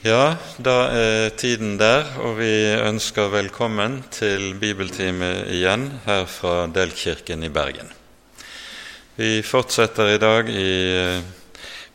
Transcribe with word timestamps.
Ja, 0.00 0.38
da 0.56 0.86
er 0.96 1.34
tiden 1.36 1.74
der, 1.76 2.06
og 2.24 2.38
vi 2.38 2.48
ønsker 2.72 3.26
velkommen 3.34 3.98
til 4.08 4.54
bibeltime 4.56 5.28
igjen 5.52 5.84
her 6.06 6.24
fra 6.24 6.62
Delkirken 6.72 7.44
i 7.44 7.50
Bergen. 7.52 7.90
Vi 9.20 9.42
fortsetter 9.44 10.14
i 10.14 10.16
dag 10.16 10.48
i, 10.48 11.20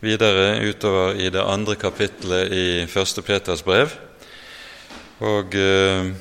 videre 0.06 0.62
utover 0.70 1.18
i 1.18 1.34
det 1.34 1.42
andre 1.42 1.80
kapitlet 1.82 2.54
i 2.54 2.86
Første 2.86 3.26
Peters 3.26 3.66
brev. 3.66 3.90
Og 5.26 5.58
eh, 5.58 6.14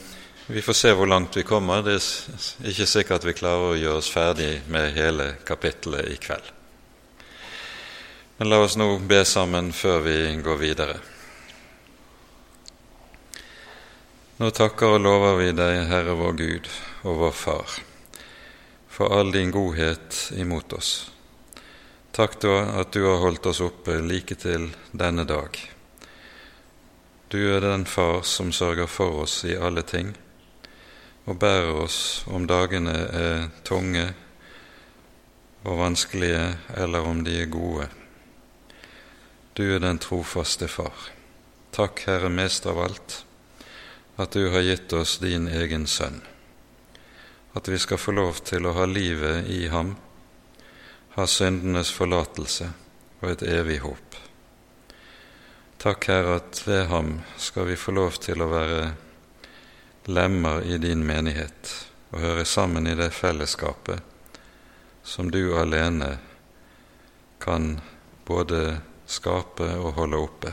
vi 0.49 0.65
får 0.65 0.81
se 0.81 0.97
hvor 0.97 1.13
langt 1.13 1.37
vi 1.37 1.45
kommer. 1.45 1.85
Det 1.85 2.01
er 2.01 2.71
ikke 2.73 2.93
sikkert 2.97 3.29
vi 3.29 3.37
klarer 3.37 3.75
å 3.75 3.81
gjøre 3.85 4.01
oss 4.01 4.09
ferdig 4.09 4.55
med 4.73 4.95
hele 4.97 5.35
kapittelet 5.45 6.15
i 6.17 6.17
kveld. 6.17 6.49
Men 8.41 8.49
la 8.49 8.65
oss 8.65 8.81
nå 8.81 8.95
be 9.05 9.27
sammen 9.29 9.75
før 9.77 10.09
vi 10.09 10.23
går 10.41 10.65
videre. 10.71 11.03
Nå 14.35 14.49
takker 14.51 14.97
og 14.97 15.03
lover 15.05 15.37
vi 15.39 15.51
deg, 15.55 15.85
Herre 15.87 16.17
vår 16.19 16.33
Gud 16.35 16.65
og 17.07 17.21
vår 17.21 17.35
Far, 17.39 17.75
for 18.91 19.13
all 19.15 19.29
din 19.31 19.53
godhet 19.55 20.17
imot 20.35 20.73
oss. 20.75 20.89
Takk 22.11 22.41
da 22.43 22.57
at 22.81 22.91
du 22.91 23.05
har 23.05 23.21
holdt 23.23 23.47
oss 23.47 23.61
oppe 23.63 24.01
like 24.03 24.35
til 24.43 24.73
denne 24.91 25.23
dag. 25.29 25.55
Du 27.31 27.39
er 27.47 27.63
den 27.63 27.87
Far 27.87 28.25
som 28.27 28.51
sørger 28.51 28.91
for 28.91 29.21
oss 29.23 29.37
i 29.47 29.55
alle 29.55 29.85
ting, 29.87 30.11
og 31.31 31.39
bærer 31.39 31.79
oss 31.85 31.99
om 32.27 32.49
dagene 32.51 32.95
er 33.21 33.45
tunge 33.63 34.09
og 35.63 35.79
vanskelige, 35.79 36.57
eller 36.75 37.07
om 37.07 37.23
de 37.23 37.37
er 37.45 37.55
gode. 37.55 37.87
Du 39.55 39.63
er 39.69 39.79
den 39.79 40.03
trofaste 40.03 40.67
Far. 40.67 41.07
Takk, 41.71 42.03
Herre, 42.11 42.33
mest 42.35 42.67
av 42.67 42.83
alt 42.83 43.21
at 44.17 44.31
du 44.31 44.49
har 44.51 44.61
gitt 44.61 44.93
oss 44.93 45.19
din 45.19 45.49
egen 45.49 45.87
sønn, 45.87 46.21
at 47.53 47.69
vi 47.69 47.79
skal 47.79 47.99
få 47.99 48.15
lov 48.15 48.43
til 48.47 48.67
å 48.67 48.75
ha 48.79 48.87
livet 48.87 49.49
i 49.51 49.67
ham, 49.69 49.95
ha 51.15 51.27
syndenes 51.27 51.91
forlatelse 51.95 52.71
og 53.21 53.31
et 53.31 53.43
evig 53.47 53.81
håp. 53.83 54.19
Takk, 55.79 56.09
Herre, 56.09 56.39
at 56.41 56.63
ved 56.67 56.87
ham 56.89 57.19
skal 57.39 57.69
vi 57.69 57.77
få 57.77 57.93
lov 57.93 58.19
til 58.23 58.43
å 58.43 58.51
være 58.51 58.81
lemmer 60.07 60.65
i 60.65 60.79
din 60.79 61.05
menighet 61.07 61.75
og 62.13 62.23
høre 62.23 62.45
sammen 62.49 62.87
i 62.87 62.97
det 62.97 63.11
fellesskapet 63.13 64.01
som 65.05 65.31
du 65.31 65.57
alene 65.59 66.15
kan 67.39 67.81
både 68.25 68.79
skape 69.07 69.69
og 69.77 69.97
holde 69.99 70.21
oppe 70.21 70.53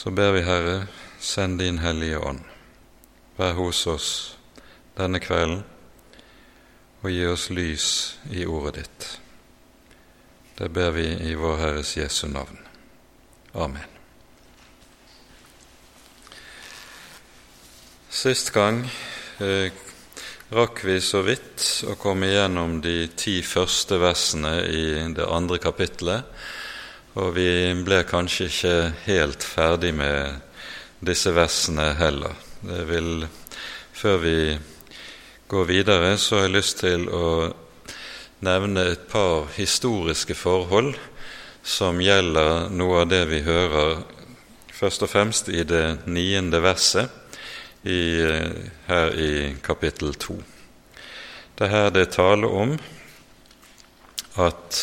så 0.00 0.10
ber 0.10 0.30
vi, 0.32 0.40
Herre, 0.40 0.86
send 1.18 1.58
din 1.58 1.78
Hellige 1.78 2.18
Ånd. 2.18 2.40
Vær 3.36 3.52
hos 3.58 3.82
oss 3.86 4.06
denne 4.96 5.18
kvelden 5.20 5.58
og 7.02 7.08
gi 7.12 7.26
oss 7.28 7.50
lys 7.52 7.88
i 8.32 8.46
ordet 8.48 8.78
ditt. 8.78 9.08
Det 10.56 10.70
ber 10.72 10.94
vi 10.96 11.04
i 11.28 11.34
vår 11.36 11.60
Herres 11.60 11.90
Jesu 11.98 12.30
navn. 12.32 12.56
Amen. 13.52 13.84
Sist 18.08 18.54
gang 18.56 18.80
eh, 19.44 19.68
rakk 20.48 20.80
vi 20.88 20.96
så 21.04 21.20
vidt 21.28 21.66
å 21.84 21.98
komme 22.00 22.32
igjennom 22.32 22.80
de 22.80 23.02
ti 23.20 23.42
første 23.44 24.00
versene 24.00 24.62
i 24.64 24.86
det 25.12 25.28
andre 25.28 25.60
kapittelet 25.60 26.24
og 27.18 27.32
vi 27.34 27.48
ble 27.82 28.04
kanskje 28.06 28.46
ikke 28.46 28.74
helt 29.06 29.42
ferdig 29.42 29.90
med 29.98 30.38
disse 31.02 31.32
versene 31.34 31.88
heller. 31.98 32.36
Vil, 32.62 33.24
før 33.92 34.20
vi 34.22 34.36
går 35.50 35.64
videre, 35.66 36.12
så 36.18 36.36
har 36.36 36.46
jeg 36.46 36.54
lyst 36.54 36.82
til 36.84 37.08
å 37.10 37.26
nevne 38.46 38.86
et 38.92 39.08
par 39.10 39.48
historiske 39.56 40.36
forhold 40.38 40.94
som 41.66 41.98
gjelder 42.00 42.70
noe 42.72 43.02
av 43.02 43.10
det 43.10 43.24
vi 43.32 43.42
hører 43.44 44.04
først 44.72 45.04
og 45.04 45.10
fremst 45.12 45.50
i 45.52 45.64
det 45.66 46.06
niende 46.06 46.62
verset 46.62 47.10
i, 47.84 48.22
her 48.86 49.12
i 49.18 49.32
kapittel 49.64 50.14
to. 50.14 50.38
Det 51.58 51.66
er 51.66 51.74
her 51.74 51.92
det 51.92 52.12
tale 52.14 52.48
om 52.48 52.78
at 54.40 54.80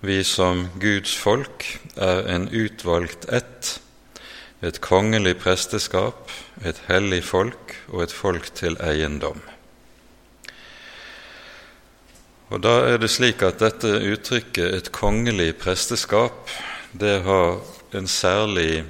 vi 0.00 0.22
som 0.24 0.68
Guds 0.80 1.16
folk 1.16 1.66
er 1.96 2.26
en 2.28 2.48
utvalgt 2.52 3.28
ett, 3.32 3.80
et 4.62 4.80
kongelig 4.80 5.36
presteskap, 5.40 6.30
et 6.64 6.80
hellig 6.88 7.22
folk 7.24 7.76
og 7.88 8.06
et 8.06 8.12
folk 8.12 8.50
til 8.54 8.76
eiendom. 8.80 9.40
Og 12.50 12.62
Da 12.62 12.78
er 12.92 12.98
det 12.98 13.10
slik 13.10 13.42
at 13.42 13.58
dette 13.58 13.88
uttrykket 13.88 14.74
'et 14.74 14.92
kongelig 14.92 15.56
presteskap' 15.56 16.50
det 17.00 17.22
har 17.22 17.60
en 17.94 18.06
særlig 18.06 18.84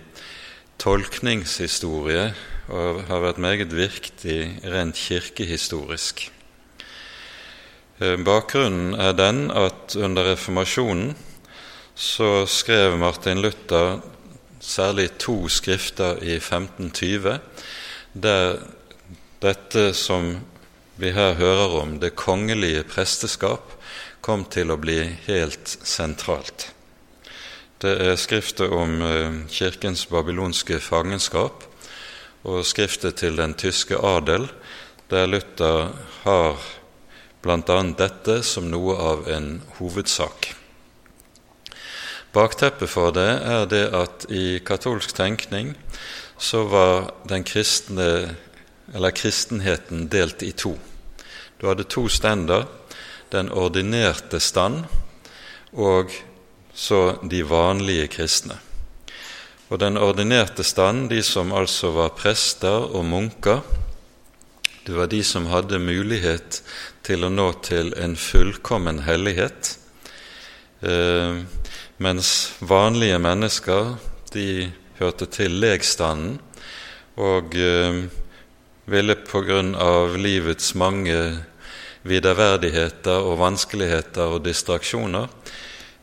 tolkningshistorie 0.78 2.34
og 2.68 3.04
har 3.08 3.20
vært 3.20 3.38
meget 3.38 3.72
viktig 3.72 4.60
rent 4.64 4.96
kirkehistorisk. 4.96 6.30
Eh, 7.98 8.16
bakgrunnen 8.20 8.92
er 9.00 9.14
den 9.16 9.46
at 9.48 9.96
under 9.96 10.26
reformasjonen 10.32 11.14
så 11.96 12.44
skrev 12.44 12.98
Martin 13.00 13.40
Luther 13.40 14.02
særlig 14.60 15.14
to 15.16 15.48
skrifter 15.48 16.20
i 16.20 16.36
1520 16.36 17.38
der 18.12 18.58
dette 19.40 19.94
som 19.96 20.34
vi 21.00 21.14
her 21.16 21.38
hører 21.40 21.80
om, 21.80 21.96
det 22.00 22.16
kongelige 22.16 22.84
presteskap, 22.84 23.72
kom 24.20 24.44
til 24.44 24.72
å 24.72 24.80
bli 24.80 25.00
helt 25.26 25.76
sentralt. 25.84 26.70
Det 27.80 27.92
er 27.96 28.16
skriftet 28.20 28.72
om 28.72 29.00
eh, 29.04 29.42
kirkens 29.48 30.04
babylonske 30.12 30.80
fangenskap 30.84 31.64
og 32.44 32.64
skriftet 32.64 33.22
til 33.24 33.40
den 33.40 33.56
tyske 33.56 33.96
adel, 33.96 34.50
der 35.08 35.28
Luther 35.32 35.94
har 36.24 36.60
bl.a. 37.46 37.80
dette 37.96 38.40
som 38.42 38.66
noe 38.70 38.96
av 38.98 39.28
en 39.30 39.60
hovedsak. 39.78 40.50
Bakteppet 42.34 42.90
for 42.90 43.14
det 43.16 43.30
er 43.46 43.64
det 43.70 43.84
at 43.96 44.26
i 44.28 44.58
katolsk 44.66 45.14
tenkning 45.16 45.72
så 46.36 46.66
var 46.68 47.12
den 47.30 47.46
kristne, 47.48 48.36
eller 48.92 49.14
kristenheten 49.16 50.10
delt 50.12 50.42
i 50.44 50.52
to. 50.52 50.74
Du 51.56 51.68
hadde 51.70 51.88
to 51.88 52.04
stender, 52.12 52.66
den 53.32 53.48
ordinerte 53.48 54.40
stand 54.40 54.84
og 55.72 56.12
så 56.76 57.16
de 57.24 57.40
vanlige 57.48 58.10
kristne. 58.12 58.58
Og 59.72 59.80
den 59.80 59.96
ordinerte 59.98 60.64
stand, 60.64 61.08
de 61.10 61.22
som 61.26 61.54
altså 61.56 61.90
var 61.96 62.14
prester 62.18 62.84
og 62.92 63.04
munker, 63.08 63.64
det 64.86 64.94
var 64.94 65.06
de 65.10 65.22
som 65.24 65.48
hadde 65.50 65.80
mulighet 65.82 66.60
til 67.06 67.26
å 67.26 67.30
nå 67.32 67.48
til 67.66 67.90
en 67.98 68.14
fullkommen 68.18 69.02
hellighet, 69.02 69.72
eh, 70.86 71.42
mens 71.98 72.30
vanlige 72.60 73.18
mennesker 73.18 73.96
de 74.30 74.70
hørte 75.00 75.26
til 75.26 75.58
legstanden 75.58 76.38
og 77.18 77.56
eh, 77.58 78.06
ville 78.86 79.16
av 79.74 80.16
livets 80.16 80.74
mange 80.78 81.18
viderverdigheter 82.06 83.26
og 83.26 83.40
vanskeligheter 83.42 84.36
og 84.36 84.44
distraksjoner 84.46 85.26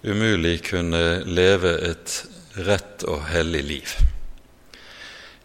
umulig 0.03 0.57
kunne 0.67 1.23
leve 1.23 1.77
et 1.87 2.17
rett 2.67 3.07
og 3.07 3.23
hellig 3.31 3.63
liv. 3.63 3.95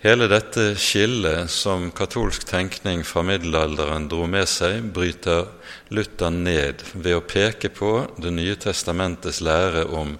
Hele 0.08 0.24
dette 0.24 0.70
skillet 0.80 1.50
som 1.52 1.90
katolsk 1.92 2.46
tenkning 2.48 3.02
fra 3.04 3.20
middelalderen 3.28 4.06
dro 4.08 4.24
med 4.30 4.48
seg, 4.48 4.86
bryter 4.96 5.50
Luther 5.92 6.30
ned 6.32 6.80
ved 6.94 7.16
å 7.18 7.24
peke 7.28 7.68
på 7.68 7.90
Det 8.16 8.30
nye 8.32 8.54
testamentets 8.56 9.42
lære 9.44 9.82
om 9.92 10.14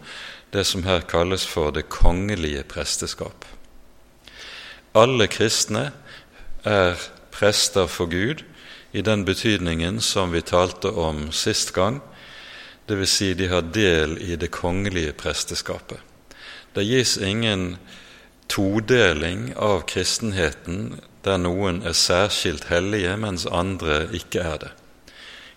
det 0.53 0.67
som 0.69 0.85
her 0.85 1.07
kalles 1.09 1.47
for 1.49 1.73
det 1.73 1.87
kongelige 1.89 2.67
presteskap. 2.69 3.47
Alle 4.93 5.25
kristne 5.33 5.87
er 6.69 7.01
prester 7.33 7.89
for 7.89 8.13
Gud 8.13 8.43
i 8.93 9.01
den 9.01 9.25
betydningen 9.25 10.03
som 10.05 10.37
vi 10.37 10.45
talte 10.45 10.93
om 10.93 11.31
sist 11.33 11.73
gang, 11.73 12.03
dvs. 12.93 13.15
Si 13.15 13.31
de 13.33 13.49
har 13.49 13.65
del 13.73 14.19
i 14.21 14.37
det 14.37 14.53
kongelige 14.53 15.17
presteskapet. 15.17 16.05
Det 16.77 16.85
gis 16.85 17.17
ingen 17.17 17.79
todeling 18.49 19.53
av 19.57 19.85
kristenheten 19.91 20.99
der 21.25 21.39
noen 21.43 21.83
er 21.87 21.97
særskilt 21.97 22.69
hellige, 22.73 23.17
mens 23.21 23.47
andre 23.47 24.07
ikke 24.17 24.41
er 24.41 24.61
det. 24.63 24.71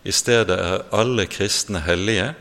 I 0.04 0.12
stedet 0.12 0.58
er 0.58 0.88
alle 0.92 1.28
kristne 1.30 1.84
hellige. 1.86 2.34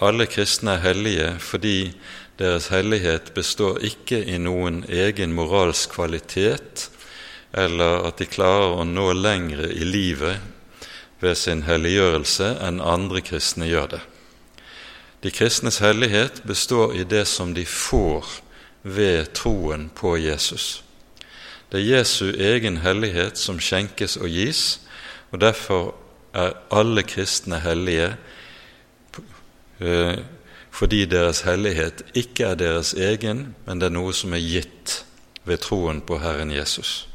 alle 0.00 0.26
kristne 0.26 0.72
er 0.72 0.80
hellige 0.82 1.38
fordi 1.38 1.92
deres 2.38 2.66
hellighet 2.68 3.34
består 3.34 3.78
ikke 3.78 4.24
i 4.24 4.38
noen 4.38 4.84
egen 4.88 5.32
moralsk 5.32 5.94
kvalitet, 5.94 6.90
eller 7.52 8.08
at 8.08 8.18
de 8.18 8.26
klarer 8.26 8.80
å 8.80 8.84
nå 8.84 9.12
lengre 9.12 9.68
i 9.70 9.84
livet 9.84 10.40
ved 11.20 11.36
sin 11.36 11.62
helliggjørelse 11.62 12.56
enn 12.66 12.80
andre 12.80 13.20
kristne 13.20 13.68
gjør 13.68 13.92
det. 13.94 14.00
De 15.22 15.30
kristnes 15.30 15.78
hellighet 15.78 16.42
består 16.42 16.96
i 16.98 17.04
det 17.04 17.26
som 17.30 17.54
de 17.54 17.64
får 17.64 18.26
ved 18.82 19.32
troen 19.34 19.90
på 19.94 20.16
Jesus. 20.16 20.84
Det 21.72 21.80
er 21.80 21.98
Jesu 21.98 22.32
egen 22.32 22.76
hellighet 22.84 23.38
som 23.38 23.60
skjenkes 23.60 24.16
og 24.16 24.28
gis, 24.28 24.80
og 25.30 25.40
derfor 25.40 25.94
er 26.34 26.56
alle 26.72 27.02
kristne 27.02 27.60
hellige 27.60 28.14
eh, 29.80 30.18
fordi 30.72 31.04
deres 31.04 31.42
hellighet 31.44 32.02
ikke 32.14 32.44
er 32.44 32.54
deres 32.54 32.94
egen, 32.94 33.54
men 33.66 33.80
det 33.80 33.90
er 33.90 33.96
noe 33.96 34.12
som 34.16 34.32
er 34.32 34.40
gitt 34.40 35.02
ved 35.44 35.60
troen 35.60 36.00
på 36.00 36.16
Herren 36.22 36.50
Jesus. 36.50 37.08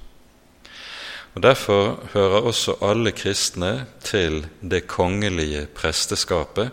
Og 1.34 1.44
Derfor 1.44 2.10
hører 2.14 2.42
også 2.50 2.78
alle 2.82 3.12
kristne 3.12 3.86
til 4.02 4.48
det 4.62 4.88
kongelige 4.88 5.66
presteskapet 5.66 6.70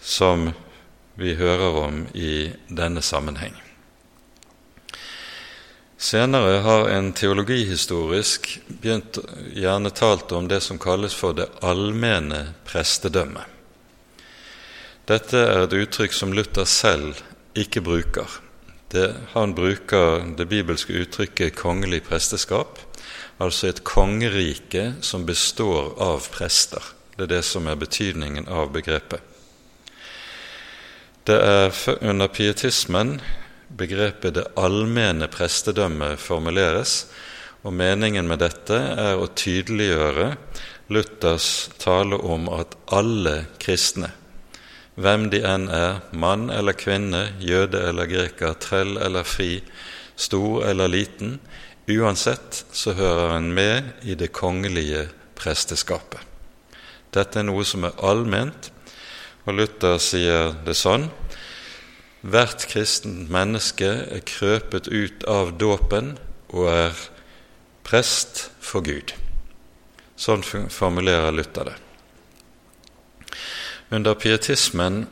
som 0.00 0.50
vi 1.16 1.34
hører 1.34 1.84
om 1.84 2.06
i 2.14 2.52
denne 2.68 3.02
sammenheng. 3.02 3.63
Senere 6.04 6.58
har 6.58 6.88
en 6.88 7.12
teologihistorisk 7.16 8.60
begynt 8.68 9.16
gjerne 9.56 9.88
talt 9.90 10.32
om 10.36 10.48
det 10.50 10.58
som 10.60 10.76
kalles 10.78 11.14
for 11.16 11.32
det 11.32 11.46
allmenne 11.64 12.40
prestedømmet. 12.68 13.46
Dette 15.08 15.40
er 15.40 15.62
et 15.62 15.76
uttrykk 15.78 16.12
som 16.12 16.34
Luther 16.36 16.68
selv 16.68 17.22
ikke 17.56 17.80
bruker. 17.86 18.34
Det, 18.92 19.06
han 19.32 19.54
bruker 19.56 20.26
det 20.36 20.44
bibelske 20.50 20.92
uttrykket 20.92 21.56
'kongelig 21.56 22.02
presteskap', 22.04 22.84
altså 23.40 23.68
et 23.68 23.80
kongerike 23.84 24.94
som 25.00 25.24
består 25.24 25.94
av 25.96 26.28
prester. 26.28 26.82
Det 27.16 27.22
er 27.22 27.32
det 27.36 27.44
som 27.44 27.66
er 27.66 27.80
betydningen 27.80 28.48
av 28.48 28.72
begrepet. 28.76 29.20
Det 31.24 31.40
er 31.40 31.72
under 32.02 32.28
pietismen 32.28 33.20
begrepet 33.68 34.36
det 34.36 34.48
allmenne 34.60 35.28
prestedømmet 35.32 36.20
formuleres, 36.20 37.04
og 37.64 37.72
meningen 37.72 38.28
med 38.28 38.42
dette 38.44 38.76
er 38.76 39.16
å 39.16 39.30
tydeliggjøre 39.32 40.34
Luthers 40.92 41.70
tale 41.80 42.18
om 42.20 42.50
at 42.52 42.76
alle 42.92 43.46
kristne, 43.62 44.10
hvem 45.00 45.30
de 45.32 45.40
enn 45.48 45.66
er, 45.72 46.02
mann 46.12 46.50
eller 46.52 46.76
kvinne, 46.76 47.30
jøde 47.40 47.80
eller 47.88 48.10
greker, 48.10 48.52
trell 48.60 48.98
eller 49.00 49.24
fri, 49.26 49.62
stor 50.14 50.68
eller 50.68 50.92
liten, 50.92 51.38
uansett 51.88 52.64
så 52.72 52.94
hører 52.94 53.38
en 53.38 53.50
med 53.56 54.04
i 54.04 54.14
det 54.14 54.30
kongelige 54.36 55.08
presteskapet. 55.40 56.20
Dette 57.14 57.40
er 57.40 57.48
noe 57.48 57.64
som 57.66 57.86
er 57.88 57.96
allment, 58.04 58.70
og 59.44 59.56
Luther 59.58 59.98
sier 60.00 60.54
det 60.64 60.76
sånn 60.78 61.08
Hvert 62.24 62.64
kristent 62.70 63.28
menneske 63.28 63.84
er 63.84 64.22
krøpet 64.24 64.88
ut 64.88 65.26
av 65.28 65.50
dåpen 65.60 66.14
og 66.48 66.70
er 66.72 67.02
prest 67.84 68.46
for 68.64 68.80
Gud. 68.86 69.12
Sånn 70.16 70.40
formulerer 70.72 71.34
Luther 71.36 71.68
det. 71.68 71.76
Under 73.92 74.16
pietismen, 74.16 75.04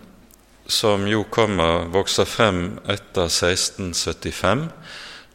som 0.64 1.04
jo 1.04 1.26
kommer, 1.28 1.84
vokser 1.92 2.24
frem 2.24 2.78
etter 2.88 3.28
1675, 3.28 4.70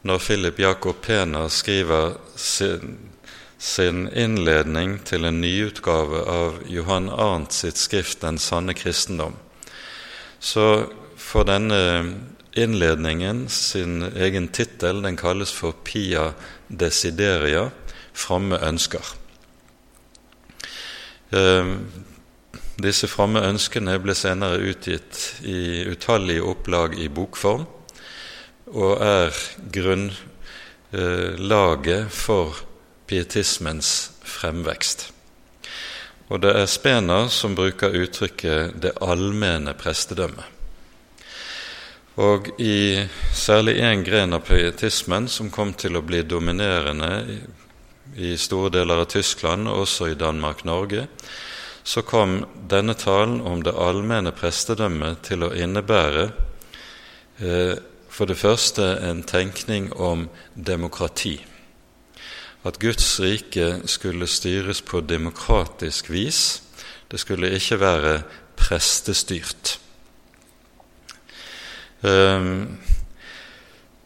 når 0.02 0.24
Philip 0.24 0.60
Jakob 0.60 0.98
Pena 1.06 1.46
skriver 1.52 2.16
sin, 2.36 2.98
sin 3.58 4.08
innledning 4.10 4.98
til 5.06 5.30
en 5.30 5.44
nyutgave 5.44 6.26
av 6.26 6.64
Johan 6.66 7.12
Arnt 7.14 7.54
sitt 7.54 7.78
skrift 7.78 8.22
'Den 8.22 8.42
sanne 8.42 8.74
kristendom', 8.74 9.38
så 10.40 10.90
for 11.28 11.44
denne 11.44 12.16
innledningen 12.56 13.50
sin 13.50 14.02
egen 14.16 14.48
tittel. 14.48 15.02
Den 15.02 15.18
kalles 15.20 15.52
for 15.52 15.72
Pia 15.84 16.34
desideria 16.68 17.70
framme 18.18 18.58
ønsker. 18.64 19.04
Eh, 21.36 21.76
disse 22.80 23.08
framme 23.12 23.42
ønskene 23.44 24.00
ble 24.00 24.16
senere 24.16 24.58
utgitt 24.72 25.42
i 25.44 25.86
utallige 25.92 26.44
opplag 26.46 27.00
i 27.00 27.08
bokform, 27.10 27.66
og 28.68 29.02
er 29.02 29.34
grunnlaget 30.94 32.12
for 32.14 32.56
pietismens 33.08 34.12
fremvekst. 34.24 35.12
Og 36.28 36.42
det 36.44 36.52
er 36.60 36.66
Spener 36.68 37.28
som 37.32 37.56
bruker 37.56 37.90
uttrykket 37.96 38.82
'det 38.82 38.92
allmenne 39.02 39.74
prestedømmet'. 39.74 40.57
Og 42.18 42.50
i 42.58 43.06
særlig 43.34 43.76
én 43.86 44.02
gren 44.02 44.34
av 44.34 44.48
pietismen 44.48 45.28
som 45.30 45.52
kom 45.54 45.76
til 45.78 46.00
å 46.00 46.02
bli 46.02 46.24
dominerende 46.26 47.12
i, 48.18 48.32
store 48.42 48.72
deler 48.74 49.04
av 49.04 49.12
Tyskland, 49.12 49.70
og 49.70 49.84
også 49.84 50.10
i 50.10 50.18
Danmark-Norge, 50.18 51.06
så 51.86 52.02
kom 52.02 52.40
denne 52.70 52.98
talen 52.98 53.38
om 53.46 53.62
det 53.64 53.76
allmenne 53.78 54.34
prestedømmet 54.34 55.22
til 55.30 55.46
å 55.46 55.54
innebære 55.54 56.26
eh, 57.38 57.78
for 58.10 58.26
det 58.26 58.42
første 58.42 58.96
en 59.06 59.22
tenkning 59.22 59.92
om 59.94 60.26
demokrati. 60.56 61.38
At 62.66 62.82
Guds 62.82 63.20
rike 63.22 63.84
skulle 63.86 64.26
styres 64.28 64.82
på 64.82 65.06
demokratisk 65.06 66.10
vis. 66.10 66.64
Det 67.12 67.22
skulle 67.22 67.54
ikke 67.54 67.78
være 67.80 68.22
prestestyrt. 68.58 69.78
Ehm, 72.02 72.78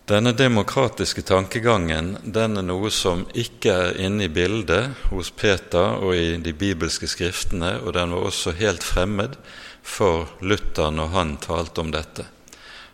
denne 0.06 0.32
demokratiske 0.32 1.22
tankegangen 1.22 2.18
den 2.24 2.58
er 2.58 2.64
noe 2.64 2.92
som 2.92 3.26
ikke 3.36 3.72
er 3.72 4.00
inne 4.00 4.26
i 4.28 4.32
bildet 4.32 5.08
hos 5.10 5.32
Peter 5.36 6.00
og 6.00 6.16
i 6.16 6.38
de 6.40 6.54
bibelske 6.56 7.08
skriftene, 7.12 7.78
og 7.84 7.94
den 7.96 8.16
var 8.16 8.30
også 8.30 8.56
helt 8.60 8.84
fremmed 8.84 9.36
for 9.84 10.30
Luther 10.40 10.92
når 10.92 11.12
han 11.16 11.38
talte 11.44 11.84
om 11.84 11.92
dette. 11.92 12.28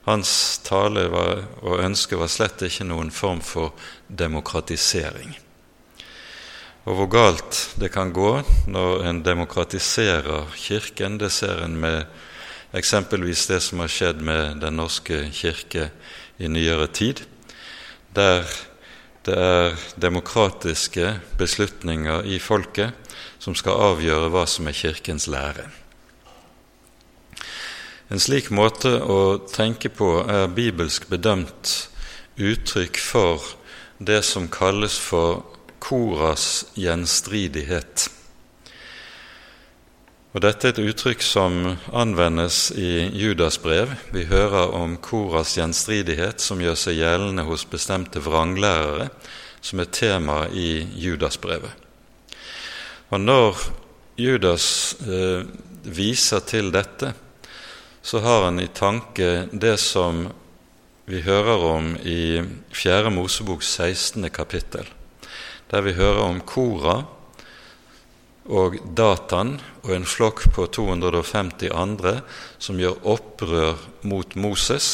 Hans 0.08 0.32
tale 0.64 1.08
var, 1.12 1.44
og 1.62 1.84
ønske 1.84 2.18
var 2.18 2.32
slett 2.32 2.64
ikke 2.64 2.88
noen 2.88 3.12
form 3.12 3.42
for 3.44 3.74
demokratisering. 4.08 5.36
Og 6.88 6.96
hvor 6.96 7.10
galt 7.12 7.58
det 7.76 7.92
kan 7.92 8.14
gå 8.16 8.38
når 8.72 9.04
en 9.10 9.20
demokratiserer 9.26 10.48
Kirken, 10.56 11.20
det 11.20 11.34
ser 11.36 11.66
en 11.66 11.76
med 11.82 12.06
Eksempelvis 12.76 13.48
det 13.48 13.62
som 13.64 13.80
har 13.80 13.92
skjedd 13.92 14.20
med 14.22 14.60
Den 14.62 14.76
norske 14.76 15.30
kirke 15.32 15.90
i 16.38 16.48
nyere 16.52 16.88
tid, 16.88 17.24
der 18.16 18.44
det 19.28 19.36
er 19.36 19.74
demokratiske 20.00 21.20
beslutninger 21.38 22.24
i 22.24 22.38
folket 22.40 22.96
som 23.44 23.56
skal 23.60 23.82
avgjøre 23.90 24.30
hva 24.32 24.46
som 24.48 24.70
er 24.72 24.78
Kirkens 24.78 25.28
lære. 25.28 25.66
En 28.08 28.24
slik 28.24 28.48
måte 28.56 28.94
å 29.04 29.36
tenke 29.52 29.92
på 29.92 30.14
er 30.32 30.48
bibelsk 30.48 31.10
bedømt 31.12 31.74
uttrykk 32.40 33.02
for 33.04 33.44
det 34.00 34.22
som 34.24 34.48
kalles 34.48 34.96
for 34.96 35.44
koras 35.84 36.64
gjenstridighet. 36.80 38.08
Og 40.38 40.42
Dette 40.46 40.68
er 40.68 40.76
et 40.76 40.92
uttrykk 40.92 41.24
som 41.26 41.56
anvendes 41.98 42.68
i 42.78 43.08
Judas 43.18 43.56
brev. 43.58 43.90
Vi 44.14 44.28
hører 44.30 44.70
om 44.78 44.92
Koras 45.02 45.56
gjenstridighet 45.58 46.44
som 46.46 46.62
gjør 46.62 46.78
seg 46.78 47.00
gjeldende 47.00 47.48
hos 47.48 47.64
bestemte 47.66 48.22
vranglærere, 48.22 49.08
som 49.66 49.82
er 49.82 49.90
tema 49.90 50.36
i 50.54 50.86
Judasbrevet. 50.94 51.74
Og 53.10 53.18
når 53.24 53.66
Judas 54.22 54.70
eh, 55.10 55.50
viser 55.82 56.46
til 56.46 56.70
dette, 56.70 57.16
så 58.06 58.22
har 58.22 58.46
han 58.46 58.62
i 58.62 58.70
tanke 58.70 59.50
det 59.50 59.80
som 59.82 60.28
vi 61.10 61.26
hører 61.26 61.70
om 61.74 61.96
i 62.06 62.46
4. 62.78 63.10
Mosebok 63.10 63.66
16. 63.66 64.30
kapittel, 64.30 64.86
der 65.74 65.82
vi 65.82 65.98
hører 65.98 66.28
om 66.30 66.46
Kora 66.46 67.00
og 68.48 68.78
Datan 68.96 69.58
og 69.84 69.92
en 69.96 70.08
flokk 70.08 70.46
på 70.56 70.68
250 70.72 71.72
andre 71.76 72.20
som 72.60 72.80
gjør 72.80 73.02
opprør 73.16 73.82
mot 74.08 74.36
Moses 74.40 74.90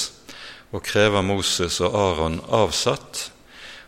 og 0.74 0.82
krever 0.86 1.22
Moses 1.26 1.80
og 1.86 1.96
Aron 1.98 2.40
avsatt. 2.50 3.30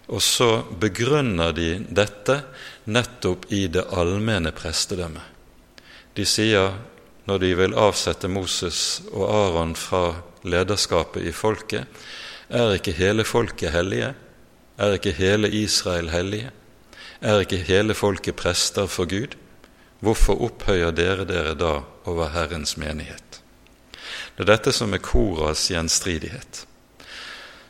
Og 0.05 0.21
så 0.21 0.61
begrunner 0.79 1.53
de 1.57 1.79
dette 1.89 2.43
nettopp 2.85 3.47
i 3.49 3.65
det 3.73 3.87
allmenne 3.89 4.53
prestedømmet. 4.53 5.23
De 6.15 6.25
sier 6.29 6.75
når 7.25 7.41
de 7.41 7.49
vil 7.57 7.73
avsette 7.73 8.29
Moses 8.29 9.01
og 9.09 9.25
Aron 9.25 9.73
fra 9.75 10.11
lederskapet 10.45 11.25
i 11.25 11.33
folket, 11.33 11.89
er 12.53 12.75
ikke 12.77 12.93
hele 12.93 13.25
folket 13.25 13.73
hellige? 13.73 14.11
Er 14.77 14.93
ikke 14.99 15.15
hele 15.17 15.49
Israel 15.49 16.11
hellige? 16.13 16.51
Er 17.21 17.41
ikke 17.41 17.57
hele 17.65 17.95
folket 17.97 18.37
prester 18.37 18.85
for 18.85 19.09
Gud? 19.09 19.33
Hvorfor 20.05 20.41
opphøyer 20.45 20.93
dere 20.93 21.25
dere 21.25 21.55
da 21.57 21.79
over 22.05 22.29
Herrens 22.35 22.75
menighet? 22.77 23.41
Det 24.35 24.43
er 24.45 24.51
dette 24.51 24.73
som 24.75 24.93
er 24.93 25.01
Koras 25.01 25.69
gjenstridighet. 25.71 26.65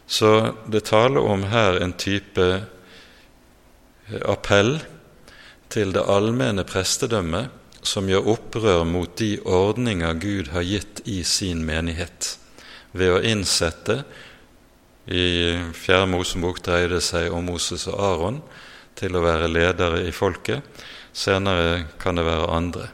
Så 0.07 0.31
det 0.67 0.85
taler 0.89 1.23
om 1.23 1.45
her 1.49 1.79
en 1.81 1.93
type 1.97 2.47
appell 4.25 4.77
til 5.73 5.93
det 5.95 6.03
allmenne 6.09 6.65
prestedømmet 6.67 7.53
som 7.85 8.09
gjør 8.09 8.29
opprør 8.35 8.83
mot 8.89 9.13
de 9.17 9.35
ordninger 9.45 10.17
Gud 10.21 10.51
har 10.53 10.65
gitt 10.65 11.01
i 11.05 11.21
sin 11.23 11.63
menighet, 11.65 12.35
ved 12.91 13.13
å 13.13 13.21
innsette 13.21 14.03
I 15.05 15.25
Fjerde 15.77 16.09
Mosebok 16.09 16.63
dreier 16.65 16.95
det 16.95 17.03
seg 17.05 17.29
om 17.33 17.45
Moses 17.45 17.85
og 17.91 17.99
Aron 18.01 18.39
til 18.97 19.13
å 19.13 19.21
være 19.21 19.51
ledere 19.51 19.99
i 20.07 20.13
folket. 20.15 20.63
Senere 21.15 21.85
kan 22.01 22.19
det 22.19 22.25
være 22.27 22.51
andre. 22.51 22.89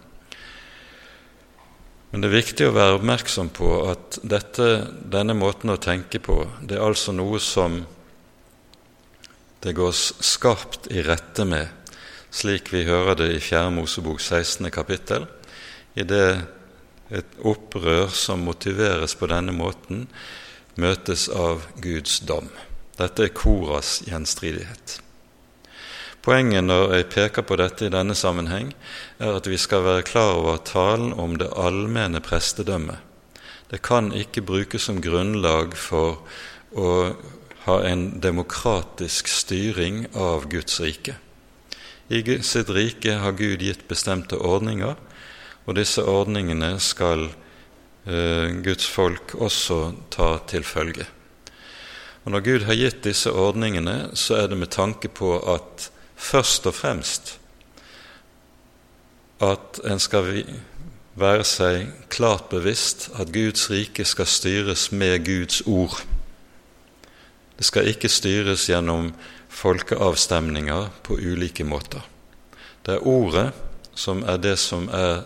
Men 2.12 2.22
det 2.22 2.28
er 2.28 2.36
viktig 2.42 2.68
å 2.68 2.75
være 2.75 2.98
oppmerksom 3.00 3.50
på 3.56 3.70
at 3.88 4.20
dette, 4.28 4.68
denne 5.10 5.34
måten 5.38 5.72
å 5.72 5.80
tenke 5.82 6.20
på, 6.20 6.42
det 6.62 6.78
er 6.78 6.86
altså 6.86 7.16
noe 7.16 7.40
som 7.42 7.80
det 9.62 9.74
gås 9.78 10.10
skarpt 10.25 10.90
i 10.92 11.04
rette 11.06 11.46
med, 11.48 11.70
slik 12.34 12.72
vi 12.74 12.84
hører 12.88 13.16
det 13.20 13.30
i 13.36 13.40
4. 13.40 13.70
Mosebok 13.74 14.20
16. 14.20 14.68
kapittel, 14.74 15.28
i 15.96 16.04
det 16.08 16.25
et 17.12 17.40
opprør 17.48 18.12
som 18.16 18.44
motiveres 18.48 19.16
på 19.20 19.30
denne 19.32 19.56
måten, 19.56 20.06
møtes 20.80 21.28
av 21.30 21.68
Guds 21.84 22.22
dom. 22.28 22.48
Dette 23.00 23.28
er 23.28 23.34
Koras 23.36 24.00
gjenstridighet. 24.08 25.00
Poenget 26.22 26.68
når 26.68 26.92
jeg 26.94 27.10
peker 27.10 27.42
på 27.42 27.58
dette 27.58 27.88
i 27.88 27.94
denne 27.94 28.13
sammenheng, 28.13 28.75
er 29.18 29.40
at 29.40 29.48
vi 29.50 29.58
skal 29.58 29.82
være 29.88 30.06
klar 30.06 30.36
over 30.38 30.60
talen 30.62 31.16
om 31.18 31.40
det 31.42 31.50
allmenne 31.58 32.22
prestedømmet. 32.22 33.00
Det 33.72 33.80
kan 33.82 34.12
ikke 34.13 34.44
brukes 34.46 34.86
som 34.86 35.00
grunnlag 35.01 35.74
for 35.80 36.20
å 36.78 36.90
ha 37.66 37.78
en 37.88 38.20
demokratisk 38.22 39.32
styring 39.32 40.04
av 40.13 40.46
Guds 40.51 40.78
rike. 40.84 41.16
I 42.12 42.22
sitt 42.44 42.70
rike 42.70 43.16
har 43.24 43.38
Gud 43.40 43.63
gitt 43.63 43.88
bestemte 43.88 44.38
ordninger, 44.38 44.98
og 45.66 45.78
disse 45.78 46.04
ordningene 46.04 46.75
skal 46.84 47.30
eh, 48.06 48.51
Guds 48.66 48.86
folk 48.90 49.34
også 49.40 49.80
ta 50.13 50.36
til 50.51 50.68
følge. 50.68 51.08
Og 52.25 52.36
Når 52.36 52.46
Gud 52.46 52.68
har 52.68 52.78
gitt 52.78 53.01
disse 53.08 53.32
ordningene, 53.32 54.12
så 54.13 54.42
er 54.44 54.51
det 54.51 54.60
med 54.60 54.70
tanke 54.70 55.10
på 55.10 55.40
at 55.56 55.90
først 56.22 56.68
og 56.70 56.75
fremst 56.78 57.38
at 59.42 59.82
en 59.90 60.00
skal 60.00 60.30
være 61.18 61.44
seg 61.48 61.90
klart 62.13 62.48
bevisst 62.51 63.10
at 63.20 63.34
Guds 63.34 63.70
rike 63.74 64.06
skal 64.06 64.30
styres 64.30 64.92
med 64.92 65.25
Guds 65.25 65.62
ord. 65.66 65.98
Det 67.58 67.66
skal 67.66 67.90
ikke 67.90 68.10
styres 68.10 68.68
gjennom 68.70 69.12
folkeavstemninger 69.50 70.90
på 71.04 71.18
ulike 71.18 71.66
måter. 71.68 72.06
Det 72.86 72.96
er 72.96 73.08
ordet 73.08 73.50
som 73.98 74.24
er 74.24 74.38
det 74.42 74.58
som 74.60 74.88
er 74.94 75.24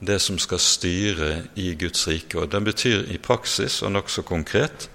det 0.00 0.20
som 0.22 0.38
skal 0.38 0.60
styre 0.62 1.30
i 1.58 1.72
Guds 1.74 2.06
rike. 2.08 2.38
Og 2.38 2.52
Den 2.52 2.64
betyr 2.64 3.08
i 3.10 3.18
praksis 3.18 3.82
og 3.82 3.92
nokså 3.92 4.22
konkret 4.22 4.90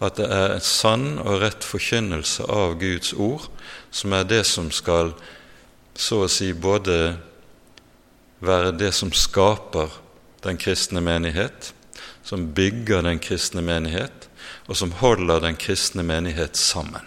at 0.00 0.16
det 0.16 0.28
er 0.30 0.54
en 0.54 0.62
sann 0.62 1.18
og 1.18 1.40
rett 1.42 1.64
forkynnelse 1.66 2.46
av 2.46 2.76
Guds 2.78 3.12
ord 3.12 3.48
som 3.90 4.12
er 4.12 4.28
det 4.28 4.44
som 4.46 4.70
skal 4.74 5.14
så 5.98 6.22
å 6.24 6.30
si 6.30 6.52
både 6.54 7.16
være 8.44 8.72
det 8.78 8.92
som 8.94 9.10
skaper 9.10 9.90
den 10.44 10.58
kristne 10.60 11.02
menighet, 11.02 11.72
som 12.22 12.50
bygger 12.54 13.02
den 13.02 13.18
kristne 13.18 13.64
menighet, 13.64 14.28
og 14.68 14.76
som 14.76 14.92
holder 15.00 15.42
den 15.42 15.56
kristne 15.58 16.04
menighet 16.06 16.56
sammen. 16.56 17.04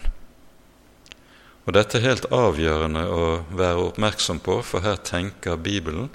Og 1.65 1.75
Dette 1.77 1.99
er 1.99 2.07
helt 2.09 2.27
avgjørende 2.33 3.05
å 3.07 3.25
være 3.53 3.87
oppmerksom 3.91 4.41
på, 4.43 4.59
for 4.65 4.83
her 4.83 4.97
tenker 5.05 5.61
Bibelen 5.61 6.09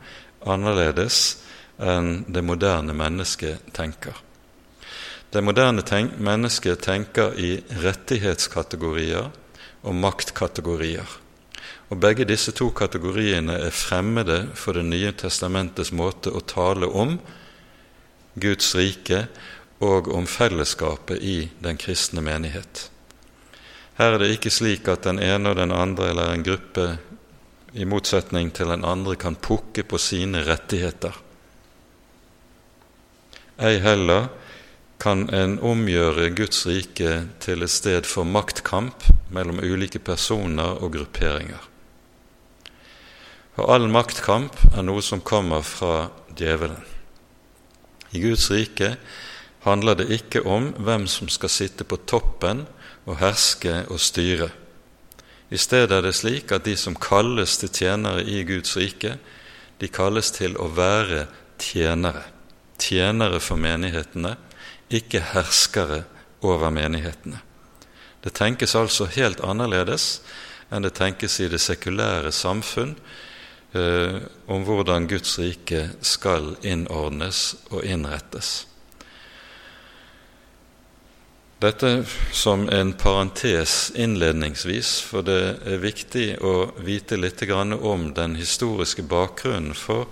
annerledes 0.47 1.39
enn 1.79 2.25
det 2.29 2.43
moderne 2.45 2.95
mennesket 2.97 3.71
tenker. 3.77 4.17
Det 5.31 5.43
moderne 5.45 5.83
tenk 5.87 6.17
mennesket 6.23 6.83
tenker 6.87 7.35
i 7.39 7.57
rettighetskategorier 7.83 9.31
og 9.87 9.95
maktkategorier. 9.95 11.07
Og 11.91 12.01
Begge 12.03 12.27
disse 12.27 12.53
to 12.53 12.73
kategoriene 12.75 13.61
er 13.69 13.75
fremmede 13.75 14.49
for 14.55 14.75
Det 14.75 14.85
nye 14.85 15.13
testamentets 15.15 15.93
måte 15.93 16.33
å 16.35 16.43
tale 16.43 16.87
om 16.91 17.19
Guds 18.35 18.75
rike 18.75 19.27
og 19.81 20.09
om 20.13 20.27
fellesskapet 20.27 21.23
i 21.23 21.49
den 21.63 21.79
kristne 21.79 22.21
menighet. 22.25 22.91
Her 23.97 24.17
er 24.17 24.19
det 24.21 24.35
ikke 24.35 24.53
slik 24.53 24.89
at 24.93 25.07
den 25.07 25.21
ene 25.23 25.53
og 25.53 25.57
den 25.57 25.73
andre 25.73 26.11
eller 26.11 26.33
en 26.33 26.45
gruppe 26.45 26.89
i 27.73 27.85
motsetning 27.89 28.51
til 28.57 28.73
den 28.73 28.85
andre 28.85 29.17
kan 29.17 29.37
pukke 29.37 29.85
på 29.85 30.01
sine 30.01 30.43
rettigheter. 30.45 31.17
Ei 33.57 33.79
heller 33.81 34.29
kan 34.99 35.29
en 35.35 35.59
omgjøre 35.61 36.31
Guds 36.37 36.65
rike 36.67 37.27
til 37.43 37.63
et 37.63 37.73
sted 37.73 38.09
for 38.09 38.25
maktkamp 38.25 39.09
mellom 39.33 39.61
ulike 39.61 40.01
personer 40.01 40.81
og 40.81 40.95
grupperinger. 40.97 41.63
Og 43.57 43.73
all 43.73 43.89
maktkamp 43.89 44.57
er 44.75 44.85
noe 44.85 45.05
som 45.05 45.23
kommer 45.25 45.65
fra 45.65 46.09
djevelen. 46.37 46.83
I 48.13 48.21
Guds 48.21 48.51
rike 48.53 48.95
handler 49.67 49.99
det 49.99 50.11
ikke 50.15 50.45
om 50.47 50.71
hvem 50.79 51.07
som 51.11 51.29
skal 51.33 51.53
sitte 51.53 51.85
på 51.85 51.99
toppen 52.09 52.65
og 53.07 53.19
herske 53.21 53.83
og 53.91 54.01
styre. 54.01 54.51
I 55.51 55.59
stedet 55.61 55.95
er 55.95 56.03
det 56.03 56.15
slik 56.19 56.53
at 56.53 56.67
de 56.67 56.75
som 56.79 56.97
kalles 56.99 57.57
til 57.61 57.71
tjenere 57.71 58.25
i 58.27 58.43
Guds 58.47 58.77
rike, 58.77 59.17
de 59.79 59.89
kalles 59.89 60.33
til 60.35 60.57
å 60.59 60.69
være 60.75 61.27
tjenere. 61.63 62.25
Tjenere 62.83 63.41
for 63.41 63.61
menighetene, 63.61 64.35
ikke 64.89 65.23
herskere 65.33 66.05
over 66.47 66.71
menighetene. 66.71 67.41
Det 68.23 68.35
tenkes 68.35 68.75
altså 68.75 69.07
helt 69.17 69.41
annerledes 69.45 70.21
enn 70.71 70.83
det 70.83 70.97
tenkes 70.99 71.39
i 71.41 71.49
det 71.51 71.61
sekulære 71.63 72.33
samfunn 72.35 72.97
eh, 73.77 74.19
om 74.51 74.65
hvordan 74.67 75.07
Guds 75.11 75.39
rike 75.39 75.85
skal 76.03 76.57
innordnes 76.67 77.53
og 77.71 77.85
innrettes. 77.87 78.67
Dette 81.63 82.05
som 82.37 82.67
en 82.69 82.91
parentes 82.93 83.93
innledningsvis, 83.97 84.99
for 85.01 85.25
det 85.25 85.41
er 85.65 85.81
viktig 85.81 86.27
å 86.45 86.73
vite 86.85 87.17
litt 87.17 87.41
om 87.49 88.11
den 88.13 88.35
historiske 88.37 89.03
bakgrunnen 89.03 89.73
for 89.73 90.11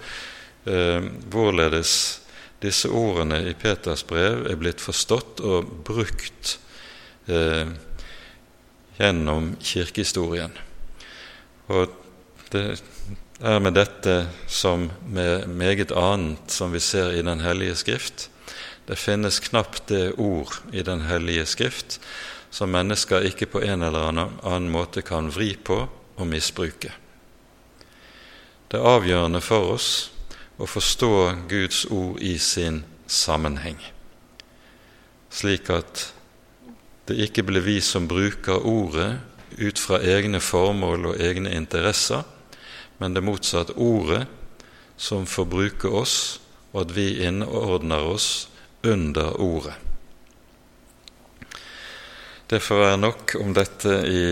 eh, 0.65 1.05
hvorledes 1.29 2.24
disse 2.63 2.89
ordene 2.89 3.41
i 3.51 3.55
Peters 3.59 4.05
brev 4.07 4.47
er 4.51 4.61
blitt 4.61 4.83
forstått 4.83 5.43
og 5.45 5.71
brukt 5.87 6.59
eh, 7.27 7.67
gjennom 8.99 9.55
kirkehistorien. 9.61 10.55
Og 11.73 11.93
det 12.53 12.65
er 13.43 13.59
med 13.61 13.75
dette 13.75 14.29
som 14.47 14.91
med 15.11 15.49
meget 15.51 15.93
annet 15.93 16.53
som 16.53 16.73
vi 16.73 16.81
ser 16.81 17.13
i 17.13 17.23
Den 17.23 17.41
hellige 17.41 17.77
skrift. 17.77 18.29
Det 18.87 18.99
finnes 19.01 19.41
knapt 19.41 19.89
det 19.89 20.13
ord 20.19 20.61
i 20.73 20.83
Den 20.83 21.09
hellige 21.09 21.47
skrift 21.47 21.99
som 22.55 22.71
mennesker 22.71 23.27
ikke 23.27 23.49
på 23.51 23.65
en 23.67 23.83
eller 23.83 24.13
annen 24.13 24.71
måte 24.71 25.03
kan 25.03 25.33
vri 25.35 25.57
på 25.57 25.81
og 26.15 26.27
misbruke. 26.31 26.93
Det 28.71 28.79
avgjørende 28.79 29.41
for 29.43 29.75
oss 29.75 29.89
å 30.59 30.67
forstå 30.71 31.13
Guds 31.51 31.85
ord 31.91 32.21
i 32.23 32.37
sin 32.39 32.83
sammenheng, 33.07 33.81
slik 35.31 35.71
at 35.75 36.11
det 37.09 37.19
ikke 37.27 37.45
blir 37.45 37.65
vi 37.67 37.81
som 37.85 38.09
bruker 38.09 38.65
ordet 38.65 39.19
ut 39.59 39.79
fra 39.79 40.01
egne 40.01 40.41
formål 40.41 41.11
og 41.11 41.21
egne 41.21 41.53
interesser, 41.55 42.23
men 42.99 43.15
det 43.15 43.25
motsatt 43.27 43.75
ordet 43.77 44.25
som 44.97 45.27
får 45.27 45.51
bruke 45.51 45.91
oss, 45.91 46.41
og 46.73 46.87
at 46.87 46.95
vi 46.97 47.09
innordner 47.27 48.07
oss 48.15 48.49
under 48.83 49.35
ordet. 49.43 49.75
Det 52.47 52.61
får 52.61 52.81
være 52.81 52.97
nok 53.01 53.33
om 53.41 53.55
dette 53.57 53.93
i 54.05 54.25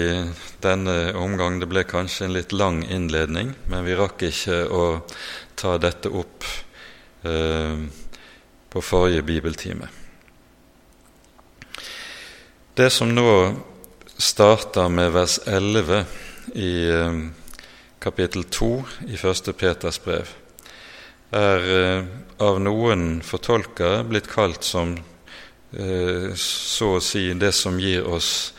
denne 0.63 0.97
omgang. 1.17 1.57
Det 1.59 1.69
ble 1.71 1.83
kanskje 1.89 2.27
en 2.27 2.35
litt 2.37 2.53
lang 2.53 2.83
innledning, 2.85 3.55
men 3.73 3.87
vi 3.87 3.97
rakk 3.97 4.23
ikke 4.29 4.59
å 4.69 4.83
ta 5.63 5.77
dette 5.79 6.11
opp 6.11 6.45
eh, 7.23 7.83
på 8.69 8.83
forrige 8.83 9.23
bibeltime. 9.23 9.87
Det 12.75 12.89
som 12.91 13.13
nå 13.15 13.31
starter 14.17 14.91
med 14.91 15.13
vers 15.15 15.39
11 15.47 16.03
i 16.59 16.73
eh, 16.91 17.21
kapittel 18.03 18.49
2 18.51 18.73
i 19.07 19.21
1. 19.21 19.53
Peters 19.59 20.01
brev, 20.03 20.35
er 21.31 21.71
eh, 21.79 22.11
av 22.43 22.59
noen 22.59 23.23
fortolkere 23.23 24.03
blitt 24.09 24.31
kalt 24.33 24.67
som 24.67 24.99
så 25.73 26.87
å 26.99 27.01
si 27.01 27.23
det 27.41 27.49
som 27.57 27.79
gir 27.81 28.05
oss 28.05 28.51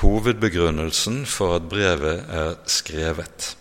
hovedbegrunnelsen 0.00 1.20
for 1.22 1.54
at 1.60 1.68
brevet 1.70 2.24
er 2.34 2.56
skrevet. 2.66 3.52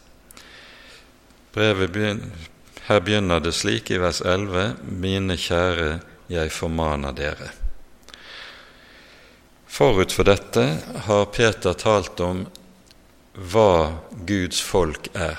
Brevet 1.54 1.92
begynner, 1.92 2.48
her 2.90 3.00
begynner 3.00 3.40
det 3.42 3.56
slik 3.58 3.92
i 3.92 3.98
vers 4.02 4.22
11.: 4.22 4.76
Mine 5.02 5.38
kjære, 5.38 6.00
jeg 6.30 6.52
formaner 6.54 7.14
dere. 7.18 7.50
Forut 9.70 10.14
for 10.14 10.26
dette 10.30 10.66
har 11.06 11.30
Peter 11.34 11.74
talt 11.74 12.20
om 12.22 12.44
hva 13.34 13.98
Guds 14.30 14.62
folk 14.62 15.10
er. 15.14 15.38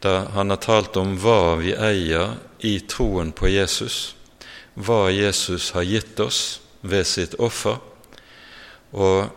Da 0.00 0.28
han 0.36 0.52
har 0.52 0.60
talt 0.64 0.96
om 1.00 1.16
hva 1.20 1.56
vi 1.60 1.72
eier 1.72 2.36
i 2.60 2.78
troen 2.88 3.32
på 3.36 3.48
Jesus, 3.50 4.14
hva 4.76 5.08
Jesus 5.12 5.72
har 5.76 5.88
gitt 5.88 6.20
oss 6.20 6.60
ved 6.80 7.08
sitt 7.08 7.36
offer, 7.40 7.80
og 8.92 9.32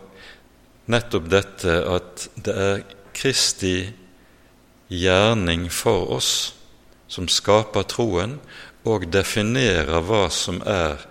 nettopp 0.92 1.32
dette 1.32 1.80
at 1.96 2.28
det 2.36 2.56
er 2.68 2.84
Kristi 3.16 3.76
gjerning 4.90 5.70
for 5.70 6.10
oss 6.18 6.54
som 7.08 7.28
skaper 7.30 7.86
troen 7.90 8.38
og 8.88 9.08
definerer 9.14 10.02
hva 10.06 10.28
som 10.34 10.62
er 10.66 11.06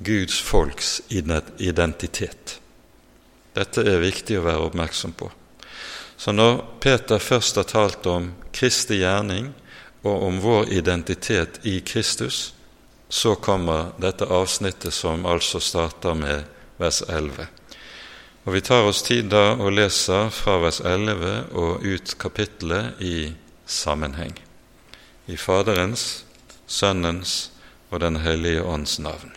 Guds 0.00 0.38
folks 0.40 1.00
identitet. 1.10 2.56
Dette 3.54 3.84
er 3.84 4.00
viktig 4.02 4.38
å 4.38 4.46
være 4.46 4.70
oppmerksom 4.70 5.12
på. 5.18 5.28
Så 6.20 6.32
når 6.32 6.62
Peter 6.80 7.18
først 7.18 7.58
har 7.58 7.68
talt 7.68 8.06
om 8.06 8.30
Kristi 8.54 9.00
gjerning 9.00 9.50
og 10.04 10.26
om 10.28 10.40
vår 10.40 10.70
identitet 10.72 11.60
i 11.66 11.80
Kristus, 11.84 12.52
så 13.08 13.34
kommer 13.34 13.90
dette 13.98 14.28
avsnittet 14.28 14.94
som 14.94 15.26
altså 15.26 15.60
starter 15.60 16.14
med 16.14 16.44
vers 16.78 17.02
11. 17.08 17.48
Og 18.44 18.54
Vi 18.54 18.60
tar 18.60 18.86
oss 18.88 19.02
tid 19.04 19.28
da 19.28 19.52
og 19.52 19.74
leser 19.76 20.30
fra 20.32 20.56
vers 20.62 20.80
11 20.80 21.52
og 21.52 21.84
ut 21.84 22.14
kapittelet 22.18 23.00
i 23.04 23.34
sammenheng. 23.68 24.32
I 25.28 25.36
Faderens, 25.36 26.24
Sønnens 26.66 27.50
og 27.90 28.00
Den 28.00 28.16
hellige 28.24 28.62
ånds 28.62 28.98
navn. 28.98 29.34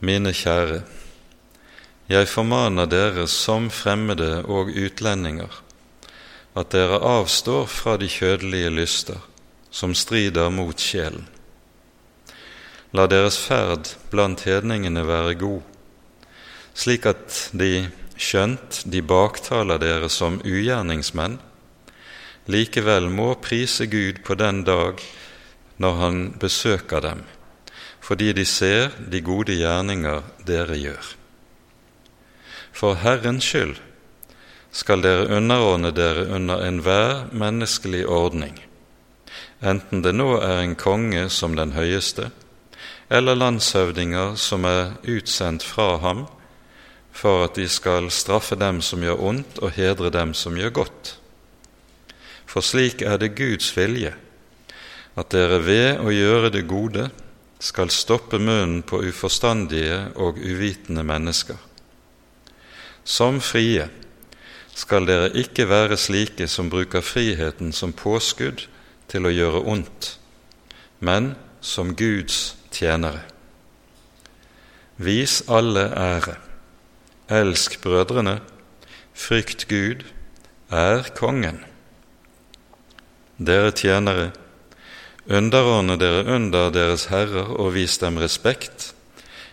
Mine 0.00 0.34
kjære, 0.34 0.82
jeg 2.08 2.28
formaner 2.28 2.86
dere 2.86 3.28
som 3.28 3.70
fremmede 3.70 4.42
og 4.46 4.70
utlendinger 4.74 5.62
at 6.58 6.70
dere 6.74 6.98
avstår 7.04 7.66
fra 7.70 7.96
de 8.00 8.08
kjødelige 8.10 8.70
lyster 8.74 9.18
som 9.70 9.94
strider 9.94 10.50
mot 10.50 10.78
sjelen. 10.80 11.26
La 12.96 13.04
deres 13.06 13.36
ferd 13.36 13.90
blant 14.10 14.46
hedningene 14.48 15.02
være 15.06 15.34
god, 15.36 15.67
slik 16.78 17.08
at 17.10 17.48
de, 17.58 17.88
skjønt 18.18 18.82
de 18.86 19.02
baktaler 19.02 19.80
dere 19.82 20.10
som 20.12 20.38
ugjerningsmenn, 20.46 21.38
likevel 22.48 23.08
må 23.10 23.32
prise 23.42 23.88
Gud 23.90 24.22
på 24.26 24.38
den 24.38 24.62
dag 24.66 25.02
når 25.82 25.98
Han 26.02 26.22
besøker 26.40 27.02
dem 27.04 27.26
fordi 28.08 28.30
de 28.32 28.44
ser 28.48 28.94
de 29.12 29.20
gode 29.20 29.52
gjerninger 29.52 30.22
dere 30.48 30.78
gjør. 30.80 31.08
For 32.72 32.96
Herrens 33.02 33.44
skyld 33.44 33.74
skal 34.72 35.02
dere 35.04 35.26
underordne 35.36 35.90
dere 35.92 36.24
under 36.32 36.62
enhver 36.64 37.26
menneskelig 37.36 38.06
ordning, 38.08 38.56
enten 39.60 40.00
det 40.06 40.14
nå 40.16 40.38
er 40.40 40.62
en 40.62 40.72
konge 40.78 41.26
som 41.28 41.58
den 41.58 41.74
høyeste, 41.76 42.30
eller 43.12 43.36
landshøvdinger 43.36 44.40
som 44.40 44.64
er 44.64 44.96
utsendt 45.04 45.68
fra 45.68 45.98
ham 46.00 46.24
for 47.12 47.44
at 47.44 47.56
de 47.58 47.66
skal 47.68 48.10
straffe 48.14 48.56
dem 48.58 48.80
som 48.84 49.02
gjør 49.02 49.22
ondt, 49.30 49.58
og 49.58 49.74
hedre 49.76 50.10
dem 50.14 50.34
som 50.34 50.56
gjør 50.56 50.74
godt. 50.82 51.14
For 52.48 52.64
slik 52.64 53.02
er 53.02 53.18
det 53.20 53.34
Guds 53.36 53.70
vilje, 53.76 54.14
at 55.18 55.32
dere 55.34 55.58
ved 55.66 56.00
å 56.00 56.12
gjøre 56.14 56.52
det 56.54 56.66
gode 56.70 57.08
skal 57.58 57.90
stoppe 57.90 58.38
munnen 58.38 58.84
på 58.86 59.00
uforstandige 59.02 60.12
og 60.16 60.38
uvitende 60.38 61.02
mennesker. 61.02 61.58
Som 63.04 63.40
frie 63.42 63.88
skal 64.78 65.08
dere 65.08 65.32
ikke 65.34 65.66
være 65.68 65.98
slike 65.98 66.46
som 66.48 66.70
bruker 66.70 67.02
friheten 67.02 67.72
som 67.74 67.92
påskudd 67.92 68.68
til 69.10 69.26
å 69.26 69.34
gjøre 69.34 69.64
ondt, 69.66 70.12
men 71.00 71.32
som 71.60 71.96
Guds 71.98 72.54
tjenere. 72.70 73.24
Vis 74.98 75.40
alle 75.48 75.88
ære. 75.94 76.38
Elsk 77.28 77.80
brødrene. 77.82 78.40
Frykt 79.14 79.68
Gud. 79.68 80.04
Er 80.70 81.02
Kongen. 81.16 81.64
Dere 83.38 83.70
tjenere, 83.70 84.30
Underordne 85.28 85.98
dere 86.00 86.22
under 86.24 86.70
deres 86.72 87.10
herrer 87.12 87.50
og 87.52 87.74
vis 87.74 87.98
dem 88.00 88.16
respekt, 88.16 88.94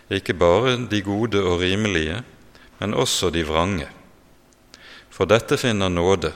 ikke 0.08 0.32
bare 0.32 0.78
de 0.88 1.02
gode 1.04 1.42
og 1.44 1.60
rimelige, 1.60 2.22
men 2.80 2.94
også 2.94 3.28
de 3.30 3.44
vrange. 3.44 3.88
For 5.12 5.28
dette 5.28 5.58
finner 5.60 5.92
nåde, 5.92 6.32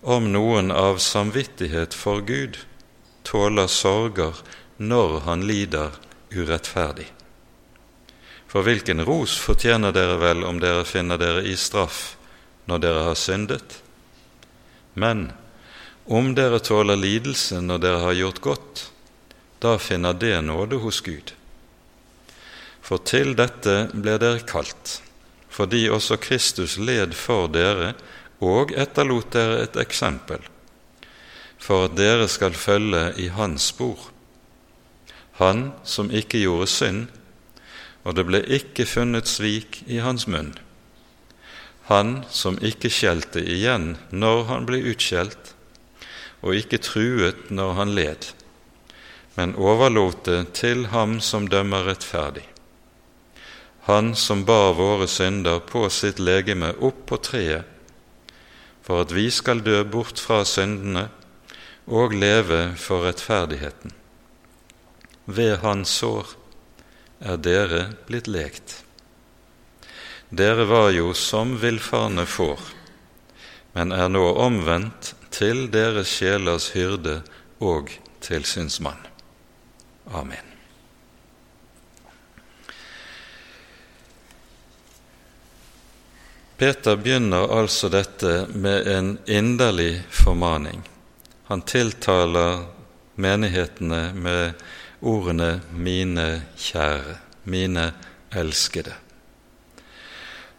om 0.00 0.32
noen 0.32 0.72
av 0.72 0.96
samvittighet 0.96 1.92
for 1.92 2.24
Gud 2.24 2.56
tåler 3.28 3.68
sorger 3.68 4.40
når 4.80 5.20
han 5.28 5.44
lider 5.44 6.00
urettferdig. 6.32 7.10
For 8.48 8.64
hvilken 8.64 9.04
ros 9.04 9.36
fortjener 9.38 9.92
dere 9.92 10.16
vel 10.20 10.44
om 10.48 10.60
dere 10.60 10.86
finner 10.88 11.20
dere 11.20 11.44
i 11.44 11.56
straff 11.56 12.16
når 12.68 12.80
dere 12.84 13.02
har 13.10 13.18
syndet? 13.18 13.82
Men 14.96 15.28
om 16.08 16.32
dere 16.34 16.62
tåler 16.64 16.96
lidelse 16.96 17.60
når 17.60 17.82
dere 17.84 18.04
har 18.06 18.16
gjort 18.16 18.40
godt, 18.40 18.84
da 19.60 19.76
finner 19.78 20.16
det 20.16 20.38
nåde 20.46 20.78
hos 20.80 21.00
Gud. 21.04 21.34
For 22.80 23.04
til 23.04 23.34
dette 23.36 23.90
ble 23.92 24.16
dere 24.16 24.40
kalt, 24.48 25.02
fordi 25.52 25.84
også 25.92 26.16
Kristus 26.16 26.78
led 26.80 27.12
for 27.12 27.50
dere 27.52 27.92
og 28.40 28.72
etterlot 28.72 29.34
dere 29.34 29.60
et 29.66 29.76
eksempel, 29.82 30.40
for 31.60 31.90
at 31.90 31.98
dere 31.98 32.30
skal 32.32 32.56
følge 32.56 33.12
i 33.20 33.28
hans 33.34 33.68
spor. 33.74 34.08
Han 35.42 35.72
som 35.84 36.08
ikke 36.08 36.40
gjorde 36.46 36.70
synd, 36.72 37.06
og 38.08 38.16
det 38.16 38.24
ble 38.24 38.40
ikke 38.56 38.86
funnet 38.88 39.28
svik 39.28 39.82
i 39.84 40.00
hans 40.00 40.24
munn. 40.32 40.54
Han 41.90 42.22
som 42.32 42.56
ikke 42.64 42.88
skjelte 42.92 43.42
igjen 43.44 43.96
når 44.08 44.46
han 44.48 44.68
ble 44.68 44.80
utskjelt, 44.94 45.52
og 46.40 46.56
ikke 46.56 46.80
truet 46.80 47.50
når 47.52 47.74
han 47.76 47.92
led, 47.98 48.30
men 49.36 49.52
overlot 49.60 50.24
det 50.24 50.40
til 50.56 50.86
ham 50.94 51.18
som 51.20 51.50
dømmer 51.52 51.84
rettferdig. 51.90 52.46
Han 53.90 54.14
som 54.16 54.46
bar 54.48 54.72
våre 54.80 55.08
synder 55.08 55.60
på 55.68 55.84
sitt 55.92 56.20
legeme 56.20 56.72
opp 56.80 57.04
på 57.12 57.20
treet, 57.28 57.68
for 58.84 59.04
at 59.04 59.12
vi 59.12 59.28
skal 59.32 59.60
dø 59.60 59.82
bort 59.84 60.20
fra 60.20 60.40
syndene 60.48 61.10
og 61.84 62.16
leve 62.16 62.70
for 62.80 63.04
rettferdigheten. 63.04 63.92
Ved 65.28 65.58
hans 65.60 65.92
sår 66.00 66.37
er 67.20 67.36
dere 67.42 67.82
blitt 68.06 68.28
lekt. 68.30 68.82
Dere 70.28 70.64
var 70.68 70.90
jo 70.92 71.14
som 71.16 71.56
villfarne 71.60 72.26
får, 72.28 72.60
men 73.72 73.92
er 73.92 74.10
nå 74.12 74.24
omvendt 74.44 75.14
til 75.32 75.66
deres 75.72 76.10
sjelers 76.18 76.70
hyrde 76.74 77.22
og 77.64 77.94
tilsynsmann. 78.24 79.00
Amen. 80.12 80.44
Peter 86.58 86.96
begynner 86.98 87.52
altså 87.54 87.86
dette 87.88 88.48
med 88.50 88.88
en 88.90 89.12
inderlig 89.30 90.00
formaning. 90.10 90.80
Han 91.46 91.62
tiltaler 91.62 92.64
menighetene 93.14 94.00
med 94.14 94.58
ordene 95.02 95.60
'mine 95.72 96.42
kjære', 96.56 97.18
'mine 97.44 97.92
elskede'. 98.30 98.94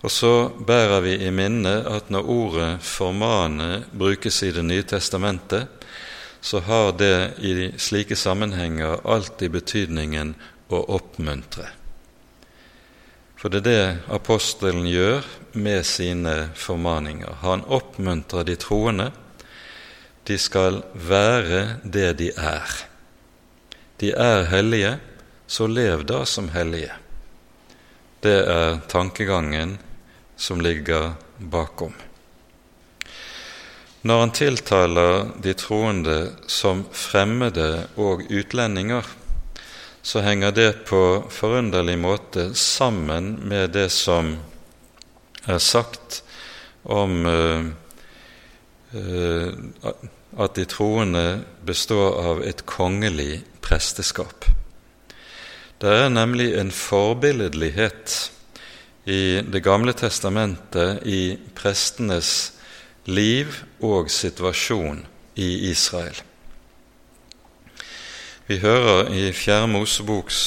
Og 0.01 0.11
så 0.11 0.49
bærer 0.67 1.01
vi 1.03 1.17
i 1.27 1.29
minne 1.29 1.83
at 1.87 2.09
når 2.09 2.29
ordet 2.29 2.79
'formane' 2.79 3.83
brukes 3.97 4.43
i 4.43 4.51
Det 4.51 4.65
nye 4.65 4.83
testamentet, 4.83 5.67
så 6.41 6.59
har 6.59 6.91
det 6.91 7.33
i 7.37 7.71
slike 7.77 8.15
sammenhenger 8.15 9.01
alltid 9.05 9.49
betydningen 9.49 10.35
å 10.69 10.85
oppmuntre. 10.87 11.67
For 13.39 13.49
det 13.49 13.59
er 13.59 13.69
det 13.69 13.97
apostelen 14.11 14.87
gjør 14.87 15.23
med 15.53 15.85
sine 15.85 16.49
formaninger. 16.55 17.39
Han 17.41 17.63
oppmuntrer 17.67 18.43
de 18.43 18.55
troende. 18.55 19.11
De 20.27 20.37
skal 20.37 20.81
være 20.93 21.79
det 21.83 22.17
de 22.19 22.31
er. 22.35 22.88
De 23.99 24.11
er 24.15 24.45
hellige, 24.47 24.97
så 25.47 25.67
lev 25.67 26.05
da 26.07 26.23
som 26.25 26.49
hellige. 26.53 26.91
Det 28.23 28.37
er 28.47 28.79
tankegangen 28.87 29.77
som 30.35 30.61
ligger 30.61 31.13
bakom. 31.37 31.93
Når 34.01 34.19
han 34.19 34.31
tiltaler 34.31 35.31
de 35.43 35.53
troende 35.59 36.17
som 36.47 36.85
fremmede 36.95 37.89
og 37.99 38.23
utlendinger, 38.31 39.03
så 40.01 40.23
henger 40.23 40.55
det 40.55 40.69
på 40.87 41.01
forunderlig 41.29 41.97
måte 41.99 42.53
sammen 42.55 43.33
med 43.51 43.75
det 43.75 43.89
som 43.91 44.37
er 45.43 45.59
sagt 45.59 46.21
om 46.83 47.25
uh, 47.27 47.67
uh, 48.95 49.93
at 50.39 50.55
de 50.55 50.65
troende 50.71 51.25
består 51.67 52.21
av 52.31 52.43
et 52.47 52.63
kongelig 52.69 53.41
presteskap. 53.69 54.47
Det 55.79 55.91
er 55.93 56.09
nemlig 56.09 56.51
en 56.57 56.71
forbilledlighet 56.73 58.31
i 59.09 59.41
Det 59.41 59.61
gamle 59.63 59.93
testamentet 59.93 61.05
i 61.07 61.37
prestenes 61.55 62.51
liv 63.05 63.53
og 63.81 64.09
situasjon 64.11 65.05
i 65.39 65.69
Israel. 65.69 66.17
Vi 68.49 68.57
hører 68.59 69.09
i 69.13 69.31
Fjerde 69.31 69.69
Moseboks 69.71 70.41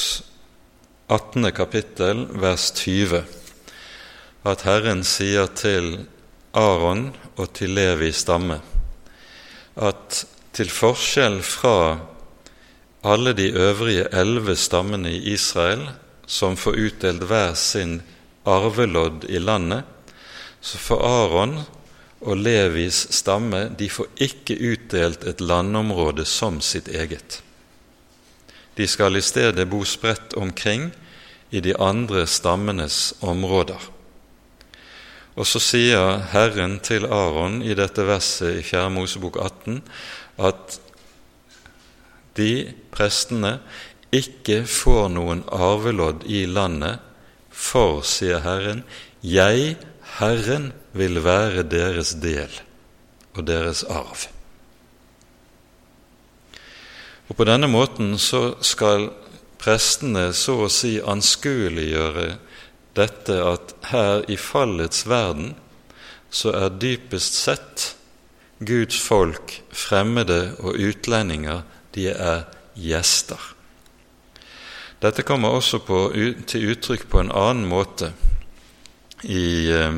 18. 1.09 1.51
kapittel, 1.51 2.27
vers 2.39 2.71
20, 2.75 3.23
at 4.45 4.67
Herren 4.67 5.03
sier 5.07 5.47
til 5.55 6.05
Aron 6.53 7.09
og 7.35 7.53
til 7.55 7.73
Levi 7.73 8.11
stamme 8.11 8.59
at 9.75 10.25
til 10.53 10.69
forskjell 10.69 11.39
fra 11.41 11.97
alle 13.03 13.33
de 13.35 13.51
øvrige 13.51 14.07
elleve 14.15 14.55
stammene 14.55 15.11
i 15.11 15.33
Israel, 15.33 15.89
som 16.25 16.57
får 16.57 16.79
utdelt 16.79 17.23
hver 17.27 17.53
sin 17.53 18.01
arvelodd 18.45 19.25
i 19.29 19.39
landet, 19.39 19.83
så 20.61 20.77
får 20.77 21.03
Aron 21.03 21.57
og 22.23 22.37
Levis 22.39 23.07
stamme 23.11 23.65
de 23.79 23.89
får 23.91 24.07
ikke 24.23 24.55
utdelt 24.71 25.25
et 25.27 25.41
landområde 25.43 26.25
som 26.25 26.61
sitt 26.63 26.87
eget. 26.87 27.41
De 28.77 28.87
skal 28.87 29.19
i 29.19 29.21
stedet 29.21 29.67
bo 29.69 29.83
spredt 29.85 30.33
omkring 30.39 30.91
i 31.51 31.59
de 31.59 31.75
andre 31.77 32.23
stammenes 32.27 33.13
områder. 33.21 33.89
Og 35.35 35.47
så 35.49 35.59
sier 35.61 36.23
Herren 36.31 36.79
til 36.85 37.05
Aron 37.05 37.61
i 37.65 37.75
dette 37.77 38.05
verset 38.05 38.61
i 38.61 38.63
4. 38.65 38.89
Mosebok 38.93 39.37
18 39.41 39.81
at 40.37 40.79
de 42.37 42.73
prestene 42.93 43.57
ikke 44.13 44.63
får 44.69 45.09
noen 45.15 45.41
arvelodd 45.53 46.25
i 46.29 46.45
landet 46.45 47.01
for, 47.49 48.01
sier 48.05 48.43
Herren, 48.45 48.83
jeg, 49.21 49.75
Herren, 50.19 50.71
vil 50.93 51.23
være 51.25 51.63
deres 51.65 52.13
del 52.21 52.53
og 53.33 53.47
deres 53.49 53.81
arv. 53.89 54.27
Og 57.29 57.37
På 57.39 57.47
denne 57.49 57.69
måten 57.71 58.17
så 58.21 58.53
skal 58.61 59.07
prestene 59.61 60.27
så 60.37 60.65
å 60.65 60.69
si 60.69 60.97
anskueliggjøre 60.99 62.27
dette 62.97 63.37
at 63.41 63.73
her 63.89 64.25
i 64.29 64.37
fallets 64.37 65.07
verden 65.09 65.53
så 66.33 66.53
er 66.57 66.77
dypest 66.81 67.37
sett 67.39 67.93
Guds 68.63 68.99
folk 69.01 69.55
fremmede 69.73 70.55
og 70.61 70.77
utlendinger, 70.77 71.63
de 71.95 72.09
er 72.11 72.45
gjester. 72.73 73.39
Dette 75.03 75.25
kommer 75.27 75.51
også 75.51 75.81
på, 75.83 76.05
til 76.47 76.69
uttrykk 76.71 77.09
på 77.11 77.19
en 77.19 77.31
annen 77.35 77.67
måte 77.67 78.13
i 79.23 79.69
eh, 79.71 79.97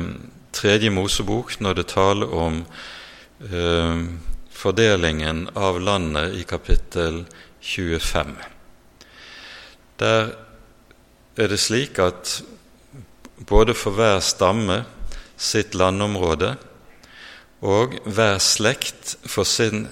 Tredje 0.56 0.90
Mosebok, 0.90 1.58
når 1.60 1.78
det 1.78 1.86
taler 1.92 2.32
om 2.34 2.62
eh, 3.44 4.02
fordelingen 4.50 5.46
av 5.54 5.78
landet 5.80 6.34
i 6.40 6.42
kapittel 6.48 7.24
25. 7.60 8.34
Der 10.00 10.32
er 11.36 11.52
det 11.52 11.60
slik 11.60 12.00
at 12.02 12.40
både 13.46 13.76
for 13.76 13.96
hver 13.96 14.18
stamme 14.24 14.82
sitt 15.36 15.76
landområde 15.76 16.54
og 17.66 17.98
hver 18.08 18.38
slekt 18.42 19.16
for 19.28 19.48
sin 19.48 19.86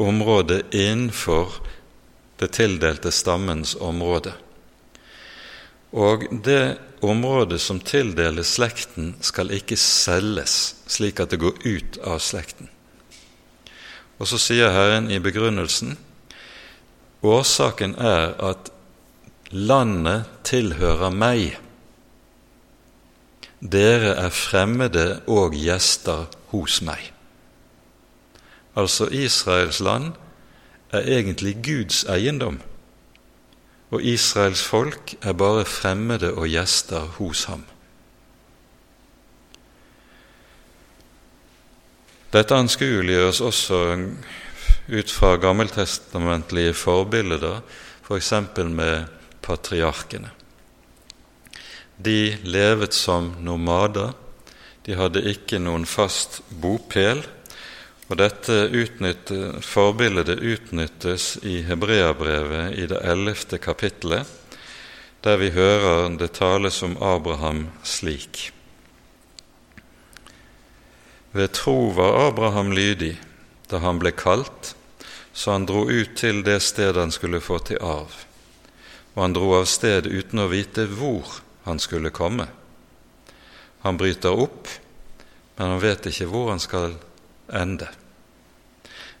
område 0.00 0.62
innenfor 0.72 1.60
det 2.40 2.54
tildelte 2.56 3.12
stammens 3.12 3.74
område. 3.76 4.32
Og 5.92 6.24
det 6.44 6.78
området 7.04 7.60
som 7.60 7.80
tildeles 7.80 8.54
slekten, 8.56 9.14
skal 9.20 9.52
ikke 9.52 9.76
selges 9.76 10.76
slik 10.90 11.20
at 11.20 11.32
det 11.32 11.40
går 11.42 11.58
ut 11.64 11.98
av 12.06 12.20
slekten. 12.22 12.70
Og 14.20 14.28
så 14.28 14.38
sier 14.40 14.72
Herren 14.72 15.08
i 15.10 15.20
begrunnelsen 15.22 15.96
årsaken 17.24 17.96
er 18.00 18.34
at 18.40 18.70
landet 19.50 20.28
tilhører 20.46 21.12
meg. 21.12 21.56
Dere 23.60 24.14
er 24.16 24.32
fremmede 24.32 25.20
og 25.28 25.56
gjester 25.56 26.28
hos 26.52 26.80
meg. 26.84 27.10
Altså 28.76 29.08
Israels 29.10 29.80
land 29.80 30.12
er 30.92 31.00
egentlig 31.00 31.56
Guds 31.64 32.04
eiendom, 32.04 32.60
og 33.90 34.02
Israels 34.02 34.62
folk 34.62 35.14
er 35.22 35.32
bare 35.32 35.64
fremmede 35.64 36.34
og 36.34 36.46
gjester 36.48 37.10
hos 37.18 37.44
ham. 37.50 37.64
Dette 42.30 42.54
anskueliggjøres 42.54 43.40
også 43.42 43.78
ut 44.90 45.10
fra 45.10 45.34
gammeltestamentlige 45.36 46.74
forbilder, 46.74 47.58
f.eks. 48.06 48.28
For 48.28 48.68
med 48.68 49.04
patriarkene. 49.42 50.30
De 52.04 52.38
levet 52.44 52.94
som 52.94 53.34
nomader, 53.40 54.12
de 54.86 54.94
hadde 54.94 55.24
ikke 55.26 55.58
noen 55.58 55.84
fast 55.86 56.40
bopel 56.62 57.24
og 58.10 58.18
Dette 58.18 58.54
forbildet 59.62 60.40
utnyttes 60.42 61.36
i 61.46 61.60
Hebreabrevet 61.62 62.74
i 62.82 62.88
det 62.90 62.98
ellevte 63.06 63.60
kapittelet, 63.62 64.26
der 65.22 65.36
vi 65.38 65.52
hører 65.54 66.08
det 66.18 66.32
tales 66.34 66.80
om 66.82 66.96
Abraham 66.98 67.68
slik. 67.86 68.48
Ved 71.30 71.52
tro 71.54 71.92
var 71.94 72.18
Abraham 72.26 72.72
lydig 72.74 73.12
da 73.70 73.78
han 73.84 74.00
ble 74.02 74.10
kalt, 74.10 74.72
så 75.32 75.54
han 75.54 75.68
dro 75.68 75.84
ut 75.86 76.16
til 76.18 76.42
det 76.42 76.58
stedet 76.66 76.98
han 76.98 77.14
skulle 77.14 77.38
få 77.38 77.60
til 77.62 77.78
arv, 77.78 78.16
og 79.14 79.22
han 79.22 79.36
dro 79.36 79.52
av 79.60 79.68
sted 79.70 80.08
uten 80.10 80.42
å 80.42 80.48
vite 80.50 80.88
hvor 80.90 81.38
han 81.68 81.78
skulle 81.78 82.10
komme. 82.10 82.48
Han 83.86 84.00
bryter 84.00 84.34
opp, 84.34 84.66
men 85.54 85.76
han 85.76 85.84
vet 85.84 86.10
ikke 86.10 86.26
hvor 86.32 86.50
han 86.50 86.58
skal 86.60 86.98
ende. 87.52 87.88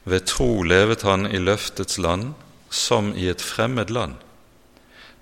Ved 0.04 0.26
tro 0.26 0.62
levet 0.62 1.02
han 1.02 1.26
i 1.26 1.38
løftets 1.38 1.98
land 1.98 2.32
som 2.70 3.12
i 3.14 3.28
et 3.28 3.42
fremmed 3.42 3.90
land. 3.90 4.14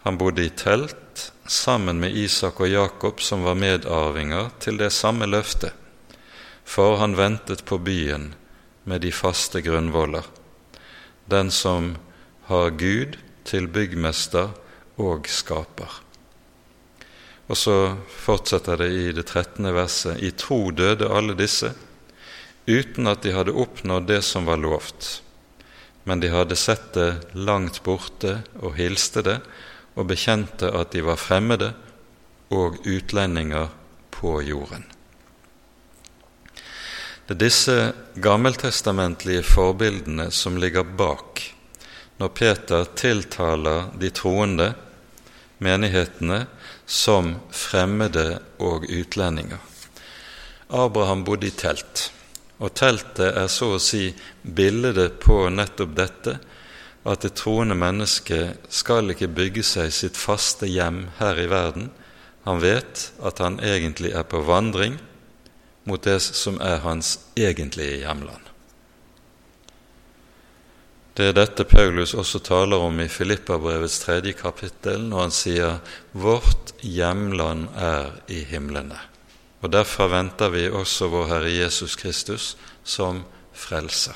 Han 0.05 0.19
bodde 0.19 0.45
i 0.45 0.53
telt 0.55 1.33
sammen 1.49 2.01
med 2.01 2.17
Isak 2.17 2.61
og 2.61 2.69
Jakob, 2.69 3.21
som 3.21 3.43
var 3.45 3.59
medarvinger 3.59 4.53
til 4.61 4.79
det 4.79 4.93
samme 4.95 5.27
løftet, 5.27 5.73
for 6.65 6.99
han 7.01 7.17
ventet 7.19 7.65
på 7.65 7.81
byen 7.81 8.35
med 8.85 9.03
de 9.03 9.13
faste 9.13 9.63
grunnvoller, 9.65 10.25
den 11.27 11.51
som 11.51 11.97
har 12.49 12.71
Gud 12.71 13.19
til 13.45 13.69
byggmester 13.69 14.55
og 14.97 15.29
skaper. 15.29 15.91
Og 17.49 17.57
så 17.57 17.97
fortsetter 18.13 18.77
det 18.77 18.89
i 18.93 19.13
det 19.17 19.27
trettende 19.31 19.73
verset. 19.73 20.21
I 20.21 20.31
tro 20.37 20.71
døde 20.71 21.09
alle 21.09 21.37
disse 21.37 21.73
uten 22.69 23.09
at 23.09 23.25
de 23.25 23.33
hadde 23.33 23.57
oppnådd 23.57 24.07
det 24.11 24.21
som 24.27 24.45
var 24.49 24.61
lovt, 24.61 25.23
men 26.05 26.21
de 26.21 26.31
hadde 26.33 26.57
sett 26.57 26.93
det 26.95 27.35
langt 27.35 27.83
borte 27.85 28.43
og 28.61 28.77
hilste 28.77 29.25
det 29.25 29.39
og 29.99 30.09
bekjente 30.13 30.71
at 30.71 30.93
de 30.93 31.03
var 31.05 31.21
fremmede 31.21 31.73
og 32.55 32.79
utlendinger 32.87 33.73
på 34.15 34.39
jorden. 34.47 34.85
Det 37.29 37.37
er 37.37 37.43
disse 37.43 37.77
gammeltestamentlige 38.25 39.43
forbildene 39.45 40.31
som 40.33 40.57
ligger 40.57 40.87
bak 40.97 41.43
når 42.19 42.31
Peter 42.35 42.87
tiltaler 42.99 43.91
de 44.01 44.11
troende, 44.11 44.73
menighetene, 45.63 46.47
som 46.87 47.35
fremmede 47.53 48.41
og 48.65 48.87
utlendinger. 48.89 49.61
Abraham 50.69 51.25
bodde 51.25 51.51
i 51.51 51.55
telt, 51.55 52.09
og 52.59 52.75
teltet 52.75 53.37
er 53.39 53.49
så 53.53 53.75
å 53.77 53.83
si 53.83 54.09
bildet 54.43 55.21
på 55.23 55.45
nettopp 55.55 55.95
dette, 55.97 56.39
at 57.09 57.23
det 57.25 57.37
troende 57.39 57.77
mennesket 57.79 58.67
skal 58.75 59.15
ikke 59.15 59.31
bygge 59.33 59.63
seg 59.65 59.93
sitt 59.95 60.19
faste 60.19 60.67
hjem 60.69 61.07
her 61.21 61.39
i 61.41 61.47
verden. 61.49 61.89
Han 62.45 62.61
vet 62.61 63.09
at 63.25 63.41
han 63.45 63.61
egentlig 63.65 64.13
er 64.17 64.27
på 64.29 64.43
vandring 64.45 64.99
mot 65.89 66.03
det 66.05 66.19
som 66.21 66.59
er 66.61 66.83
hans 66.85 67.17
egentlige 67.39 68.03
hjemland. 68.03 68.45
Det 71.19 71.33
er 71.33 71.35
dette 71.35 71.65
Paulus 71.67 72.13
også 72.15 72.39
taler 72.47 72.79
om 72.79 73.01
i 73.03 73.09
Filippabrevets 73.11 73.99
tredje 74.05 74.37
kapittel, 74.39 75.03
når 75.03 75.21
han 75.21 75.35
sier 75.35 75.79
'Vårt 76.15 76.75
hjemland 76.83 77.69
er 77.75 78.13
i 78.29 78.45
himlene'. 78.45 79.18
Og 79.61 79.71
Derfor 79.73 80.11
venter 80.13 80.53
vi 80.55 80.69
også 80.71 81.09
vår 81.11 81.27
Herre 81.33 81.51
Jesus 81.51 81.97
Kristus 81.99 82.57
som 82.85 83.25
frelser. 83.53 84.15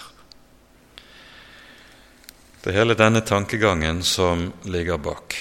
Det 2.62 2.70
er 2.70 2.78
hele 2.78 2.94
denne 2.94 3.24
tankegangen 3.26 4.04
som 4.06 4.52
ligger 4.70 5.00
bak. 5.02 5.34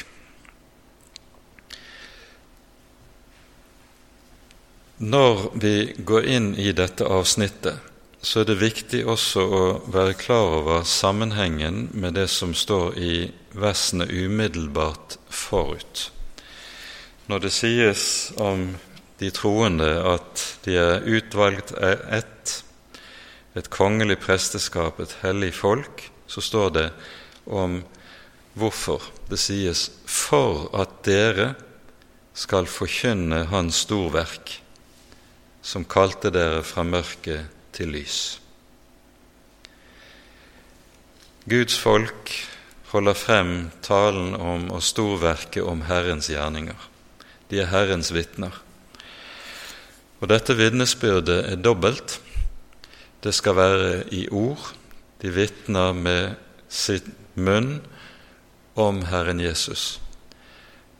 Når 5.01 5.51
vi 5.61 5.75
går 5.97 6.25
inn 6.29 6.51
i 6.57 6.71
dette 6.77 7.05
avsnittet, 7.05 7.77
så 8.21 8.41
er 8.41 8.49
det 8.49 8.59
viktig 8.61 9.01
også 9.09 9.41
å 9.41 9.61
være 9.89 10.17
klar 10.17 10.49
over 10.59 10.83
sammenhengen 10.85 11.87
med 11.93 12.17
det 12.17 12.27
som 12.29 12.53
står 12.53 12.97
i 12.97 13.15
versene 13.53 14.05
umiddelbart 14.05 15.17
forut. 15.29 16.09
Når 17.29 17.45
det 17.45 17.53
sies 17.53 18.03
om 18.37 18.75
de 19.21 19.29
troende 19.29 19.89
at 20.15 20.43
de 20.65 20.75
er 20.81 21.05
utvalgt 21.05 21.75
ett, 21.77 22.53
et 23.53 23.67
kongelig 23.69 24.17
presteskap, 24.23 24.99
et 24.99 25.13
hellig 25.21 25.51
folk, 25.53 26.07
så 26.25 26.41
står 26.41 26.69
det 26.77 26.87
om 27.45 27.81
hvorfor. 28.57 29.03
Det 29.29 29.39
sies 29.39 29.91
'for 30.05 30.69
at 30.73 31.03
dere 31.03 31.55
skal 32.33 32.65
forkynne 32.65 33.45
Hans 33.45 33.85
storverk' 33.85 34.59
som 35.61 35.85
kalte 35.85 36.31
dere 36.31 36.63
fra 36.63 36.83
mørket 36.83 37.45
til 37.71 37.93
lys. 37.93 38.39
Guds 41.45 41.77
folk 41.77 42.33
holder 42.91 43.13
frem 43.13 43.71
talen 43.81 44.35
om 44.35 44.71
og 44.71 44.83
storverket 44.83 45.63
om 45.63 45.81
Herrens 45.81 46.27
gjerninger. 46.27 46.77
De 47.49 47.59
er 47.59 47.69
Herrens 47.71 48.13
vitner. 48.13 48.51
Og 50.21 50.29
dette 50.29 50.53
vitnesbyrdet 50.53 51.39
er 51.49 51.61
dobbelt. 51.61 52.19
Det 53.23 53.33
skal 53.33 53.57
være 53.57 53.91
i 54.13 54.27
ord. 54.29 54.71
De 55.21 55.33
vitner 55.33 55.93
med 55.97 56.37
sin 56.69 57.13
munn 57.35 57.79
om 58.77 59.01
Herren 59.09 59.41
Jesus. 59.41 59.99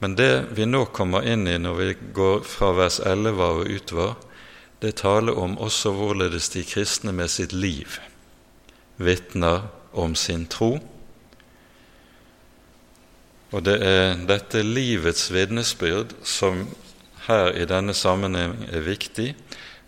Men 0.02 0.18
det 0.18 0.50
vi 0.58 0.66
nå 0.66 0.88
kommer 0.90 1.26
inn 1.30 1.46
i 1.48 1.60
når 1.62 1.78
vi 1.78 1.90
går 2.18 2.42
fra 2.50 2.72
vers 2.74 2.98
11 3.00 3.44
og 3.46 3.70
utover, 3.70 4.16
det 4.82 4.96
taler 4.98 5.38
om 5.38 5.60
også 5.62 5.94
hvorledes 5.94 6.50
de 6.56 6.64
kristne 6.66 7.14
med 7.14 7.30
sitt 7.30 7.54
liv 7.54 8.00
vitner 8.98 9.68
om 9.94 10.16
sin 10.16 10.48
tro. 10.50 10.80
Og 13.52 13.66
det 13.68 13.78
er 13.86 14.16
dette 14.26 14.64
livets 14.66 15.28
vitnesbyrd 15.34 16.16
som 16.26 16.64
her 17.28 17.52
i 17.58 17.66
denne 17.70 17.94
sammenheng 17.94 18.56
er 18.72 18.86
viktig, 18.86 19.34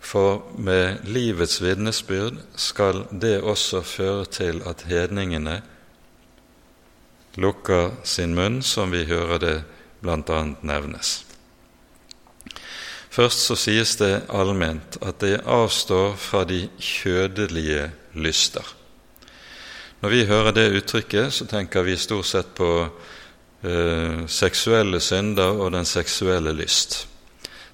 for 0.04 0.44
med 0.60 1.06
livets 1.08 1.62
vitnesbyrd 1.64 2.36
skal 2.60 3.06
det 3.10 3.40
også 3.40 3.80
føre 3.82 4.26
til 4.28 4.60
at 4.68 4.84
hedningene 4.88 5.62
lukker 7.40 7.94
sin 8.04 8.34
munn, 8.36 8.60
som 8.62 8.92
vi 8.92 9.04
hører 9.08 9.40
det 9.42 9.56
bl.a. 10.04 10.40
nevnes. 10.62 11.24
Først 13.14 13.46
så 13.46 13.56
sies 13.58 13.94
det 14.00 14.24
allment 14.34 14.98
at 15.02 15.20
det 15.22 15.44
avstår 15.46 16.16
fra 16.18 16.42
de 16.44 16.64
kjødelige 16.82 17.88
lyster. 18.18 18.66
Når 20.02 20.12
vi 20.12 20.24
hører 20.28 20.52
det 20.52 20.72
uttrykket, 20.76 21.32
så 21.32 21.46
tenker 21.48 21.86
vi 21.86 21.96
stort 21.96 22.26
sett 22.28 22.50
på 22.58 22.70
eh, 23.62 24.26
seksuelle 24.28 25.00
synder 25.00 25.54
og 25.56 25.72
den 25.72 25.86
seksuelle 25.88 26.52
lyst. 26.52 27.04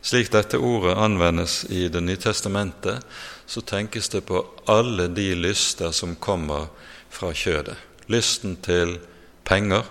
Slik 0.02 0.30
dette 0.32 0.58
ordet 0.58 0.96
anvendes 0.96 1.64
i 1.68 1.88
Det 1.88 2.00
nye 2.00 2.16
testamentet, 2.16 3.04
så 3.46 3.60
tenkes 3.60 4.08
det 4.08 4.22
på 4.28 4.40
alle 4.66 5.08
de 5.08 5.34
lyster 5.34 5.92
som 5.92 6.16
kommer 6.16 6.70
fra 7.10 7.32
kjødet. 7.34 7.76
Lysten 8.08 8.56
til 8.64 8.98
penger, 9.44 9.84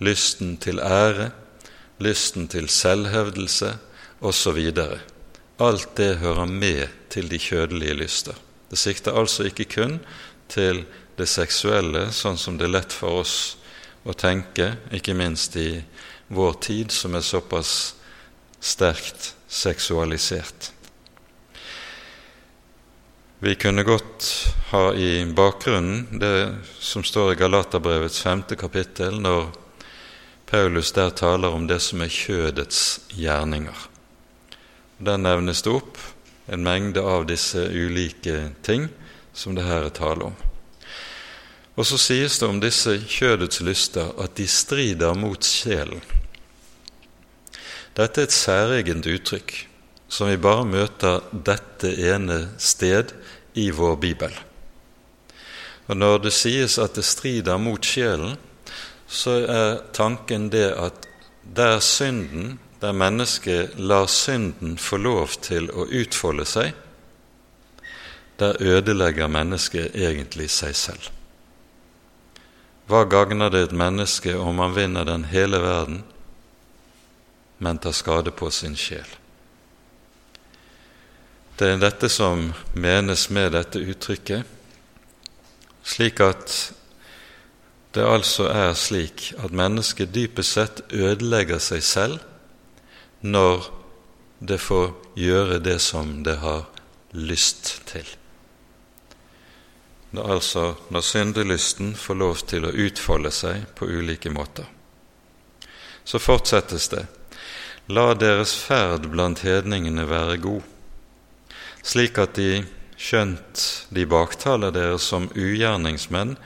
lysten 0.00 0.56
til 0.56 0.78
ære, 0.80 1.30
lysten 1.98 2.48
til 2.48 2.68
selvhevdelse, 2.68 3.74
osv. 4.22 4.60
Alt 5.58 5.96
det 5.96 6.18
hører 6.22 6.46
med 6.46 6.88
til 7.10 7.28
de 7.30 7.38
kjødelige 7.38 7.94
lyster. 7.94 8.36
Det 8.70 8.78
sikter 8.78 9.18
altså 9.18 9.48
ikke 9.48 9.64
kun 9.64 9.98
til 10.48 10.84
det 11.18 11.28
seksuelle, 11.28 12.06
sånn 12.14 12.38
som 12.38 12.56
det 12.58 12.68
er 12.68 12.76
lett 12.78 12.94
for 12.94 13.22
oss 13.22 13.56
å 14.06 14.14
tenke, 14.16 14.76
ikke 14.94 15.14
minst 15.14 15.56
i 15.60 15.82
vår 16.32 16.54
tid, 16.64 16.94
som 16.94 17.14
er 17.14 17.26
såpass 17.26 17.94
sterkt 18.62 19.34
seksualisert. 19.50 20.70
Vi 23.42 23.54
kunne 23.58 23.82
godt 23.82 24.54
ha 24.70 24.94
i 24.94 25.24
bakgrunnen 25.34 26.20
det 26.20 26.54
som 26.78 27.02
står 27.04 27.32
i 27.32 27.40
Galaterbrevets 27.40 28.20
femte 28.22 28.54
kapittel, 28.56 29.18
når 29.20 29.50
Paulus 30.46 30.92
der 30.94 31.10
taler 31.10 31.50
om 31.50 31.66
det 31.66 31.80
som 31.82 32.04
er 32.06 32.12
kjødets 32.12 33.00
gjerninger. 33.18 33.88
Der 35.02 35.18
nevnes 35.18 35.64
det 35.66 35.74
opp 35.74 35.98
en 36.46 36.62
mengde 36.62 37.02
av 37.02 37.26
disse 37.26 37.66
ulike 37.66 38.52
ting 38.62 38.86
som 39.34 39.58
det 39.58 39.66
her 39.66 39.88
er 39.88 39.96
tale 39.96 40.30
om. 40.30 40.38
Og 41.74 41.88
så 41.88 41.98
sies 41.98 42.38
det 42.38 42.46
om 42.46 42.62
disse 42.62 42.94
kjødets 43.10 43.62
lyster 43.66 44.14
at 44.22 44.36
de 44.38 44.46
strider 44.46 45.18
mot 45.18 45.42
sjelen. 45.42 46.02
Dette 47.96 48.22
er 48.22 48.28
et 48.28 48.34
særegent 48.34 49.06
uttrykk 49.06 49.54
som 50.12 50.28
vi 50.28 50.36
bare 50.36 50.64
møter 50.68 51.22
dette 51.32 51.88
ene 52.12 52.38
sted 52.60 53.14
i 53.56 53.70
vår 53.72 53.96
bibel. 54.00 54.32
Og 55.88 55.96
Når 55.96 56.18
det 56.26 56.32
sies 56.36 56.78
at 56.78 56.94
det 56.96 57.04
strider 57.04 57.58
mot 57.58 57.84
sjelen, 57.84 58.36
så 59.08 59.38
er 59.44 59.80
tanken 59.92 60.50
det 60.52 60.68
at 60.76 61.08
der 61.42 61.80
synden 61.80 62.58
der 62.82 62.92
mennesket 62.92 63.78
lar 63.78 64.08
synden 64.10 64.78
få 64.78 64.98
lov 64.98 65.36
til 65.44 65.68
å 65.70 65.84
utfolde 65.86 66.44
seg, 66.48 66.72
der 68.42 68.58
ødelegger 68.58 69.30
mennesket 69.30 69.94
egentlig 69.94 70.48
seg 70.50 70.74
selv. 70.74 71.10
Hva 72.90 73.04
gagner 73.06 73.52
det 73.54 73.68
et 73.68 73.76
menneske 73.76 74.34
om 74.34 74.58
man 74.58 74.74
vinner 74.74 75.06
den 75.06 75.28
hele 75.30 75.60
verden, 75.62 76.02
men 77.62 77.78
tar 77.78 77.94
skade 77.94 78.34
på 78.34 78.50
sin 78.50 78.74
sjel? 78.76 79.06
Det 81.56 81.68
er 81.68 81.78
dette 81.78 82.08
som 82.10 82.48
menes 82.74 83.28
med 83.30 83.52
dette 83.54 83.78
uttrykket, 83.78 84.42
slik 85.86 86.22
at 86.24 86.54
det 87.94 88.04
altså 88.08 88.48
er 88.48 88.72
slik 88.78 89.28
at 89.38 89.54
mennesket 89.54 90.14
dypest 90.14 90.56
sett 90.56 90.82
ødelegger 90.90 91.60
seg 91.62 91.84
selv 91.84 92.18
når 93.20 93.68
det 94.42 94.58
får 94.58 94.90
gjøre 95.14 95.60
det 95.62 95.78
som 95.84 96.22
det 96.26 96.38
har 96.42 96.64
lyst 97.12 97.74
til. 97.86 98.06
Det 100.12 100.20
er 100.20 100.34
altså 100.34 100.72
når 100.90 101.04
syndelysten 101.06 101.94
får 101.96 102.18
lov 102.20 102.46
til 102.48 102.66
å 102.66 102.74
utfolde 102.74 103.30
seg 103.32 103.68
på 103.76 103.86
ulike 103.86 104.32
måter. 104.32 104.66
Så 106.04 106.18
fortsettes 106.18 106.88
det. 106.92 107.06
La 107.90 108.12
deres 108.14 108.52
ferd 108.54 109.08
blant 109.10 109.40
hedningene 109.42 110.04
være 110.06 110.36
god, 110.38 110.62
slik 111.82 112.20
at 112.22 112.36
de, 112.38 112.62
skjønt 112.94 113.88
de 113.90 114.04
baktaler 114.06 114.70
dere 114.70 115.00
som 115.02 115.26
ugjerningsmenn, 115.34 116.36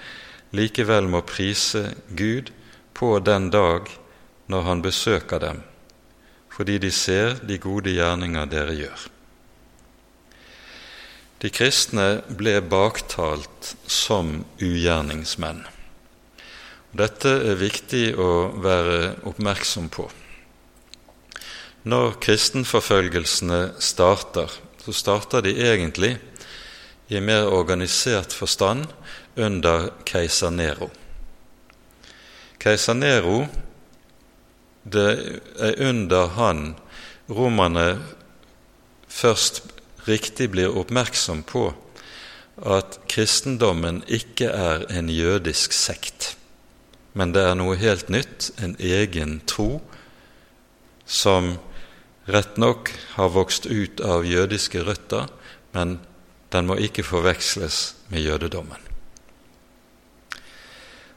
likevel 0.57 1.11
må 1.13 1.21
prise 1.29 1.91
Gud 2.17 2.49
på 2.97 3.19
den 3.21 3.51
dag 3.53 3.91
når 4.49 4.63
Han 4.63 4.83
besøker 4.83 5.43
dem 5.45 5.61
fordi 6.57 6.79
de 6.81 6.89
ser 6.89 7.35
de 7.45 7.59
gode 7.61 7.93
gjerninger 7.93 8.47
dere 8.49 8.73
gjør. 8.73 9.01
De 11.45 11.51
kristne 11.53 12.23
ble 12.33 12.63
baktalt 12.65 13.75
som 13.85 14.39
ugjerningsmenn. 14.57 15.67
Dette 16.97 17.29
er 17.29 17.61
viktig 17.61 18.15
å 18.17 18.31
være 18.57 19.19
oppmerksom 19.29 19.93
på. 19.93 20.09
Når 21.87 22.17
kristenforfølgelsene 22.19 23.77
starter, 23.79 24.51
så 24.83 24.93
starter 24.93 25.45
de 25.47 25.53
egentlig 25.55 26.17
i 27.09 27.21
mer 27.23 27.47
organisert 27.47 28.33
forstand 28.35 28.89
under 29.39 29.93
keiser 30.09 30.51
Nero. 30.51 30.89
Keiser 32.59 32.97
Nero, 32.99 33.45
det 34.83 35.41
er 35.63 35.79
under 35.87 36.33
han 36.35 36.65
romerne 37.31 38.01
først 39.07 39.63
riktig 40.09 40.51
blir 40.57 40.75
oppmerksom 40.75 41.45
på 41.47 41.69
at 42.67 42.99
kristendommen 43.07 44.03
ikke 44.11 44.51
er 44.51 44.89
en 44.91 45.07
jødisk 45.13 45.71
sekt, 45.77 46.33
men 47.15 47.31
det 47.31 47.47
er 47.47 47.55
noe 47.55 47.79
helt 47.79 48.11
nytt, 48.11 48.51
en 48.59 48.75
egen 48.83 49.39
tro, 49.47 49.79
som 51.07 51.55
rett 52.27 52.57
nok 52.59 52.91
har 53.17 53.33
vokst 53.35 53.67
ut 53.67 54.01
av 54.01 54.27
jødiske 54.27 54.83
røtter, 54.87 55.31
men 55.73 55.99
den 56.55 56.69
må 56.69 56.79
ikke 56.83 57.07
forveksles 57.07 57.95
med 58.13 58.27
jødedommen. 58.27 58.83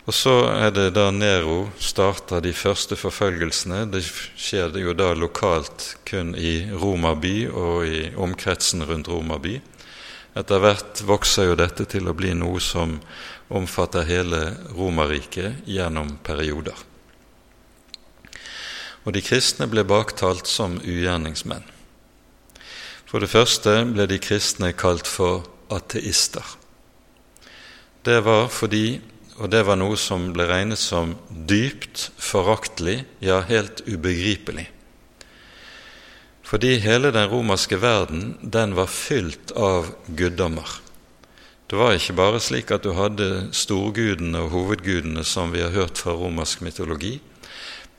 Og 0.10 0.16
så 0.18 0.34
er 0.50 0.72
det 0.74 0.88
da 0.96 1.12
Nero 1.14 1.68
starter 1.78 2.42
de 2.42 2.50
første 2.58 2.98
forfølgelsene. 2.98 3.84
Det 3.94 4.02
skjer 4.02 4.74
jo 4.82 4.96
da 4.98 5.12
lokalt 5.14 6.00
kun 6.10 6.34
i 6.34 6.66
Roma 6.74 7.14
by 7.14 7.36
og 7.52 7.86
i 7.86 8.02
omkretsen 8.18 8.82
rundt 8.90 9.12
Roma 9.12 9.38
by. 9.38 9.60
Etter 10.40 10.64
hvert 10.64 11.04
vokser 11.06 11.52
jo 11.52 11.60
dette 11.62 11.86
til 11.90 12.10
å 12.10 12.18
bli 12.18 12.34
noe 12.38 12.58
som 12.58 12.98
omfatter 13.54 14.10
hele 14.10 14.42
Romerriket 14.74 15.70
gjennom 15.70 16.16
perioder. 16.26 16.89
Og 19.06 19.16
de 19.16 19.24
kristne 19.24 19.70
ble 19.72 19.86
baktalt 19.88 20.50
som 20.50 20.78
ugjerningsmenn. 20.84 21.64
For 23.10 23.24
det 23.24 23.32
første 23.32 23.74
ble 23.90 24.06
de 24.10 24.20
kristne 24.22 24.74
kalt 24.78 25.08
for 25.10 25.48
ateister. 25.74 26.46
Det 28.06 28.20
var 28.26 28.50
fordi, 28.54 29.00
og 29.40 29.50
det 29.54 29.64
var 29.66 29.80
noe 29.80 29.98
som 29.98 30.30
ble 30.36 30.46
regnet 30.50 30.82
som 30.82 31.16
dypt 31.30 32.10
foraktelig, 32.22 33.02
ja, 33.24 33.42
helt 33.50 33.82
ubegripelig. 33.88 34.68
Fordi 36.50 36.80
hele 36.82 37.12
den 37.14 37.30
romerske 37.30 37.78
verden, 37.82 38.34
den 38.42 38.74
var 38.78 38.90
fylt 38.90 39.52
av 39.54 39.92
guddommer. 40.08 40.80
Det 41.70 41.78
var 41.78 41.94
ikke 41.94 42.16
bare 42.18 42.40
slik 42.42 42.72
at 42.74 42.86
du 42.86 42.96
hadde 42.98 43.52
storgudene 43.54 44.42
og 44.42 44.56
hovedgudene 44.56 45.22
som 45.22 45.52
vi 45.54 45.62
har 45.62 45.76
hørt 45.76 46.02
fra 46.02 46.16
romersk 46.18 46.64
mytologi, 46.66 47.20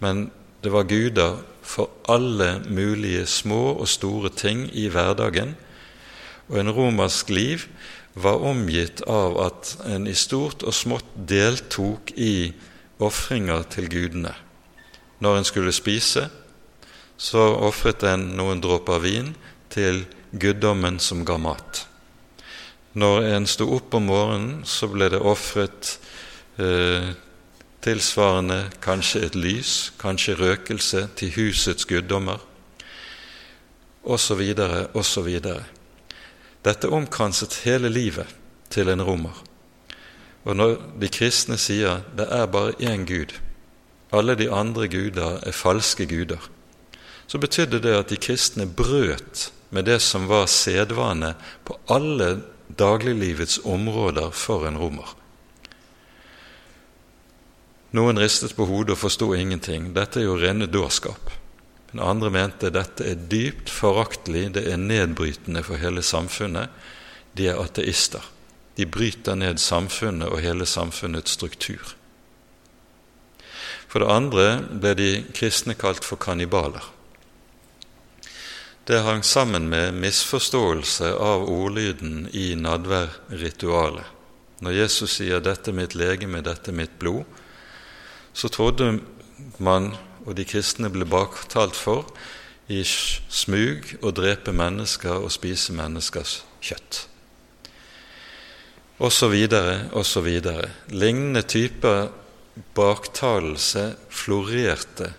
men 0.02 0.30
det 0.62 0.72
var 0.72 0.88
guder 0.88 1.40
for 1.62 1.90
alle 2.08 2.62
mulige 2.68 3.26
små 3.26 3.74
og 3.80 3.88
store 3.88 4.28
ting 4.28 4.66
i 4.72 4.88
hverdagen. 4.92 5.54
Og 6.48 6.60
en 6.60 6.72
romersk 6.74 7.30
liv 7.30 7.66
var 8.14 8.42
omgitt 8.44 9.02
av 9.06 9.38
at 9.40 9.76
en 9.86 10.08
i 10.10 10.14
stort 10.18 10.64
og 10.66 10.74
smått 10.74 11.06
deltok 11.14 12.12
i 12.16 12.52
ofringer 13.00 13.62
til 13.70 13.88
gudene. 13.88 14.34
Når 15.20 15.38
en 15.38 15.48
skulle 15.48 15.72
spise, 15.72 16.26
så 17.20 17.44
ofret 17.60 18.02
en 18.08 18.30
noen 18.36 18.60
dråper 18.64 19.00
vin 19.04 19.34
til 19.70 20.04
guddommen 20.32 20.98
som 20.98 21.24
ga 21.24 21.36
mat. 21.40 21.84
Når 22.92 23.26
en 23.36 23.46
sto 23.46 23.68
opp 23.76 23.94
om 23.94 24.08
morgenen, 24.10 24.62
så 24.66 24.88
ble 24.90 25.10
det 25.12 25.20
ofret 25.22 25.98
eh, 26.58 27.12
Tilsvarende 27.80 28.66
kanskje 28.84 29.22
et 29.24 29.36
lys, 29.36 29.92
kanskje 30.00 30.36
røkelse 30.36 31.06
til 31.16 31.32
husets 31.32 31.86
guddommer, 31.88 32.40
osv., 34.04 34.42
osv. 34.94 35.30
Dette 36.64 36.88
omkranset 36.88 37.62
hele 37.64 37.88
livet 37.88 38.28
til 38.70 38.88
en 38.88 39.02
romer. 39.02 39.44
Og 40.44 40.56
når 40.56 40.76
de 41.00 41.08
kristne 41.12 41.56
sier 41.60 42.02
det 42.16 42.26
er 42.32 42.48
bare 42.52 42.76
én 42.80 43.06
Gud, 43.08 43.32
alle 44.12 44.34
de 44.36 44.50
andre 44.52 44.88
guder 44.88 45.38
er 45.46 45.56
falske 45.56 46.06
guder, 46.06 46.50
så 47.26 47.38
betydde 47.38 47.80
det 47.80 47.94
at 47.94 48.10
de 48.10 48.16
kristne 48.16 48.66
brøt 48.66 49.50
med 49.70 49.86
det 49.86 50.00
som 50.02 50.28
var 50.28 50.46
sedvane 50.50 51.34
på 51.64 51.78
alle 51.88 52.42
dagliglivets 52.78 53.60
områder 53.64 54.30
for 54.30 54.66
en 54.66 54.78
romer. 54.78 55.16
Noen 57.90 58.18
ristet 58.22 58.55
på 58.55 58.68
hodet 58.70 58.94
og 58.94 59.00
forsto 59.03 59.33
ingenting. 59.35 59.90
Dette 59.94 60.20
er 60.20 60.29
jo 60.29 60.38
rene 60.38 60.68
dårskap. 60.70 61.33
Men 61.90 62.05
andre 62.07 62.31
mente 62.31 62.70
dette 62.70 63.07
er 63.07 63.24
dypt 63.31 63.70
foraktelig, 63.74 64.53
det 64.55 64.62
er 64.70 64.79
nedbrytende 64.79 65.64
for 65.66 65.81
hele 65.83 66.05
samfunnet. 66.07 66.70
De 67.35 67.48
er 67.50 67.59
ateister. 67.59 68.22
De 68.79 68.87
bryter 68.87 69.35
ned 69.35 69.59
samfunnet 69.59 70.31
og 70.31 70.42
hele 70.44 70.66
samfunnets 70.66 71.35
struktur. 71.35 71.96
For 73.90 74.03
det 74.03 74.12
andre 74.14 74.46
ble 74.70 74.94
de 74.94 75.11
kristne 75.35 75.74
kalt 75.74 76.07
for 76.07 76.20
kannibaler. 76.22 76.85
Det 78.87 79.03
hang 79.03 79.24
sammen 79.26 79.66
med 79.70 79.98
misforståelse 79.98 81.11
av 81.18 81.42
ordlyden 81.50 82.29
i 82.33 82.55
nadværritualet. 82.55 84.07
Når 84.61 84.72
Jesus 84.76 85.18
sier 85.18 85.40
'dette 85.40 85.72
mitt 85.72 85.94
legeme, 85.94 86.42
dette 86.42 86.72
mitt 86.72 86.98
blod', 86.98 87.24
så 88.32 88.48
trodde 88.48 89.00
man, 89.58 89.92
og 90.26 90.36
de 90.36 90.44
kristne 90.44 90.90
ble 90.92 91.06
baktalt 91.08 91.76
for, 91.76 92.10
i 92.70 92.84
smug 92.86 93.96
å 94.06 94.12
drepe 94.14 94.52
mennesker 94.54 95.24
og 95.24 95.32
spise 95.34 95.74
menneskers 95.74 96.40
kjøtt. 96.62 97.06
Og 99.00 99.10
så 99.12 99.30
videre, 99.32 99.88
og 99.96 100.04
så 100.06 100.20
videre. 100.22 100.68
Lignende 100.92 101.42
typer 101.42 102.10
baktalelse 102.76 103.94
florerte 104.12 105.10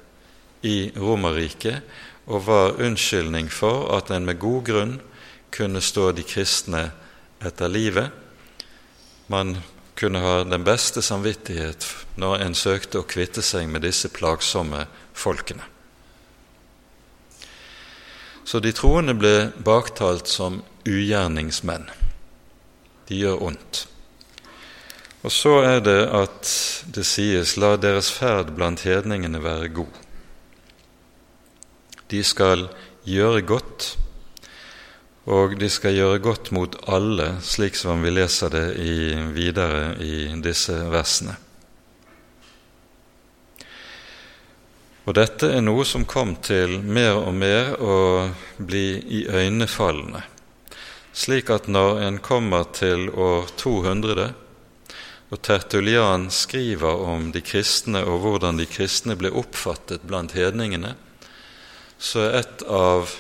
i 0.62 0.92
Romerriket 0.96 1.82
og 2.30 2.46
var 2.46 2.78
unnskyldning 2.80 3.50
for 3.52 3.90
at 3.98 4.12
en 4.14 4.28
med 4.30 4.40
god 4.40 4.64
grunn 4.70 4.96
kunne 5.52 5.82
stå 5.84 6.12
de 6.16 6.24
kristne 6.24 6.86
etter 7.44 7.72
livet. 7.72 8.12
Man 9.28 9.58
kunne 10.02 10.20
ha 10.20 10.42
den 10.44 10.64
beste 10.66 11.04
samvittighet 11.06 11.86
når 12.18 12.42
en 12.42 12.56
søkte 12.58 13.02
å 13.02 13.08
kvitte 13.08 13.44
seg 13.46 13.70
med 13.70 13.86
disse 13.86 14.10
plagsomme 14.10 14.88
folkene. 15.14 15.68
Så 18.44 18.60
de 18.60 18.74
troende 18.74 19.14
ble 19.14 19.52
baktalt 19.62 20.28
som 20.28 20.64
ugjerningsmenn. 20.90 21.86
De 23.08 23.22
gjør 23.22 23.46
ondt. 23.52 23.86
Og 25.22 25.30
så 25.30 25.60
er 25.62 25.84
det 25.86 26.00
at 26.10 26.50
det 26.96 27.06
sies 27.06 27.58
'la 27.58 27.76
deres 27.78 28.10
ferd 28.10 28.56
blant 28.58 28.82
hedningene 28.82 29.44
være 29.44 29.70
god'. 29.70 30.02
De 32.10 32.24
skal 32.24 32.70
gjøre 33.06 33.42
godt 33.46 33.98
og 35.30 35.54
de 35.60 35.70
skal 35.70 35.94
gjøre 35.94 36.22
godt 36.24 36.50
mot 36.56 36.76
alle, 36.90 37.36
slik 37.46 37.78
som 37.78 38.02
vi 38.02 38.10
leser 38.14 38.50
det 38.50 38.66
i, 38.82 39.14
videre 39.36 39.94
i 40.02 40.32
disse 40.42 40.74
versene. 40.90 41.36
Og 45.06 45.16
dette 45.18 45.50
er 45.50 45.64
noe 45.66 45.86
som 45.86 46.06
kom 46.10 46.36
til 46.46 46.80
mer 46.82 47.18
og 47.20 47.34
mer 47.38 47.74
å 47.82 47.96
bli 48.58 49.02
iøynefallende, 49.22 50.22
slik 51.14 51.50
at 51.54 51.70
når 51.70 52.02
en 52.06 52.20
kommer 52.24 52.70
til 52.74 53.10
år 53.10 53.50
200, 53.62 54.30
og 55.32 55.40
Tertulian 55.46 56.28
skriver 56.34 57.06
om 57.08 57.30
de 57.32 57.42
kristne 57.46 58.02
og 58.04 58.24
hvordan 58.26 58.58
de 58.60 58.68
kristne 58.68 59.16
ble 59.16 59.32
oppfattet 59.32 60.04
blant 60.04 60.34
hedningene, 60.36 60.96
så 62.02 62.26
er 62.26 62.40
et 62.42 62.64
av 62.68 63.14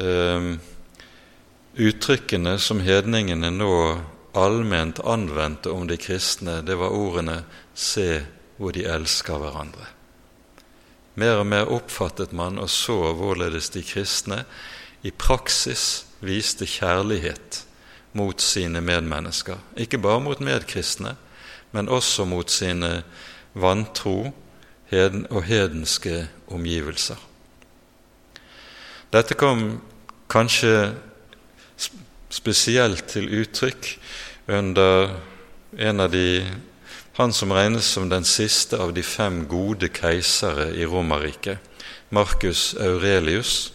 eh, 0.00 0.54
Uttrykkene 1.74 2.58
som 2.62 2.78
hedningene 2.80 3.48
nå 3.50 3.98
allment 4.38 5.00
anvendte 5.02 5.72
om 5.74 5.88
de 5.90 5.96
kristne, 5.98 6.60
det 6.62 6.76
var 6.78 6.94
ordene 6.94 7.42
'se 7.74 8.22
hvor 8.56 8.72
de 8.72 8.84
elsker 8.84 9.34
hverandre'. 9.34 9.90
Mer 11.14 11.36
og 11.42 11.46
mer 11.46 11.66
oppfattet 11.66 12.32
man 12.32 12.58
og 12.58 12.70
så 12.70 13.12
hvorledes 13.14 13.68
de 13.70 13.82
kristne 13.82 14.44
i 15.02 15.10
praksis 15.10 16.06
viste 16.20 16.66
kjærlighet 16.66 17.64
mot 18.12 18.40
sine 18.40 18.80
medmennesker. 18.80 19.58
Ikke 19.76 19.98
bare 19.98 20.20
mot 20.20 20.40
medkristne, 20.40 21.16
men 21.72 21.88
også 21.88 22.24
mot 22.24 22.50
sine 22.50 23.02
vantro 23.54 24.32
og 25.30 25.42
hedenske 25.42 26.28
omgivelser. 26.46 27.18
Dette 29.12 29.34
kom 29.34 29.80
kanskje 30.30 30.94
spesielt 32.34 33.06
til 33.14 33.30
uttrykk 33.42 33.94
under 34.50 35.14
en 35.78 36.02
av 36.02 36.10
de 36.10 36.42
han 37.14 37.32
som 37.32 37.52
regnes 37.54 37.86
som 37.86 38.08
den 38.10 38.24
siste 38.26 38.78
av 38.82 38.90
de 38.94 39.02
fem 39.06 39.44
gode 39.46 39.86
keisere 39.94 40.72
i 40.74 40.82
Romerriket, 40.82 41.62
Marcus 42.10 42.72
Aurelius, 42.74 43.70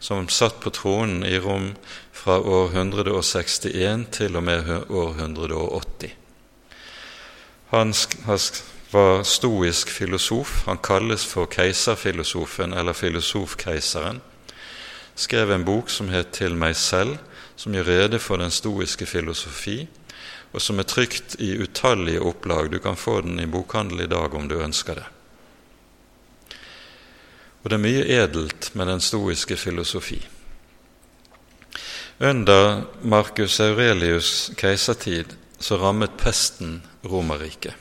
som 0.00 0.24
satt 0.32 0.56
på 0.64 0.72
tronen 0.72 1.20
i 1.28 1.36
Rom 1.36 1.74
fra 2.16 2.38
år 2.40 2.72
161 2.72 4.06
til 4.16 4.40
og 4.40 4.46
med 4.48 4.72
år 4.88 5.20
180. 5.20 6.16
Han 7.74 7.92
var 8.92 9.22
stoisk 9.24 9.92
filosof. 9.92 10.62
Han 10.66 10.80
kalles 10.80 11.26
for 11.28 11.48
keiserfilosofen 11.52 12.72
eller 12.72 12.96
filosofkeiseren. 12.96 14.20
Skrev 15.16 15.52
en 15.52 15.64
bok 15.64 15.90
som 15.90 16.08
het 16.08 16.32
Til 16.32 16.56
meg 16.56 16.76
selv, 16.76 17.18
som 17.56 17.74
gjør 17.74 17.88
rede 17.88 18.18
for 18.22 18.40
den 18.40 18.50
stoiske 18.50 19.06
filosofi, 19.06 19.86
og 20.52 20.60
som 20.60 20.78
er 20.78 20.88
trykt 20.88 21.36
i 21.40 21.54
utallige 21.62 22.20
opplag. 22.20 22.70
Du 22.70 22.78
kan 22.78 22.96
få 22.96 23.20
den 23.24 23.40
i 23.40 23.48
bokhandel 23.48 24.04
i 24.04 24.10
dag 24.10 24.34
om 24.34 24.48
du 24.48 24.58
ønsker 24.60 25.00
det. 25.00 25.08
Og 27.62 27.70
det 27.70 27.78
er 27.78 27.84
mye 27.84 28.06
edelt 28.10 28.72
med 28.74 28.90
den 28.90 29.00
stoiske 29.00 29.56
filosofi. 29.56 30.20
Under 32.22 32.84
Marcus 33.02 33.60
Aurelius' 33.60 34.54
keisertid 34.54 35.32
så 35.58 35.78
rammet 35.78 36.18
pesten 36.18 36.82
Romerriket. 37.02 37.74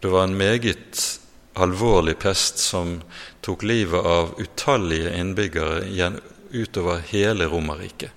Det 0.00 0.10
var 0.10 0.24
en 0.24 0.38
meget 0.38 1.20
alvorlig 1.54 2.16
pest 2.18 2.58
som 2.58 2.96
tok 3.40 3.62
livet 3.62 4.06
av 4.06 4.32
utallige 4.40 5.12
innbyggere 5.18 6.10
utover 6.50 7.02
hele 7.12 7.46
Romerriket. 7.46 8.10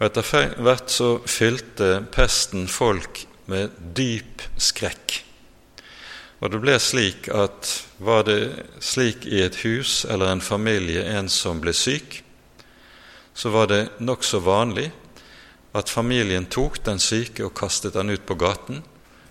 Og 0.00 0.06
Etter 0.06 0.54
hvert 0.64 0.88
så 0.88 1.10
fylte 1.28 1.98
pesten 2.08 2.64
folk 2.72 3.26
med 3.52 3.74
dyp 3.96 4.46
skrekk. 4.56 5.18
Og 6.40 6.54
det 6.54 6.60
ble 6.62 6.78
slik 6.80 7.28
at 7.36 7.68
var 8.00 8.24
det 8.24 8.64
slik 8.80 9.26
i 9.28 9.42
et 9.44 9.58
hus 9.60 10.06
eller 10.08 10.32
en 10.32 10.40
familie 10.40 11.04
en 11.04 11.28
som 11.28 11.60
ble 11.60 11.74
syk, 11.76 12.22
så 13.36 13.52
var 13.52 13.68
det 13.68 13.82
nokså 14.00 14.40
vanlig 14.40 14.88
at 15.76 15.92
familien 15.92 16.48
tok 16.48 16.80
den 16.88 16.98
syke 16.98 17.44
og 17.44 17.54
kastet 17.60 18.00
han 18.00 18.08
ut 18.08 18.24
på 18.24 18.38
gaten 18.40 18.80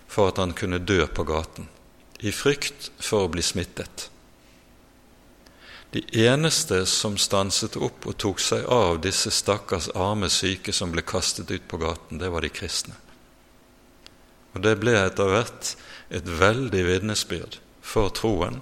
for 0.06 0.30
at 0.30 0.38
han 0.38 0.54
kunne 0.54 0.78
dø 0.78 1.02
på 1.06 1.26
gaten, 1.26 1.66
i 2.22 2.30
frykt 2.30 2.92
for 3.02 3.26
å 3.26 3.32
bli 3.32 3.42
smittet. 3.42 4.09
De 5.90 6.04
eneste 6.26 6.84
som 6.86 7.16
stanset 7.18 7.74
opp 7.76 8.06
og 8.06 8.18
tok 8.22 8.40
seg 8.42 8.66
av 8.70 9.00
disse 9.02 9.32
stakkars 9.34 9.88
arme 9.98 10.28
syke 10.30 10.72
som 10.74 10.92
ble 10.94 11.02
kastet 11.02 11.50
ut 11.50 11.66
på 11.66 11.80
gaten, 11.82 12.20
det 12.22 12.30
var 12.30 12.46
de 12.46 12.50
kristne. 12.54 12.94
Og 14.54 14.62
det 14.62 14.76
ble 14.82 14.94
etter 14.98 15.30
hvert 15.30 15.74
et 16.14 16.26
veldig 16.26 16.82
vitnesbyrd 16.86 17.58
for 17.82 18.10
troen. 18.14 18.60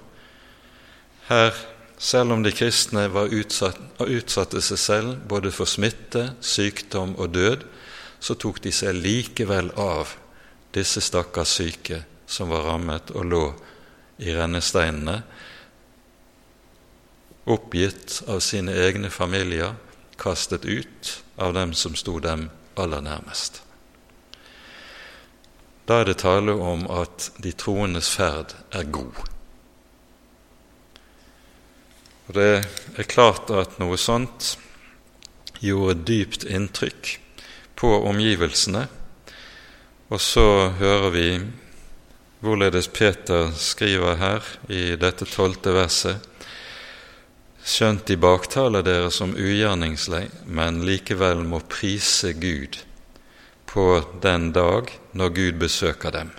Her, 1.28 1.52
selv 2.00 2.32
om 2.32 2.44
de 2.44 2.52
kristne 2.56 3.06
var 3.12 3.32
utsatt, 3.34 3.80
utsatte 4.00 4.62
seg 4.64 4.80
selv 4.80 5.20
både 5.28 5.52
for 5.52 5.68
smitte, 5.68 6.30
sykdom 6.40 7.12
og 7.20 7.34
død, 7.36 7.64
så 8.20 8.36
tok 8.40 8.62
de 8.64 8.72
seg 8.72 8.96
likevel 8.96 9.68
av 9.76 10.16
disse 10.74 11.02
stakkars 11.04 11.58
syke 11.60 12.02
som 12.28 12.48
var 12.52 12.64
rammet 12.68 13.12
og 13.12 13.28
lå 13.28 13.44
i 14.24 14.32
rennesteinene, 14.34 15.20
oppgitt 17.48 18.22
av 18.28 18.40
sine 18.44 18.74
egne 18.76 19.10
familier, 19.10 19.74
kastet 20.18 20.64
ut 20.64 21.22
av 21.36 21.54
dem 21.54 21.72
som 21.72 21.96
sto 21.96 22.18
dem 22.20 22.48
aller 22.76 23.02
nærmest. 23.02 23.62
Da 25.88 26.02
er 26.02 26.10
det 26.10 26.18
tale 26.20 26.52
om 26.52 26.84
at 26.92 27.30
de 27.40 27.54
troendes 27.56 28.10
ferd 28.12 28.52
er 28.76 28.90
god. 28.92 29.22
Og 32.28 32.34
Det 32.34 32.50
er 33.00 33.08
klart 33.08 33.48
at 33.50 33.78
noe 33.80 33.96
sånt 33.96 34.58
gjorde 35.64 36.02
dypt 36.04 36.44
inntrykk 36.44 37.14
på 37.78 37.88
omgivelsene. 38.10 38.84
Og 40.12 40.20
så 40.20 40.68
hører 40.76 41.10
vi 41.14 41.28
hvorledes 42.44 42.90
Peter 42.92 43.48
skriver 43.56 44.20
her 44.20 44.44
i 44.68 44.92
dette 45.00 45.24
tolvte 45.24 45.72
verset 45.72 46.28
skjønt 47.68 48.06
de 48.08 48.16
baktaler 48.16 48.84
dere 48.86 49.10
som 49.12 49.34
ugjerningslei, 49.36 50.26
men 50.46 50.82
likevel 50.88 51.44
må 51.44 51.60
prise 51.68 52.32
Gud 52.32 52.80
på 53.68 53.88
den 54.22 54.52
dag 54.56 54.92
når 55.12 55.34
Gud 55.36 55.58
besøker 55.60 56.14
dem. 56.14 56.30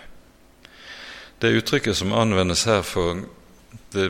Det 1.40 1.54
uttrykket 1.56 1.96
som 1.96 2.16
anvendes 2.18 2.66
her 2.68 2.82
for 2.84 3.22
det 3.94 4.10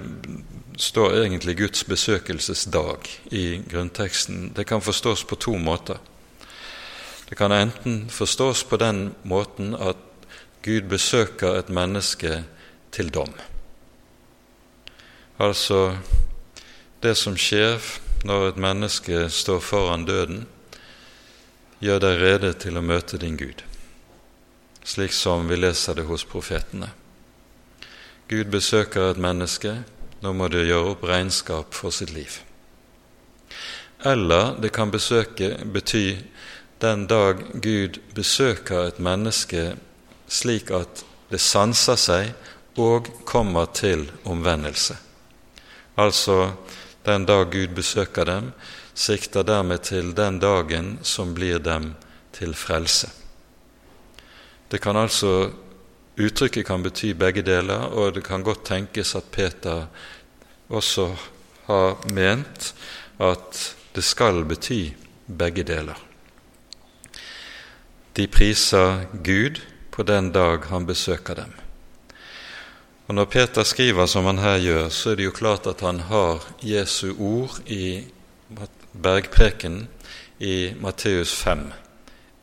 står 0.80 1.18
egentlig 1.20 1.58
Guds 1.60 1.84
besøkelsesdag 1.84 3.10
i 3.36 3.62
grunnteksten. 3.70 4.54
Det 4.56 4.66
kan 4.68 4.82
forstås 4.82 5.24
på 5.28 5.36
to 5.36 5.58
måter. 5.60 6.00
Det 7.30 7.38
kan 7.38 7.52
enten 7.52 8.08
forstås 8.10 8.64
på 8.64 8.80
den 8.80 9.12
måten 9.24 9.76
at 9.76 10.00
Gud 10.64 10.88
besøker 10.90 11.60
et 11.60 11.70
menneske 11.70 12.44
til 12.92 13.12
dom. 13.14 13.34
Altså 15.40 15.98
det 17.00 17.16
som 17.16 17.38
skjer 17.40 17.80
når 18.28 18.50
et 18.50 18.60
menneske 18.60 19.28
står 19.32 19.62
foran 19.64 20.06
døden, 20.08 20.44
gjør 21.80 22.02
deg 22.04 22.20
rede 22.20 22.52
til 22.60 22.76
å 22.76 22.84
møte 22.84 23.20
din 23.22 23.38
Gud, 23.40 23.64
slik 24.84 25.16
som 25.16 25.48
vi 25.48 25.60
leser 25.60 25.96
det 25.96 26.08
hos 26.10 26.26
profetene. 26.28 26.92
Gud 28.30 28.52
besøker 28.52 29.10
et 29.10 29.22
menneske, 29.22 29.80
nå 30.20 30.34
må 30.36 30.50
det 30.52 30.68
gjøre 30.68 30.94
opp 30.94 31.06
regnskap 31.08 31.74
for 31.74 31.96
sitt 31.96 32.12
liv. 32.14 32.42
Eller 34.06 34.54
det 34.60 34.74
kan 34.76 34.92
besøke, 34.92 35.56
bety 35.64 36.20
den 36.84 37.08
dag 37.08 37.42
Gud 37.64 38.00
besøker 38.16 38.88
et 38.88 39.00
menneske 39.04 39.74
slik 40.32 40.72
at 40.72 41.04
det 41.32 41.42
sanser 41.44 42.00
seg 42.00 42.80
og 42.80 43.10
kommer 43.28 43.68
til 43.76 44.06
omvendelse. 44.24 44.96
Altså 46.00 46.54
den 47.06 47.26
dag 47.26 47.52
Gud 47.52 47.76
besøker 47.76 48.26
dem, 48.26 48.52
sikter 48.94 49.44
dermed 49.44 49.86
til 49.88 50.12
den 50.16 50.40
dagen 50.40 50.98
som 51.04 51.34
blir 51.34 51.60
dem 51.60 51.94
til 52.36 52.54
frelse. 52.54 53.10
Det 54.72 54.82
kan 54.82 54.98
altså 54.98 55.52
Uttrykket 56.20 56.66
kan 56.68 56.84
bety 56.84 57.14
begge 57.16 57.42
deler, 57.48 57.86
og 57.96 58.12
det 58.16 58.26
kan 58.28 58.44
godt 58.44 58.66
tenkes 58.68 59.14
at 59.16 59.30
Peter 59.32 59.86
også 60.68 61.06
har 61.70 61.96
ment 62.12 62.74
at 63.24 63.62
det 63.96 64.04
skal 64.04 64.44
bety 64.46 64.90
begge 65.40 65.64
deler. 65.64 65.96
De 68.18 68.28
priser 68.28 69.06
Gud 69.24 69.62
på 69.92 70.04
den 70.04 70.32
dag 70.36 70.68
han 70.68 70.86
besøker 70.86 71.40
dem. 71.40 71.54
Og 73.10 73.16
Når 73.16 73.26
Peter 73.26 73.64
skriver 73.64 74.06
som 74.06 74.26
han 74.26 74.38
her 74.38 74.60
gjør, 74.62 74.90
så 74.94 75.10
er 75.10 75.16
det 75.18 75.26
jo 75.26 75.32
klart 75.34 75.66
at 75.68 75.82
han 75.82 76.00
har 76.00 76.44
Jesu 76.62 77.16
ord 77.18 77.56
i 77.66 78.06
bergprekenen 78.94 79.88
i 80.40 80.74
Matteus 80.78 81.32
5 81.34 81.64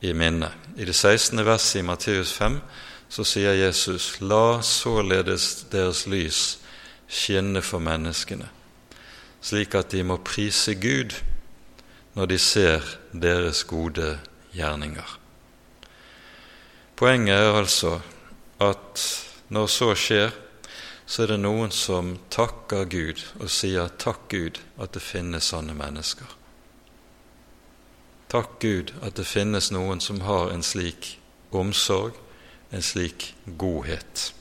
i 0.01 0.11
minne. 0.11 0.49
I 0.75 0.85
det 0.85 0.95
16. 0.95 1.39
verset 1.45 1.79
i 1.79 1.83
Matteus 1.87 2.33
5 2.33 2.57
så 3.09 3.23
sier 3.23 3.55
Jesus:" 3.55 4.17
La 4.19 4.59
således 4.61 5.65
deres 5.71 6.01
lys 6.07 6.59
skinne 7.07 7.61
for 7.61 7.79
menneskene, 7.79 8.49
slik 9.41 9.75
at 9.75 9.91
de 9.91 10.03
må 10.03 10.17
prise 10.17 10.75
Gud 10.75 11.15
når 12.13 12.25
de 12.25 12.37
ser 12.37 12.83
deres 13.13 13.63
gode 13.63 14.19
gjerninger. 14.51 15.15
Poenget 16.95 17.35
er 17.37 17.53
altså 17.53 17.99
at 18.59 19.05
når 19.49 19.67
så 19.67 19.95
skjer, 19.95 20.29
så 21.07 21.23
er 21.23 21.31
det 21.31 21.39
noen 21.39 21.71
som 21.71 22.17
takker 22.29 22.83
Gud 22.91 23.23
og 23.39 23.49
sier 23.49 23.87
'takk 23.87 24.27
Gud 24.29 24.59
at 24.77 24.91
det 24.93 25.01
finnes 25.01 25.47
sånne 25.53 25.73
mennesker'. 25.73 26.35
Takk 28.27 28.59
Gud 28.59 28.91
at 29.01 29.15
det 29.15 29.25
finnes 29.25 29.71
noen 29.71 30.01
som 30.03 30.19
har 30.21 30.51
en 30.51 30.63
slik 30.63 31.19
omsorg, 31.51 32.11
en 32.71 32.83
slik 32.83 33.33
godhet. 33.57 34.33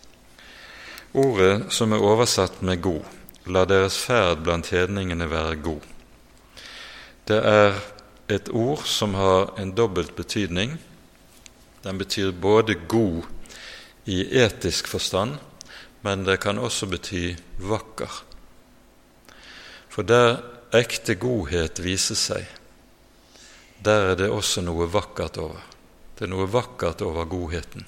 Ordet 1.14 1.72
som 1.72 1.92
er 1.92 2.02
oversatt 2.02 2.62
med 2.62 2.82
'god', 2.82 3.06
la 3.46 3.64
deres 3.64 3.98
ferd 3.98 4.42
blant 4.42 4.66
hedningene 4.66 5.30
være 5.30 5.56
god. 5.62 5.80
Det 7.28 7.38
er 7.46 7.78
et 8.28 8.48
ord 8.48 8.82
som 8.84 9.14
har 9.14 9.54
en 9.58 9.70
dobbelt 9.70 10.16
betydning. 10.16 10.78
Den 11.84 11.98
betyr 11.98 12.32
både 12.32 12.74
god 12.74 13.22
i 14.04 14.24
etisk 14.42 14.86
forstand, 14.86 15.38
men 16.06 16.22
det 16.22 16.36
kan 16.38 16.58
også 16.62 16.86
bety 16.86 17.34
vakker. 17.58 18.12
For 19.90 20.06
der 20.06 20.36
ekte 20.76 21.16
godhet 21.18 21.80
viser 21.82 22.18
seg, 22.20 22.44
der 23.82 24.12
er 24.12 24.20
det 24.20 24.28
også 24.30 24.62
noe 24.62 24.86
vakkert 24.86 25.40
over. 25.42 25.64
Det 26.14 26.28
er 26.28 26.30
noe 26.30 26.46
vakkert 26.46 27.02
over 27.02 27.26
godheten. 27.26 27.82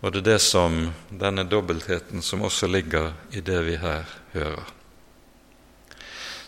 Og 0.00 0.12
det 0.14 0.22
er 0.22 0.28
det 0.30 0.40
som, 0.46 0.78
denne 1.10 1.44
dobbeltheten 1.44 2.24
som 2.24 2.44
også 2.48 2.68
ligger 2.72 3.12
i 3.36 3.44
det 3.44 3.60
vi 3.68 3.76
her 3.82 4.08
hører. 4.32 4.72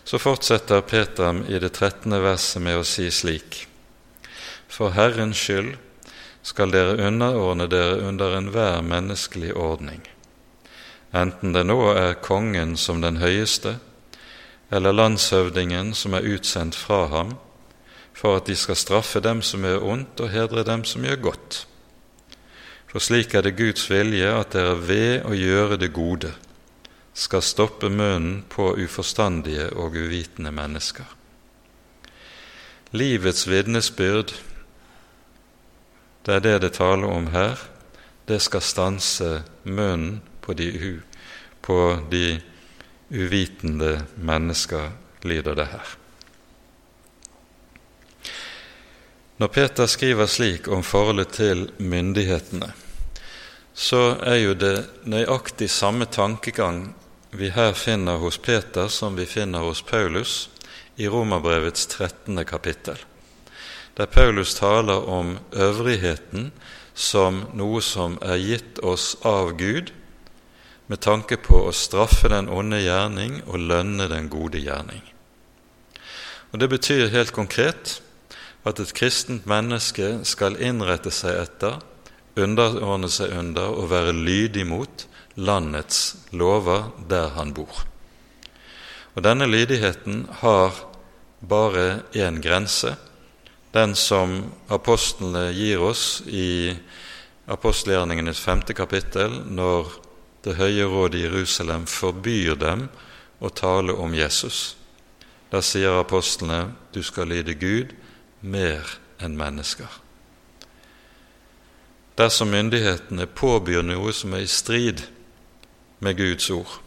Så 0.09 0.17
fortsetter 0.17 0.81
Peter 0.81 1.45
i 1.45 1.61
det 1.61 1.75
trettende 1.77 2.25
verset 2.25 2.65
med 2.65 2.81
å 2.81 2.89
si 2.89 3.11
slik.: 3.13 3.67
For 4.69 4.97
Herrens 4.97 5.37
skyld 5.37 5.75
skal 6.43 6.73
dere 6.73 6.97
underordne 7.05 7.69
dere 7.69 8.01
under 8.09 8.39
enhver 8.39 8.81
menneskelig 8.81 9.53
ordning, 9.53 10.01
enten 11.13 11.55
det 11.55 11.65
nå 11.67 11.79
er 11.95 12.19
kongen 12.25 12.77
som 12.77 13.03
den 13.03 13.21
høyeste, 13.23 13.79
eller 14.71 14.93
landshøvdingen 14.93 15.95
som 15.97 16.15
er 16.15 16.27
utsendt 16.29 16.77
fra 16.77 17.07
ham, 17.13 17.37
for 18.13 18.37
at 18.37 18.49
de 18.51 18.57
skal 18.59 18.77
straffe 18.77 19.21
dem 19.25 19.41
som 19.43 19.65
gjør 19.65 19.87
ondt, 19.95 20.21
og 20.21 20.33
hedre 20.33 20.65
dem 20.67 20.85
som 20.85 21.05
gjør 21.07 21.23
godt. 21.31 21.63
For 22.89 23.05
slik 23.05 23.35
er 23.35 23.45
det 23.45 23.57
Guds 23.57 23.87
vilje 23.91 24.29
at 24.33 24.53
dere 24.57 24.77
ved 24.81 25.27
å 25.29 25.37
gjøre 25.37 25.79
det 25.81 25.93
gode 25.93 26.33
skal 27.19 27.43
stoppe 27.43 27.89
munnen 27.91 28.45
på 28.49 28.71
uforstandige 28.79 29.73
og 29.75 29.97
uvitende 29.99 30.53
mennesker. 30.55 31.07
Livets 32.95 33.49
vitnesbyrd, 33.51 34.33
det 36.25 36.35
er 36.35 36.45
det 36.45 36.55
det 36.63 36.73
taler 36.79 37.11
om 37.11 37.27
her, 37.35 37.59
det 38.29 38.39
skal 38.45 38.63
stanse 38.63 39.43
munnen 39.65 40.21
på 40.49 40.55
de, 40.57 41.01
på 41.61 41.77
de 42.11 42.41
uvitende 43.13 43.99
mennesker, 44.17 44.95
lider 45.29 45.59
det 45.59 45.67
her. 45.69 45.91
Når 49.37 49.51
Peter 49.53 49.87
skriver 49.87 50.27
slik 50.27 50.71
om 50.73 50.81
forholdet 50.83 51.35
til 51.37 51.67
myndighetene, 51.77 52.71
så 53.77 54.17
er 54.25 54.41
jo 54.41 54.57
det 54.57 54.87
nøyaktig 55.05 55.69
samme 55.71 56.09
tankegang 56.09 56.95
vi 57.37 57.53
her 57.53 57.77
finner 57.77 58.17
hos 58.25 58.41
Peter 58.41 58.89
som 58.89 59.21
vi 59.21 59.29
finner 59.29 59.69
hos 59.69 59.85
Paulus 59.85 60.49
i 60.97 61.13
Romerbrevets 61.13 61.87
13. 61.93 62.41
kapittel, 62.49 62.97
der 64.01 64.07
Paulus 64.07 64.57
taler 64.57 65.05
om 65.05 65.37
øvrigheten 65.53 66.53
som 66.95 67.45
noe 67.55 67.85
som 67.85 68.17
er 68.25 68.41
gitt 68.43 68.81
oss 68.83 69.13
av 69.23 69.53
Gud, 69.61 69.93
med 70.89 71.01
tanke 71.05 71.37
på 71.37 71.67
å 71.69 71.75
straffe 71.77 72.31
den 72.33 72.49
onde 72.49 72.81
gjerning 72.81 73.43
og 73.47 73.61
lønne 73.61 74.09
den 74.09 74.29
gode 74.33 74.61
gjerning. 74.65 75.05
Og 76.53 76.61
Det 76.61 76.69
betyr 76.69 77.13
helt 77.13 77.33
konkret 77.37 78.01
at 78.65 78.81
et 78.81 78.95
kristent 78.97 79.47
menneske 79.47 80.25
skal 80.25 80.57
innrette 80.57 81.13
seg 81.13 81.37
etter, 81.45 81.79
underordne 82.39 83.11
seg 83.13 83.35
under 83.37 83.75
og 83.75 83.91
være 83.93 84.17
lydig 84.17 84.65
mot 84.69 85.05
landets 85.37 86.17
lover 86.33 86.89
der 87.09 87.35
han 87.37 87.53
bor. 87.53 87.85
Og 89.15 89.25
Denne 89.27 89.49
lydigheten 89.51 90.27
har 90.41 90.73
bare 91.41 92.03
én 92.15 92.41
grense, 92.41 92.97
den 93.73 93.95
som 93.95 94.53
apostlene 94.73 95.51
gir 95.53 95.83
oss 95.85 96.23
i 96.27 96.73
apostelgjerningenes 97.49 98.41
femte 98.41 98.75
kapittel, 98.75 99.43
når 99.45 100.08
det 100.45 100.57
høye 100.59 100.87
rådet 100.87 101.21
i 101.21 101.25
Jerusalem 101.27 101.87
forbyr 101.91 102.59
dem 102.59 102.89
å 103.41 103.51
tale 103.51 103.95
om 103.95 104.15
Jesus. 104.15 104.77
Da 105.51 105.63
sier 105.65 105.99
apostlene 105.99 106.75
du 106.93 107.03
skal 107.03 107.31
lyde 107.33 107.55
Gud 107.59 107.95
mer 108.41 108.99
enn 109.19 109.37
mennesker. 109.39 109.89
Dersom 112.19 112.51
myndighetene 112.51 113.29
påbyr 113.31 113.85
noe 113.87 114.13
som 114.15 114.35
er 114.35 114.43
i 114.43 114.51
strid 114.51 115.05
med 116.03 116.19
Guds 116.19 116.51
ord, 116.51 116.81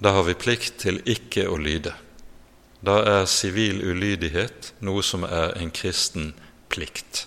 da 0.00 0.14
har 0.16 0.24
vi 0.28 0.36
plikt 0.36 0.80
til 0.84 1.00
ikke 1.08 1.46
å 1.48 1.58
lyde. 1.60 1.92
Da 2.84 2.98
er 3.08 3.28
sivil 3.30 3.80
ulydighet 3.84 4.74
noe 4.84 5.04
som 5.04 5.24
er 5.24 5.54
en 5.60 5.70
kristen 5.72 6.32
plikt. 6.72 7.26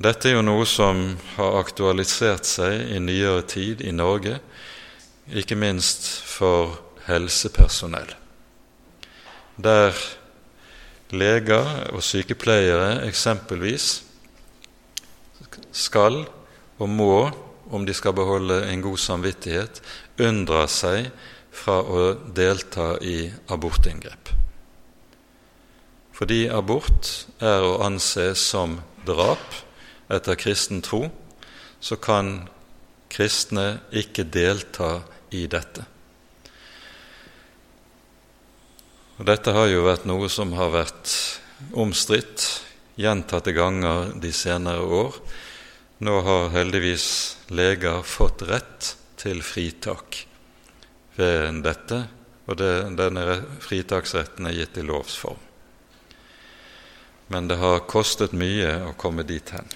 Dette 0.00 0.30
er 0.30 0.38
jo 0.38 0.44
noe 0.44 0.64
som 0.66 1.02
har 1.36 1.58
aktualisert 1.60 2.48
seg 2.48 2.94
i 2.94 3.00
nyere 3.02 3.42
tid 3.44 3.82
i 3.84 3.92
Norge, 3.92 4.38
ikke 5.28 5.58
minst 5.58 6.06
for 6.26 6.78
helsepersonell, 7.06 8.14
der 9.56 9.92
leger 11.12 11.92
og 11.92 12.00
sykepleiere 12.02 13.02
eksempelvis 13.06 14.02
skal 15.72 16.22
og 16.80 16.88
må, 16.88 17.16
om 17.72 17.84
de 17.86 17.94
skal 17.94 18.16
beholde 18.16 18.62
en 18.68 18.82
god 18.84 18.98
samvittighet, 19.00 19.80
unndra 20.20 20.64
seg 20.68 21.10
fra 21.52 21.78
å 21.84 22.14
delta 22.34 22.94
i 23.04 23.26
abortinngrep. 23.52 24.32
Fordi 26.16 26.46
abort 26.52 27.12
er 27.40 27.64
å 27.64 27.78
anse 27.84 28.32
som 28.38 28.78
drap, 29.06 29.44
etter 30.12 30.38
kristen 30.38 30.82
tro, 30.84 31.06
så 31.80 31.96
kan 31.96 32.44
kristne 33.12 33.82
ikke 33.92 34.24
delta 34.28 35.00
i 35.32 35.46
dette. 35.50 35.84
Og 39.18 39.26
Dette 39.28 39.54
har 39.54 39.68
jo 39.70 39.84
vært 39.86 40.06
noe 40.08 40.28
som 40.32 40.54
har 40.56 40.72
vært 40.74 41.12
omstridt 41.78 42.46
gjentatte 42.98 43.52
ganger 43.54 44.12
de 44.20 44.32
senere 44.34 44.82
år. 44.82 45.18
Nå 46.02 46.16
har 46.26 46.50
heldigvis 46.56 47.06
leger 47.54 48.02
fått 48.02 48.42
rett 48.48 48.94
til 49.20 49.42
fritak 49.46 50.24
ved 51.14 51.62
dette, 51.62 52.00
og 52.48 52.58
det, 52.58 52.72
denne 52.98 53.38
fritaksretten 53.62 54.48
er 54.48 54.56
gitt 54.56 54.80
i 54.80 54.86
lovs 54.86 55.14
form. 55.22 55.38
Men 57.30 57.46
det 57.48 57.60
har 57.62 57.86
kostet 57.88 58.34
mye 58.36 58.74
å 58.88 58.96
komme 58.98 59.24
dit 59.28 59.54
hen. 59.54 59.68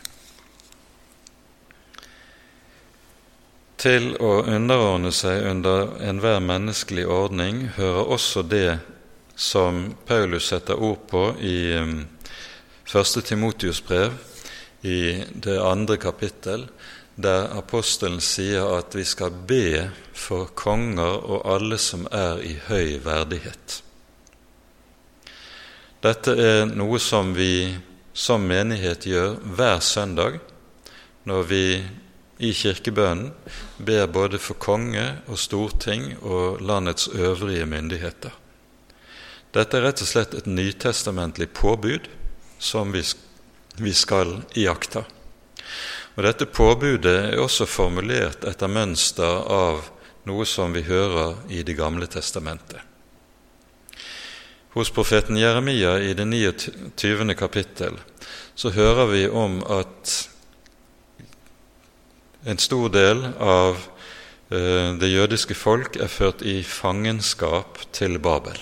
Til 3.76 4.14
å 4.24 4.40
underordne 4.48 5.10
seg 5.12 5.44
under 5.50 5.98
enhver 6.00 6.40
menneskelig 6.40 7.04
ordning 7.12 7.66
hører 7.76 8.12
også 8.16 8.42
det 8.48 8.78
som 9.36 9.90
Paulus 10.08 10.48
setter 10.48 10.80
ord 10.80 11.02
på 11.10 11.26
i 11.44 11.58
um, 11.76 11.98
første 12.88 13.20
Timotius 13.20 13.82
brev, 13.84 14.16
i 14.80 15.24
det 15.28 15.58
andre 15.60 15.96
kapittel, 16.00 16.66
der 17.16 17.50
apostelen 17.56 18.20
sier 18.20 18.64
at 18.78 18.96
vi 18.96 19.04
skal 19.08 19.32
be 19.48 19.88
for 20.16 20.52
konger 20.56 21.20
og 21.24 21.44
alle 21.48 21.78
som 21.80 22.04
er 22.12 22.40
i 22.44 22.54
høy 22.68 22.96
verdighet. 23.04 23.80
Dette 26.04 26.32
er 26.32 26.64
noe 26.70 27.00
som 27.02 27.32
vi 27.36 27.74
som 28.16 28.44
menighet 28.48 29.08
gjør 29.08 29.36
hver 29.56 29.80
søndag 29.84 30.38
når 31.28 31.48
vi 31.50 31.64
i 32.38 32.52
kirkebønnen 32.52 33.32
ber 33.76 34.06
både 34.06 34.38
for 34.38 34.58
konge 34.60 35.04
og 35.26 35.38
storting 35.38 36.14
og 36.22 36.60
landets 36.64 37.08
øvrige 37.08 37.66
myndigheter. 37.66 38.32
Dette 39.56 39.78
er 39.78 39.86
rett 39.86 40.02
og 40.04 40.08
slett 40.08 40.34
et 40.36 40.48
nytestamentlig 40.48 41.48
påbud 41.56 42.08
som 42.58 42.92
vi, 42.92 43.02
skal 43.92 44.40
iaktta. 44.56 45.04
Og 46.16 46.24
Dette 46.24 46.48
påbudet 46.48 47.16
er 47.32 47.40
også 47.40 47.68
formulert 47.68 48.44
etter 48.48 48.72
mønster 48.72 49.44
av 49.52 49.88
noe 50.26 50.46
som 50.48 50.72
vi 50.74 50.82
hører 50.84 51.36
i 51.52 51.62
Det 51.62 51.76
gamle 51.76 52.06
testamentet. 52.06 52.80
Hos 54.76 54.90
profeten 54.92 55.36
Jeremia 55.40 55.98
i 56.04 56.12
det 56.12 56.26
29. 56.26 57.34
kapittel 57.34 57.96
så 58.54 58.70
hører 58.70 59.06
vi 59.08 59.28
om 59.28 59.62
at 59.72 60.28
en 62.46 62.62
stor 62.62 62.88
del 62.94 63.24
av 63.42 63.82
eh, 64.48 64.94
det 65.00 65.10
jødiske 65.10 65.58
folk 65.58 65.98
er 65.98 66.12
ført 66.12 66.46
i 66.46 66.62
fangenskap 66.62 67.82
til 67.92 68.18
Babel. 68.22 68.56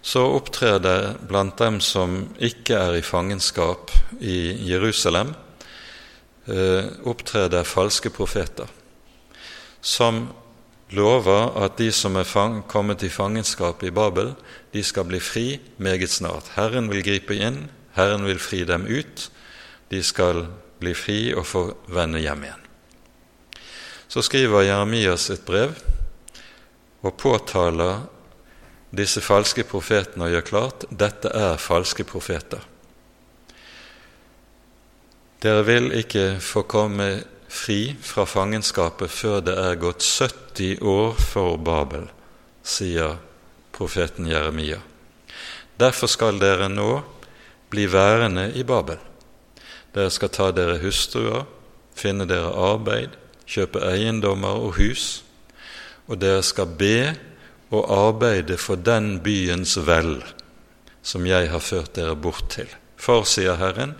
Så 0.00 0.22
opptrer 0.38 0.78
det 0.80 1.00
blant 1.28 1.58
dem 1.58 1.82
som 1.84 2.22
ikke 2.38 2.78
er 2.78 2.96
i 2.96 3.04
fangenskap 3.04 3.92
i 4.22 4.54
Jerusalem, 4.70 5.34
eh, 6.46 6.88
opptrer 7.04 7.50
det 7.52 7.66
falske 7.66 8.14
profeter 8.14 8.70
som 9.80 10.28
lover 10.90 11.52
at 11.60 11.76
de 11.78 11.90
som 11.92 12.16
er 12.16 12.28
kommet 12.68 13.02
i 13.04 13.12
fangenskap 13.12 13.82
i 13.84 13.92
Babel, 13.94 14.34
de 14.72 14.82
skal 14.82 15.06
bli 15.08 15.20
fri 15.20 15.60
meget 15.76 16.10
snart. 16.10 16.52
Herren 16.56 16.88
vil 16.90 17.04
gripe 17.04 17.36
inn, 17.36 17.68
Herren 17.94 18.24
vil 18.26 18.38
fri 18.38 18.64
dem 18.64 18.86
ut. 18.86 19.28
De 19.90 20.02
skal 20.02 20.46
bli 20.80 20.94
fri 20.94 21.20
og 21.34 21.46
få 21.46 21.64
vende 21.92 22.22
hjem 22.22 22.44
igjen. 22.46 22.64
Så 24.08 24.22
skriver 24.24 24.64
Jeremias 24.64 25.28
et 25.30 25.44
brev 25.44 25.74
og 27.04 27.16
påtaler 27.20 28.06
disse 28.90 29.20
falske 29.20 29.66
profetene 29.68 30.28
og 30.28 30.32
gjør 30.32 30.46
klart 30.48 30.86
dette 30.88 31.32
er 31.36 31.60
falske 31.60 32.06
profeter. 32.08 32.62
Dere 35.38 35.62
vil 35.68 35.92
ikke 35.94 36.38
få 36.42 36.64
komme 36.66 37.08
fri 37.48 37.94
fra 38.02 38.24
fangenskapet 38.26 39.12
før 39.12 39.42
det 39.44 39.54
er 39.60 39.78
gått 39.80 40.02
70 40.02 40.80
år 40.82 41.20
for 41.20 41.60
Babel, 41.62 42.08
sier 42.64 43.20
profeten 43.72 44.26
Jeremia. 44.26 44.80
Derfor 45.78 46.10
skal 46.10 46.40
dere 46.42 46.66
nå 46.72 46.90
bli 47.70 47.86
værende 47.86 48.48
i 48.58 48.64
Babel. 48.66 48.98
Dere 49.94 50.10
skal 50.12 50.32
ta 50.34 50.50
dere 50.52 50.78
hustruer, 50.82 51.46
finne 51.96 52.26
dere 52.28 52.50
arbeid, 52.52 53.16
kjøpe 53.48 53.82
eiendommer 53.88 54.60
og 54.60 54.76
hus, 54.78 55.22
og 56.08 56.20
dere 56.22 56.42
skal 56.44 56.68
be 56.78 57.14
og 57.70 57.88
arbeide 57.92 58.56
for 58.60 58.80
den 58.80 59.18
byens 59.24 59.76
vel 59.84 60.20
som 61.02 61.26
jeg 61.28 61.48
har 61.48 61.62
ført 61.64 61.94
dere 61.96 62.16
bort 62.16 62.50
til. 62.52 62.68
For, 63.00 63.24
sier 63.28 63.56
Herren, 63.60 63.94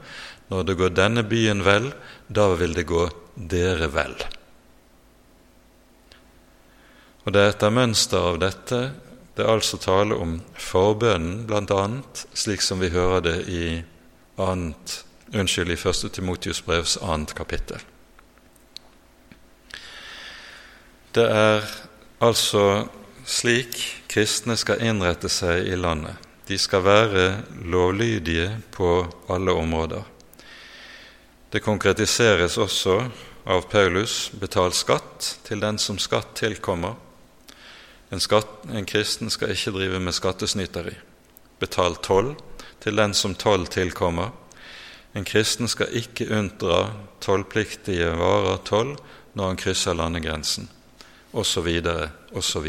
når 0.53 0.64
det 0.68 0.76
går 0.80 0.97
denne 0.97 1.24
byen 1.24 1.62
vel, 1.64 1.93
da 2.28 2.51
vil 2.59 2.74
det 2.76 2.89
gå 2.89 3.07
dere 3.36 3.89
vel. 3.93 4.16
Og 7.24 7.32
Det 7.32 7.41
er 7.43 7.53
etter 7.53 7.72
mønster 7.72 8.24
av 8.24 8.41
dette 8.41 8.80
det 9.39 9.45
er 9.45 9.53
altså 9.53 9.78
tale 9.78 10.16
om 10.18 10.41
forbønnen, 10.59 11.45
bl.a., 11.47 11.82
slik 12.34 12.64
som 12.64 12.80
vi 12.82 12.89
hører 12.91 13.20
det 13.22 13.36
i, 13.47 13.76
annet, 14.43 14.95
unnskyld, 15.33 15.70
i 15.70 15.79
1. 15.89 16.12
Timotius 16.12 16.61
brevs 16.64 16.97
annet 17.03 17.35
kapittel. 17.35 17.83
Det 21.12 21.24
er 21.24 21.64
altså 22.20 22.89
slik 23.29 23.76
kristne 24.09 24.57
skal 24.57 24.83
innrette 24.85 25.29
seg 25.33 25.68
i 25.68 25.76
landet. 25.76 26.16
De 26.49 26.57
skal 26.59 26.85
være 26.85 27.24
lovlydige 27.68 28.51
på 28.72 29.03
alle 29.29 29.53
områder. 29.53 30.05
Det 31.53 31.64
konkretiseres 31.64 32.59
også 32.61 33.01
av 33.49 33.68
Paulus 33.72 34.31
betal 34.37 34.72
skatt 34.76 35.39
til 35.45 35.61
den 35.61 35.81
som 35.81 36.01
skatt 36.01 36.35
tilkommer. 36.37 36.97
En, 38.12 38.20
skatt, 38.20 38.64
en 38.72 38.89
kristen 38.89 39.33
skal 39.33 39.53
ikke 39.53 39.72
drive 39.76 40.01
med 40.01 40.16
skattesnyteri. 40.16 40.95
Betal 41.61 41.97
toll 42.05 42.35
til 42.81 42.97
den 42.97 43.16
som 43.16 43.35
toll 43.37 43.66
tilkommer. 43.68 44.33
En 45.16 45.24
kristen 45.24 45.68
skal 45.68 45.94
ikke 45.96 46.28
unndra 46.34 46.90
tollpliktige 47.24 48.11
varer 48.18 48.61
toll 48.68 48.96
når 49.32 49.52
han 49.52 49.61
krysser 49.61 49.96
landegrensen, 49.96 50.68
osv., 51.32 51.68
osv. 52.36 52.68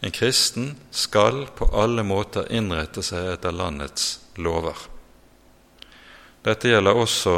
En 0.00 0.12
kristen 0.12 0.74
skal 0.90 1.46
på 1.56 1.70
alle 1.72 2.04
måter 2.04 2.50
innrette 2.52 3.02
seg 3.04 3.32
etter 3.32 3.54
landets 3.56 4.18
lover. 4.36 4.76
Dette 6.46 6.70
gjelder 6.70 7.00
også 7.00 7.36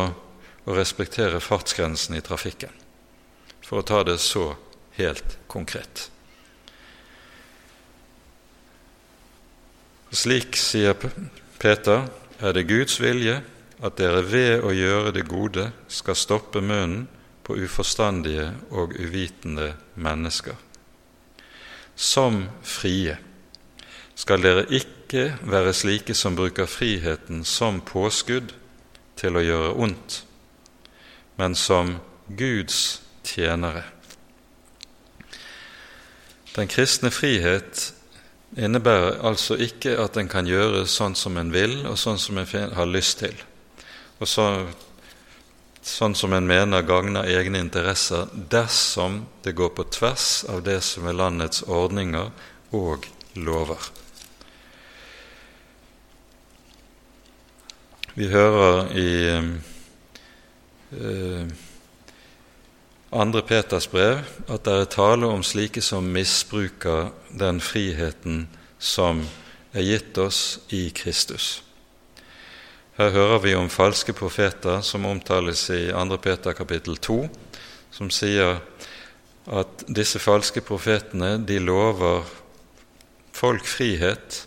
å 0.68 0.74
respektere 0.76 1.40
fartsgrensen 1.40 2.18
i 2.18 2.24
trafikken, 2.24 2.72
for 3.64 3.80
å 3.80 3.86
ta 3.86 4.02
det 4.04 4.18
så 4.20 4.50
helt 4.98 5.38
konkret. 5.48 6.08
Slik, 10.08 10.56
sier 10.56 10.96
Peter, 11.60 12.08
er 12.40 12.54
det 12.56 12.68
Guds 12.68 12.96
vilje 13.00 13.38
at 13.82 13.98
dere 13.98 14.24
ved 14.26 14.64
å 14.66 14.72
gjøre 14.74 15.12
det 15.14 15.26
gode 15.28 15.68
skal 15.92 16.18
stoppe 16.18 16.62
munnen 16.64 17.06
på 17.46 17.56
uforstandige 17.56 18.50
og 18.70 18.92
uvitende 18.98 19.72
mennesker. 19.94 20.56
Som 21.94 22.44
frie 22.62 23.16
skal 24.18 24.42
dere 24.42 24.66
ikke 24.74 25.38
være 25.46 25.72
slike 25.74 26.14
som 26.14 26.36
bruker 26.36 26.66
friheten 26.68 27.44
som 27.46 27.80
påskudd 27.80 28.52
til 29.18 29.38
å 29.38 29.44
gjøre 29.44 29.76
ondt, 29.86 30.22
men 31.38 31.54
som 31.54 31.96
Guds 32.28 33.00
tjenere. 33.24 33.84
Den 36.56 36.68
kristne 36.68 37.10
frihet 37.14 37.92
innebærer 38.58 39.20
altså 39.24 39.56
ikke 39.56 39.94
at 40.02 40.16
en 40.18 40.30
kan 40.30 40.48
gjøre 40.48 40.86
sånn 40.90 41.14
som 41.18 41.38
en 41.38 41.52
vil, 41.54 41.84
og 41.86 41.98
sånn 42.00 42.18
som 42.18 42.38
en 42.40 42.74
har 42.74 42.90
lyst 42.90 43.22
til, 43.22 43.36
og 44.18 44.26
så, 44.28 44.46
sånn 45.82 46.16
som 46.18 46.34
en 46.34 46.48
mener 46.48 46.82
gagner 46.86 47.28
egne 47.30 47.60
interesser, 47.62 48.26
dersom 48.50 49.22
det 49.44 49.54
går 49.58 49.70
på 49.76 49.86
tvers 49.94 50.44
av 50.50 50.64
det 50.66 50.80
som 50.86 51.06
er 51.06 51.18
landets 51.18 51.62
ordninger 51.62 52.30
og 52.74 53.06
lover. 53.38 53.90
Vi 58.18 58.26
hører 58.32 58.88
i 58.98 59.10
eh, 60.98 61.46
andre 63.14 63.42
Peters 63.46 63.86
brev 63.86 64.24
at 64.50 64.64
det 64.66 64.74
er 64.74 64.90
tale 64.90 65.30
om 65.30 65.44
slike 65.46 65.78
som 65.84 66.10
misbruker 66.10 67.12
den 67.30 67.62
friheten 67.62 68.48
som 68.78 69.22
er 69.70 69.86
gitt 69.86 70.18
oss 70.18 70.58
i 70.74 70.88
Kristus. 70.90 71.67
Her 72.98 73.12
hører 73.14 73.38
vi 73.44 73.54
om 73.54 73.70
falske 73.70 74.12
profeter 74.12 74.80
som 74.82 75.06
omtales 75.06 75.68
i 75.70 75.88
2. 75.94 76.18
Peter 76.18 76.52
kapittel 76.52 76.96
2, 76.96 77.20
som 77.94 78.10
sier 78.10 78.58
at 79.46 79.84
disse 79.86 80.18
falske 80.18 80.60
profetene 80.60 81.36
de 81.46 81.60
lover 81.62 82.26
folk 83.38 83.66
frihet 83.70 84.42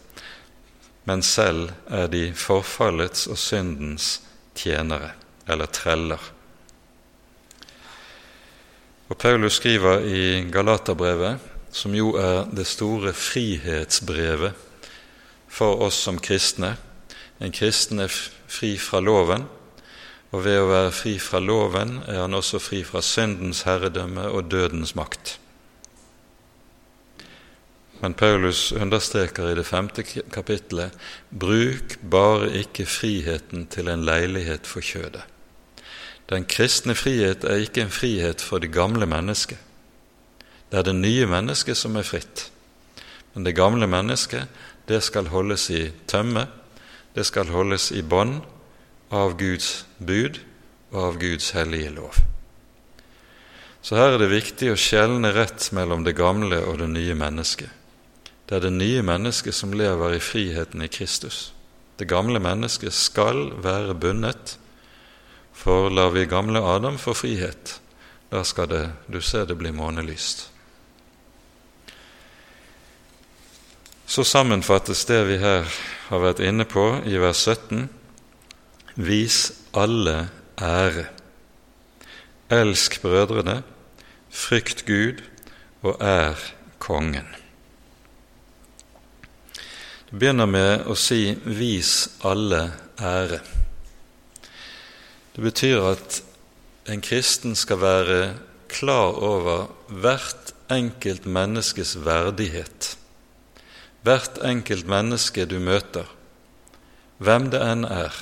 men 1.04 1.24
selv 1.26 1.72
er 1.90 2.10
de 2.12 2.30
forfallets 2.38 3.26
og 3.32 3.40
syndens 3.40 4.20
tjenere, 4.56 5.14
eller 5.50 5.70
treller. 5.74 6.22
Og 9.10 9.18
Paulus 9.18 9.58
skriver 9.60 10.06
i 10.08 10.22
Galaterbrevet, 10.52 11.42
som 11.72 11.96
jo 11.96 12.14
er 12.20 12.46
det 12.52 12.68
store 12.68 13.14
frihetsbrevet 13.16 14.54
for 15.52 15.84
oss 15.84 15.98
som 16.06 16.20
kristne 16.20 16.76
En 17.42 17.52
kristen 17.52 18.00
er 18.00 18.12
fri 18.48 18.76
fra 18.78 19.02
loven, 19.02 19.48
og 20.32 20.46
ved 20.46 20.62
å 20.62 20.68
være 20.70 20.92
fri 20.96 21.18
fra 21.20 21.42
loven 21.44 21.98
er 22.06 22.22
han 22.22 22.38
også 22.38 22.62
fri 22.62 22.84
fra 22.88 23.02
syndens 23.04 23.66
herredømme 23.68 24.30
og 24.30 24.52
dødens 24.52 24.94
makt. 24.96 25.40
Men 28.02 28.14
Paulus 28.18 28.72
understreker 28.72 29.52
i 29.52 29.58
det 29.58 29.66
femte 29.68 30.04
kapittelet 30.06 30.96
bruk 31.30 32.00
bare 32.02 32.50
ikke 32.64 32.88
friheten 32.90 33.68
til 33.70 33.92
en 33.92 34.06
leilighet 34.08 34.66
for 34.66 34.82
kjødet. 34.82 35.26
Den 36.32 36.48
kristne 36.50 36.96
frihet 36.96 37.44
er 37.44 37.62
ikke 37.62 37.84
en 37.84 37.94
frihet 37.94 38.42
for 38.42 38.64
det 38.64 38.72
gamle 38.74 39.06
mennesket. 39.06 39.60
Det 40.72 40.80
er 40.80 40.88
det 40.88 40.96
nye 40.96 41.28
mennesket 41.28 41.78
som 41.78 41.98
er 42.00 42.08
fritt. 42.08 42.48
Men 43.34 43.46
det 43.46 43.58
gamle 43.58 43.88
mennesket, 43.88 44.48
det 44.88 45.04
skal 45.04 45.30
holdes 45.30 45.70
i 45.70 45.90
tømme, 46.08 46.48
det 47.14 47.26
skal 47.28 47.52
holdes 47.52 47.92
i 47.92 48.02
bånd 48.02 48.42
av 49.12 49.36
Guds 49.40 49.86
bud 49.98 50.40
og 50.92 51.00
av 51.04 51.20
Guds 51.20 51.52
hellige 51.56 51.92
lov. 51.96 52.22
Så 53.82 53.98
her 53.98 54.14
er 54.14 54.22
det 54.22 54.32
viktig 54.32 54.72
å 54.72 54.80
skjelne 54.80 55.34
rett 55.34 55.72
mellom 55.74 56.06
det 56.06 56.14
gamle 56.18 56.62
og 56.70 56.80
det 56.84 56.90
nye 56.92 57.16
mennesket. 57.18 57.70
Det 58.46 58.60
er 58.60 58.66
det 58.68 58.76
nye 58.76 59.02
mennesket 59.06 59.56
som 59.56 59.74
lever 59.74 60.18
i 60.18 60.24
friheten 60.24 60.84
i 60.84 60.92
Kristus. 60.92 61.52
Det 61.98 62.08
gamle 62.10 62.40
mennesket 62.44 62.94
skal 62.94 63.50
være 63.64 63.96
bundet, 63.96 64.58
for 65.54 65.90
lar 65.94 66.12
vi 66.16 66.26
gamle 66.30 66.62
Adam 66.66 66.98
få 66.98 67.14
frihet, 67.14 67.78
da 68.32 68.44
skal 68.48 68.70
det, 68.72 68.84
du 69.08 69.22
ser 69.22 69.46
det 69.46 69.58
bli 69.60 69.72
månelyst. 69.76 70.48
Så 74.06 74.24
sammenfattes 74.28 75.06
det 75.08 75.22
vi 75.30 75.38
her 75.40 75.68
har 76.12 76.20
vært 76.20 76.42
inne 76.44 76.66
på 76.68 76.84
i 77.08 77.16
vers 77.22 77.46
17. 77.48 77.86
Vis 79.00 79.38
alle 79.72 80.28
ære. 80.60 81.06
Elsk 82.52 82.98
brødrene, 83.00 83.62
frykt 84.28 84.84
Gud 84.90 85.24
og 85.88 86.04
ær 86.04 86.36
Kongen. 86.84 87.30
Det 90.12 90.20
begynner 90.20 90.50
med 90.52 90.88
å 90.92 90.96
si 91.00 91.38
'vis 91.46 92.10
alle 92.28 92.74
ære'. 93.00 93.40
Det 95.36 95.42
betyr 95.42 95.80
at 95.94 96.24
en 96.92 97.02
kristen 97.02 97.56
skal 97.56 97.80
være 97.80 98.36
klar 98.68 99.16
over 99.16 99.70
hvert 99.88 100.52
enkelt 100.70 101.26
menneskes 101.26 101.96
verdighet. 102.04 102.98
Hvert 104.02 104.40
enkelt 104.42 104.88
menneske 104.90 105.46
du 105.46 105.60
møter, 105.62 106.08
hvem 107.22 107.52
det 107.54 107.62
enn 107.62 107.86
er, 107.86 108.16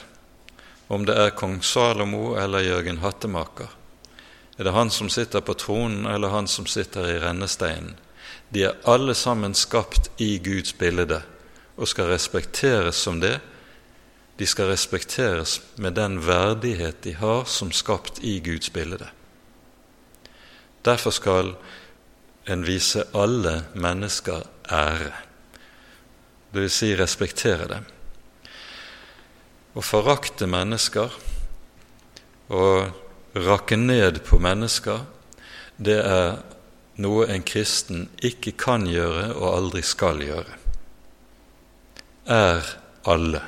om 0.92 1.06
det 1.08 1.16
er 1.16 1.36
kong 1.38 1.62
Salomo 1.64 2.34
eller 2.36 2.66
Jørgen 2.66 3.00
Hattemaker, 3.00 3.70
er 4.60 4.68
det 4.68 4.76
han 4.76 4.92
som 4.92 5.08
sitter 5.08 5.40
på 5.40 5.56
tronen 5.56 6.04
eller 6.10 6.34
han 6.34 6.50
som 6.52 6.68
sitter 6.68 7.08
i 7.08 7.20
rennesteinen, 7.24 7.96
De 8.50 8.64
er 8.64 8.78
alle 8.90 9.14
sammen 9.14 9.54
skapt 9.54 10.10
i 10.18 10.40
Guds 10.42 10.74
bilde 10.74 11.22
og 11.78 11.88
skal 11.88 12.10
respekteres 12.10 12.96
som 12.96 13.20
det. 13.22 13.40
De 14.40 14.48
skal 14.48 14.72
respekteres 14.72 15.60
med 15.78 15.94
den 15.94 16.18
verdighet 16.26 17.04
de 17.04 17.14
har 17.14 17.46
som 17.46 17.72
skapt 17.72 18.24
i 18.24 18.40
Guds 18.40 18.70
bilde. 18.70 19.10
Derfor 20.86 21.12
skal 21.12 21.54
en 22.50 22.66
vise 22.66 23.04
alle 23.14 23.66
mennesker 23.76 24.42
ære, 24.72 25.14
vil 26.52 26.70
si 26.74 26.94
respektere 26.98 27.68
dem. 27.70 27.86
Å 29.78 29.82
forakte 29.86 30.48
mennesker 30.50 31.14
og 32.50 33.38
rakke 33.38 33.78
ned 33.78 34.24
på 34.26 34.40
mennesker, 34.42 35.04
det 35.78 36.00
er 36.02 36.40
noe 37.00 37.28
en 37.32 37.46
kristen 37.46 38.08
ikke 38.26 38.56
kan 38.60 38.88
gjøre 38.90 39.30
og 39.38 39.48
aldri 39.54 39.84
skal 39.86 40.20
gjøre. 40.26 40.58
Er 42.30 42.66
alle, 43.10 43.44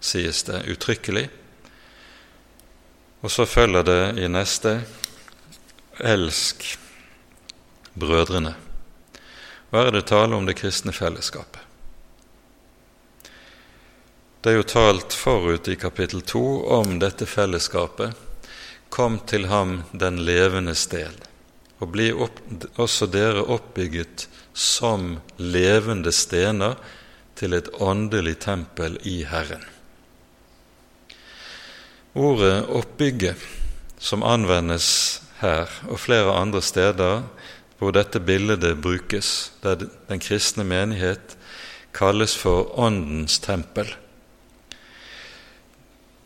sies 0.00 0.42
det 0.48 0.64
uttrykkelig. 0.72 1.28
Og 3.20 3.30
så 3.30 3.46
følger 3.46 3.84
det 3.86 4.02
i 4.24 4.28
neste 4.32 4.80
elsk 6.00 6.64
brødrene. 8.00 8.56
Hva 9.70 9.86
er 9.86 9.94
det 9.94 10.08
tale 10.10 10.34
om 10.34 10.48
det 10.48 10.56
kristne 10.58 10.94
fellesskapet? 10.96 11.69
Det 14.40 14.54
er 14.54 14.56
jo 14.56 14.64
talt 14.64 15.12
forut 15.12 15.68
i 15.68 15.74
kapittel 15.76 16.22
to 16.24 16.42
om 16.72 16.94
dette 17.02 17.26
fellesskapet. 17.28 18.16
Kom 18.88 19.18
til 19.28 19.44
ham 19.50 19.82
den 19.92 20.22
levende 20.24 20.72
sted, 20.74 21.12
og 21.76 21.92
bli 21.92 22.06
opp, 22.12 22.40
også 22.80 23.10
dere 23.12 23.44
oppbygget 23.44 24.24
som 24.56 25.18
levende 25.36 26.12
stener 26.16 26.80
til 27.36 27.52
et 27.52 27.68
åndelig 27.84 28.38
tempel 28.46 28.96
i 29.04 29.20
Herren. 29.28 29.62
Ordet 32.16 32.64
'oppbygge', 32.64 33.36
som 33.98 34.22
anvendes 34.22 35.20
her 35.40 35.68
og 35.88 36.00
flere 36.00 36.32
andre 36.32 36.62
steder 36.62 37.22
hvor 37.78 37.92
dette 37.92 38.20
bildet 38.20 38.82
brukes, 38.82 39.52
der 39.62 39.84
den 40.08 40.20
kristne 40.20 40.64
menighet 40.64 41.36
kalles 41.92 42.36
for 42.36 42.78
Åndens 42.78 43.38
tempel. 43.38 43.96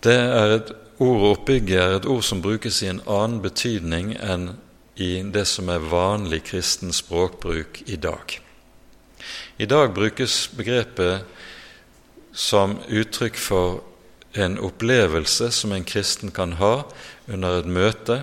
Det 0.05 0.15
er 0.15 0.59
et 0.59 0.75
Ordet 1.03 1.23
'oppbygge' 1.27 1.79
er 1.81 1.97
et 1.97 2.07
ord 2.07 2.23
som 2.23 2.43
brukes 2.43 2.83
i 2.83 2.87
en 2.87 3.01
annen 3.11 3.41
betydning 3.43 4.13
enn 4.15 4.53
i 4.95 5.23
det 5.35 5.43
som 5.51 5.69
er 5.69 5.83
vanlig 5.91 6.45
kristen 6.47 6.93
språkbruk 6.95 7.81
i 7.91 7.97
dag. 7.97 8.37
I 9.59 9.67
dag 9.67 9.91
brukes 9.95 10.51
begrepet 10.55 11.25
som 12.33 12.79
uttrykk 12.87 13.35
for 13.35 13.83
en 14.39 14.55
opplevelse 14.59 15.51
som 15.51 15.73
en 15.73 15.85
kristen 15.85 16.31
kan 16.31 16.53
ha 16.63 16.85
under 17.27 17.59
et 17.59 17.67
møte 17.67 18.23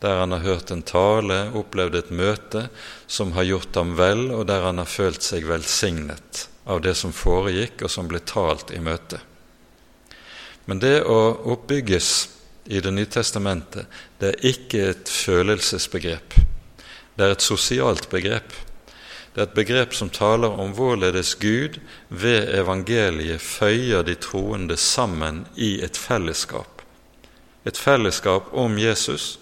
der 0.00 0.18
han 0.20 0.32
har 0.32 0.44
hørt 0.44 0.70
en 0.70 0.82
tale, 0.82 1.50
opplevd 1.56 1.94
et 1.96 2.10
møte 2.10 2.68
som 3.06 3.32
har 3.32 3.48
gjort 3.48 3.74
ham 3.74 3.96
vel, 3.96 4.28
og 4.30 4.46
der 4.46 4.62
han 4.62 4.78
har 4.78 4.86
følt 4.86 5.24
seg 5.24 5.48
velsignet 5.48 6.46
av 6.66 6.82
det 6.84 6.94
som 6.94 7.14
foregikk, 7.16 7.82
og 7.82 7.90
som 7.90 8.06
ble 8.06 8.20
talt 8.20 8.70
i 8.76 8.78
møtet. 8.78 9.24
Men 10.66 10.82
det 10.82 11.00
å 11.06 11.18
oppbygges 11.54 12.28
i 12.66 12.80
Det 12.82 12.90
nye 12.90 13.06
testamentet, 13.06 13.86
det 14.18 14.32
er 14.32 14.46
ikke 14.50 14.80
et 14.90 15.10
følelsesbegrep. 15.10 16.34
Det 17.14 17.24
er 17.24 17.34
et 17.36 17.44
sosialt 17.44 18.08
begrep. 18.10 18.50
Det 19.34 19.42
er 19.42 19.46
et 19.46 19.54
begrep 19.54 19.94
som 19.94 20.10
taler 20.10 20.50
om 20.50 20.72
hvorledes 20.74 21.36
Gud 21.38 21.78
ved 22.08 22.48
evangeliet 22.58 23.40
føyer 23.40 24.02
de 24.02 24.16
troende 24.18 24.76
sammen 24.76 25.44
i 25.54 25.76
et 25.84 25.96
fellesskap. 25.96 26.82
Et 27.64 27.78
fellesskap 27.78 28.50
om 28.52 28.78
Jesus, 28.78 29.38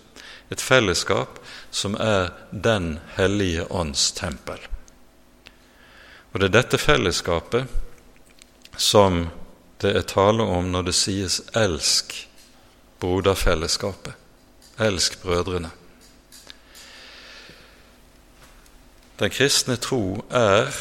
et 0.50 0.60
fellesskap 0.60 1.40
som 1.70 1.96
er 1.96 2.32
Den 2.50 2.98
hellige 3.16 3.64
ånds 3.70 4.12
tempel. 4.12 4.58
Og 6.32 6.40
det 6.40 6.50
er 6.50 6.56
dette 6.58 6.78
fellesskapet 6.78 7.70
som 8.76 9.28
det 9.84 9.92
er 9.96 10.06
tale 10.08 10.42
om 10.42 10.70
når 10.72 10.82
det 10.88 10.94
sies 10.96 11.40
'elsk 11.52 12.14
broderfellesskapet', 13.00 14.16
'elsk 14.78 15.18
brødrene'. 15.22 15.70
Den 19.18 19.30
kristne 19.30 19.76
tro 19.76 20.24
er, 20.30 20.72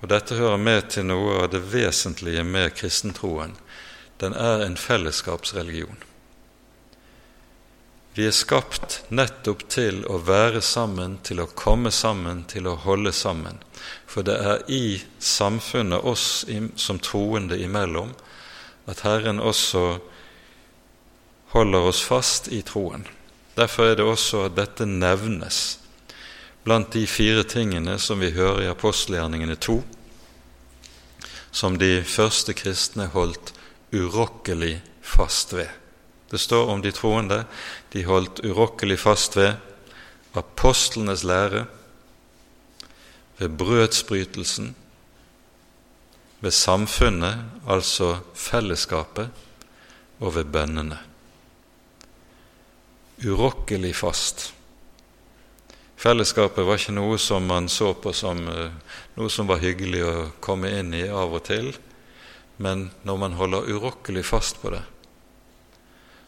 og 0.00 0.08
dette 0.08 0.34
hører 0.34 0.56
med 0.56 0.90
til 0.90 1.04
noe 1.06 1.42
av 1.42 1.50
det 1.52 1.60
vesentlige 1.72 2.44
med 2.44 2.74
kristentroen, 2.74 3.56
den 4.20 4.32
er 4.32 4.64
en 4.64 4.76
fellesskapsreligion. 4.76 6.02
Vi 8.16 8.24
er 8.24 8.32
skapt 8.32 9.02
nettopp 9.12 9.66
til 9.68 9.98
å 10.08 10.16
være 10.24 10.62
sammen, 10.64 11.18
til 11.20 11.42
å 11.42 11.50
komme 11.52 11.90
sammen, 11.92 12.46
til 12.48 12.64
å 12.70 12.78
holde 12.80 13.12
sammen. 13.12 13.58
For 14.08 14.24
det 14.24 14.36
er 14.40 14.62
i 14.72 15.02
samfunnet 15.20 16.00
oss 16.00 16.46
som 16.80 17.02
troende 17.04 17.60
imellom 17.60 18.14
at 18.88 19.04
Herren 19.04 19.36
også 19.36 19.84
holder 21.52 21.90
oss 21.92 22.00
fast 22.08 22.48
i 22.48 22.62
troen. 22.64 23.04
Derfor 23.52 23.92
er 23.92 24.00
det 24.00 24.08
også 24.08 24.46
at 24.46 24.56
dette 24.56 24.88
nevnes 24.88 25.60
blant 26.64 26.96
de 26.96 27.04
fire 27.04 27.44
tingene 27.44 27.98
som 28.00 28.24
vi 28.24 28.32
hører 28.32 28.64
i 28.64 28.72
apostelgjerningene 28.72 29.60
to, 29.60 29.82
som 31.52 31.76
de 31.76 32.00
første 32.00 32.56
kristne 32.56 33.10
holdt 33.12 33.52
urokkelig 33.92 34.78
fast 35.04 35.52
ved. 35.52 35.68
Det 36.30 36.38
står 36.38 36.70
om 36.72 36.82
de 36.82 36.92
troende 36.92 37.44
de 37.92 38.02
holdt 38.06 38.42
urokkelig 38.44 38.98
fast 38.98 39.36
ved 39.38 39.54
apostlenes 40.36 41.22
lære, 41.24 41.66
ved 43.38 43.48
brødsbrytelsen, 43.58 44.74
ved 46.40 46.50
samfunnet, 46.50 47.44
altså 47.68 48.18
fellesskapet, 48.34 49.30
og 50.20 50.34
ved 50.34 50.44
bønnene. 50.44 50.98
Urokkelig 53.24 53.94
fast. 53.96 54.52
Fellesskapet 55.96 56.66
var 56.66 56.76
ikke 56.76 56.96
noe 56.96 57.16
som 57.20 57.46
man 57.48 57.68
så 57.72 57.94
på 57.96 58.12
som 58.12 58.42
uh, 58.48 58.72
noe 59.16 59.32
som 59.32 59.48
var 59.48 59.62
hyggelig 59.62 60.02
å 60.04 60.14
komme 60.44 60.68
inn 60.76 60.92
i 60.96 61.06
av 61.08 61.32
og 61.38 61.46
til, 61.48 61.72
men 62.60 62.90
når 63.08 63.20
man 63.20 63.36
holder 63.36 63.70
urokkelig 63.72 64.24
fast 64.28 64.60
på 64.60 64.74
det, 64.74 64.82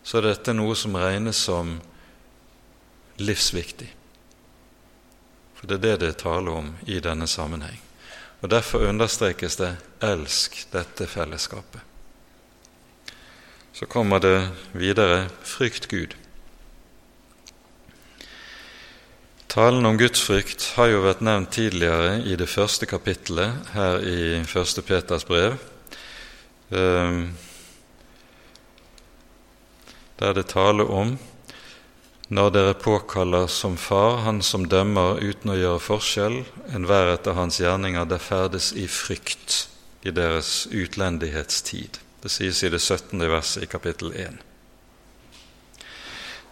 så 0.08 0.22
er 0.22 0.30
dette 0.30 0.54
noe 0.56 0.72
som 0.72 0.94
regnes 0.96 1.36
som 1.36 1.74
livsviktig. 3.20 3.90
For 5.58 5.68
det 5.68 5.76
er 5.76 5.82
det 5.82 5.96
det 6.00 6.08
er 6.14 6.22
tale 6.22 6.54
om 6.62 6.70
i 6.88 6.96
denne 7.04 7.26
sammenheng. 7.28 7.76
Og 8.40 8.48
Derfor 8.48 8.86
understrekes 8.88 9.56
det 9.56 9.76
'elsk 10.00 10.72
dette 10.72 11.06
fellesskapet'. 11.06 11.84
Så 13.72 13.86
kommer 13.86 14.18
det 14.18 14.50
videre 14.72 15.28
'frykt 15.42 15.88
Gud'. 15.92 16.16
Talen 19.48 19.86
om 19.86 19.98
gudsfrykt 19.98 20.72
har 20.76 20.86
jo 20.86 21.02
vært 21.02 21.20
nevnt 21.20 21.52
tidligere 21.52 22.22
i 22.24 22.36
det 22.36 22.48
første 22.48 22.86
kapittelet 22.86 23.52
her 23.72 23.98
i 23.98 24.40
1. 24.40 24.82
Peters 24.86 25.24
brev, 25.24 25.58
ehm, 26.70 27.34
der 30.18 30.34
det 30.34 30.48
taler 30.52 30.90
om 30.90 31.16
når 32.28 32.50
dere 32.52 32.74
påkaller 32.76 33.46
som 33.48 33.76
far 33.80 34.18
han 34.26 34.42
som 34.44 34.66
dømmer 34.68 35.16
uten 35.24 35.54
å 35.54 35.56
gjøre 35.56 35.80
forskjell, 35.80 36.42
enhver 36.76 37.14
etter 37.14 37.38
hans 37.38 37.56
gjerninger, 37.62 38.04
der 38.04 38.20
ferdes 38.20 38.74
i 38.76 38.84
frykt 38.84 39.62
i 40.04 40.12
deres 40.12 40.66
utlendighetstid. 40.68 41.96
Det 42.20 42.28
sies 42.28 42.60
i 42.62 42.68
det 42.68 42.82
17. 42.82 43.22
verset 43.30 43.64
i 43.64 43.70
kapittel 43.70 44.12
1. 44.12 44.36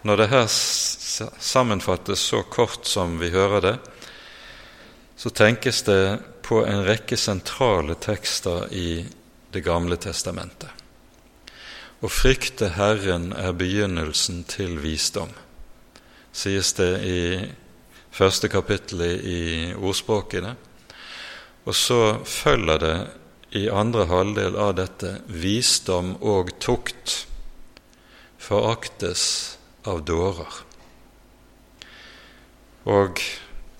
Når 0.01 0.17
det 0.17 0.27
her 0.31 0.47
sammenfattes 0.49 2.25
så 2.25 2.41
kort 2.41 2.89
som 2.89 3.19
vi 3.21 3.29
hører 3.33 3.61
det, 3.61 3.75
så 5.17 5.29
tenkes 5.29 5.83
det 5.85 6.01
på 6.47 6.63
en 6.65 6.85
rekke 6.87 7.17
sentrale 7.17 7.97
tekster 8.01 8.73
i 8.73 9.05
Det 9.51 9.61
gamle 9.63 9.95
testamentet. 9.95 10.76
Å 11.97 12.09
frykte 12.13 12.75
Herren 12.75 13.31
er 13.33 13.55
begynnelsen 13.57 14.43
til 14.45 14.75
visdom, 14.83 15.31
sies 16.29 16.75
det 16.77 16.91
i 17.01 17.21
første 18.13 18.49
kapittelet 18.53 19.23
i 19.25 19.39
ordspråkene. 19.73 20.53
Og 21.65 21.75
så 21.75 22.01
følger 22.21 22.83
det 22.83 22.97
i 23.57 23.65
andre 23.73 24.05
halvdel 24.11 24.59
av 24.61 24.75
dette 24.77 25.15
visdom 25.25 26.13
og 26.21 26.53
tukt 26.61 27.23
foraktes 28.37 29.25
av 29.89 30.05
dårer. 30.05 30.61
Og 32.85 33.25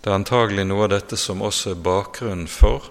Det 0.07 0.13
er 0.13 0.21
antagelig 0.21 0.63
noe 0.63 0.85
av 0.85 0.91
dette 0.93 1.17
som 1.19 1.41
også 1.43 1.73
er 1.73 1.79
bakgrunnen 1.83 2.47
for 2.47 2.85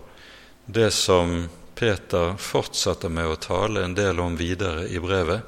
det 0.68 0.90
som 0.92 1.46
Peter 1.76 2.38
fortsetter 2.40 3.12
med 3.12 3.28
å 3.28 3.36
tale 3.36 3.82
en 3.84 3.94
del 3.94 4.20
om 4.20 4.36
videre 4.40 4.86
i 4.88 5.00
brevet, 5.02 5.44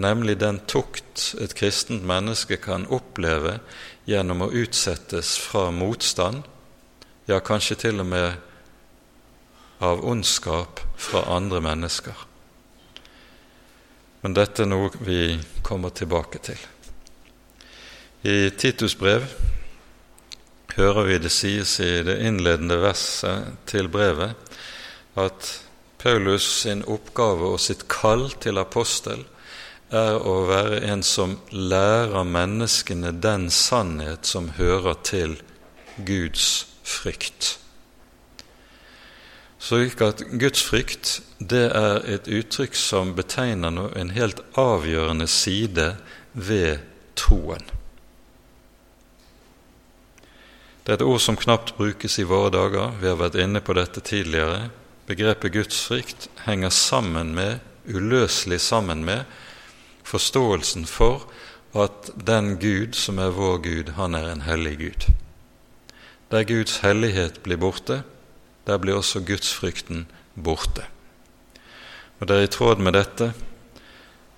nemlig 0.00 0.36
den 0.40 0.58
tukt 0.68 1.30
et 1.40 1.54
kristent 1.56 2.04
menneske 2.04 2.58
kan 2.60 2.84
oppleve 2.92 3.58
gjennom 4.04 4.44
å 4.44 4.50
utsettes 4.52 5.38
fra 5.40 5.70
motstand, 5.72 6.44
ja, 7.24 7.40
kanskje 7.40 7.78
til 7.86 8.02
og 8.04 8.10
med 8.10 8.36
av 9.80 10.04
ondskap 10.04 10.82
fra 11.00 11.24
andre 11.32 11.62
mennesker. 11.64 12.26
Men 14.20 14.36
dette 14.36 14.66
er 14.66 14.68
noe 14.68 14.92
vi 15.00 15.38
kommer 15.64 15.94
tilbake 15.96 16.42
til. 16.44 16.60
I 18.28 18.50
Titus 18.52 18.98
brev 19.00 19.24
hører 20.76 21.08
vi 21.08 21.16
det 21.24 21.32
sies 21.32 21.78
i 21.80 22.02
det 22.04 22.18
innledende 22.28 22.76
verset 22.82 23.56
til 23.70 23.88
brevet 23.88 24.49
at 25.18 25.50
Paulus 25.98 26.46
sin 26.62 26.84
oppgave 26.88 27.54
og 27.54 27.60
sitt 27.60 27.86
kall 27.92 28.30
til 28.40 28.60
apostel 28.60 29.26
er 29.90 30.20
å 30.22 30.36
være 30.48 30.80
en 30.86 31.02
som 31.04 31.38
lærer 31.50 32.24
menneskene 32.24 33.12
den 33.22 33.48
sannhet 33.50 34.28
som 34.28 34.52
hører 34.56 35.00
til 35.04 35.34
Guds 36.06 36.68
frykt. 36.86 37.56
Slik 39.60 40.00
at 40.00 40.22
Guds 40.40 40.62
frykt 40.64 41.18
det 41.36 41.66
er 41.76 42.00
et 42.08 42.30
uttrykk 42.30 42.78
som 42.78 43.12
betegner 43.18 43.90
en 43.98 44.14
helt 44.16 44.40
avgjørende 44.58 45.28
side 45.28 45.92
ved 46.32 46.80
troen. 47.18 47.66
Det 50.80 50.94
er 50.94 50.96
et 50.96 51.04
ord 51.04 51.20
som 51.20 51.36
knapt 51.36 51.74
brukes 51.76 52.16
i 52.18 52.24
våre 52.24 52.48
dager. 52.54 52.96
Vi 53.02 53.10
har 53.10 53.18
vært 53.20 53.36
inne 53.42 53.60
på 53.60 53.76
dette 53.76 54.00
tidligere. 54.00 54.70
Begrepet 55.10 55.52
gudsfrykt 55.56 56.28
henger 56.44 56.70
sammen 56.70 57.34
med, 57.34 57.58
uløselig 57.90 58.60
sammen 58.62 59.02
med, 59.04 59.24
forståelsen 60.06 60.86
for 60.86 61.26
at 61.74 62.12
den 62.14 62.54
Gud 62.62 62.94
som 62.94 63.18
er 63.18 63.34
vår 63.34 63.58
Gud, 63.64 63.92
han 63.98 64.14
er 64.14 64.30
en 64.30 64.46
hellig 64.46 64.76
Gud. 64.78 65.10
Der 66.30 66.46
Guds 66.46 66.78
hellighet 66.84 67.42
blir 67.42 67.58
borte, 67.58 68.02
der 68.66 68.78
blir 68.78 69.00
også 69.00 69.24
gudsfrykten 69.26 70.06
borte. 70.38 70.86
Og 72.20 72.28
Det 72.28 72.36
er 72.36 72.46
i 72.46 72.54
tråd 72.54 72.78
med 72.78 72.92
dette 72.94 73.32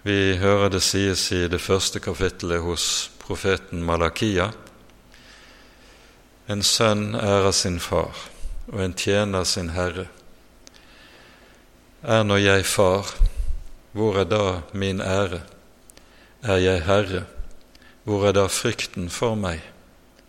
vi 0.02 0.36
hører 0.36 0.70
det 0.72 0.80
sies 0.82 1.28
i 1.32 1.44
det 1.48 1.60
første 1.60 2.00
kapittelet 2.00 2.62
hos 2.62 3.10
profeten 3.22 3.84
Malakia 3.86 4.48
en 6.50 6.62
sønn 6.66 7.14
ærer 7.14 7.52
sin 7.54 7.78
far, 7.80 8.16
og 8.72 8.80
en 8.82 8.94
tjener 8.98 9.44
sin 9.46 9.70
herre. 9.76 10.08
Er 12.02 12.24
nå 12.26 12.34
jeg 12.42 12.64
far, 12.66 13.06
hvor 13.94 14.16
er 14.18 14.26
da 14.26 14.62
min 14.74 14.98
ære? 15.00 15.38
Er 16.42 16.58
jeg 16.58 16.82
herre, 16.82 17.20
hvor 18.02 18.26
er 18.26 18.34
da 18.34 18.48
frykten 18.50 19.06
for 19.06 19.38
meg? 19.38 19.60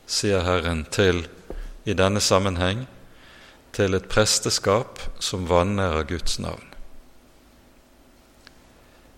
sier 0.06 0.46
Herren 0.46 0.84
til, 0.94 1.24
i 1.90 1.96
denne 1.98 2.22
sammenheng, 2.22 2.86
til 3.74 3.98
et 3.98 4.06
presteskap 4.06 5.02
som 5.18 5.50
vanærer 5.50 6.06
Guds 6.14 6.38
navn. 6.38 6.70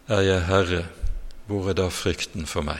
Er 0.07 0.23
jeg 0.23 0.47
herre, 0.47 0.85
hvor 1.51 1.67
er 1.69 1.75
da 1.75 1.91
frykten 1.91 2.47
for 2.47 2.63
meg? 2.63 2.79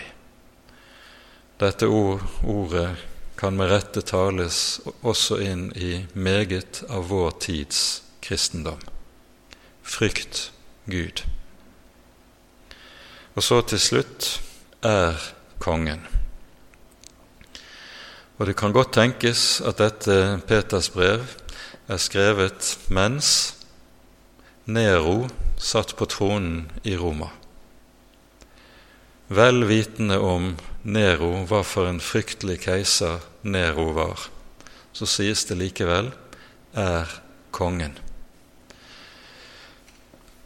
Dette 1.60 1.92
ord, 1.92 2.24
ordet 2.48 2.94
kan 3.36 3.60
med 3.60 3.76
rette 3.76 4.08
tales 4.08 4.80
også 5.04 5.44
inn 5.44 5.72
i 5.76 6.06
meget 6.16 6.86
av 6.88 7.10
vår 7.12 7.42
tids 7.44 8.06
kristendom. 8.24 8.95
Frykt 9.86 10.50
Gud. 10.90 11.22
Og 13.36 13.44
så 13.44 13.62
til 13.70 13.80
slutt 13.80 14.30
er 14.86 15.20
kongen. 15.62 16.02
Og 18.36 18.50
det 18.50 18.58
kan 18.60 18.74
godt 18.76 18.96
tenkes 18.98 19.62
at 19.64 19.80
dette 19.80 20.42
Peters 20.48 20.90
brev 20.92 21.24
er 21.88 22.02
skrevet 22.02 22.74
mens 22.92 23.30
Nero 24.66 25.28
satt 25.62 25.94
på 25.96 26.08
tronen 26.10 26.66
i 26.84 26.96
Roma. 26.98 27.30
Vel 29.30 29.64
vitende 29.70 30.18
om 30.22 30.56
Nero, 30.84 31.32
hva 31.50 31.62
for 31.66 31.90
en 31.90 32.02
fryktelig 32.02 32.60
keiser 32.66 33.24
Nero 33.46 33.88
var, 33.96 34.28
så 34.94 35.08
sies 35.10 35.46
det 35.50 35.58
likevel 35.62 36.12
er 36.78 37.10
kongen. 37.56 37.96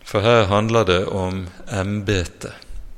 For 0.09 0.25
her 0.25 0.47
handler 0.49 0.85
det 0.85 1.05
om 1.05 1.43
embetet. 1.69 2.53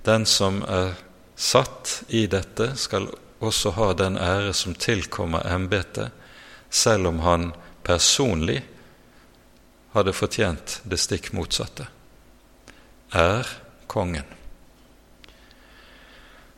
Den 0.07 0.23
som 0.25 0.61
er 0.63 0.93
satt 1.35 2.03
i 2.07 2.23
dette, 2.31 2.69
skal 2.79 3.09
også 3.43 3.73
ha 3.75 3.89
den 3.99 4.15
ære 4.15 4.53
som 4.55 4.75
tilkommer 4.79 5.43
embetet, 5.51 6.13
selv 6.69 7.09
om 7.09 7.19
han 7.19 7.49
personlig 7.83 8.61
hadde 9.91 10.13
fortjent 10.15 10.77
det 10.87 11.01
stikk 11.03 11.33
motsatte. 11.35 11.89
Er 13.11 13.49
kongen. 13.91 14.29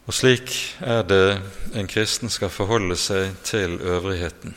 Og 0.05 0.13
slik 0.13 0.53
er 0.85 1.01
det 1.07 1.39
en 1.73 1.89
kristen 1.89 2.29
skal 2.29 2.53
forholde 2.53 2.99
seg 2.99 3.33
til 3.47 3.79
øvrigheten. 3.81 4.53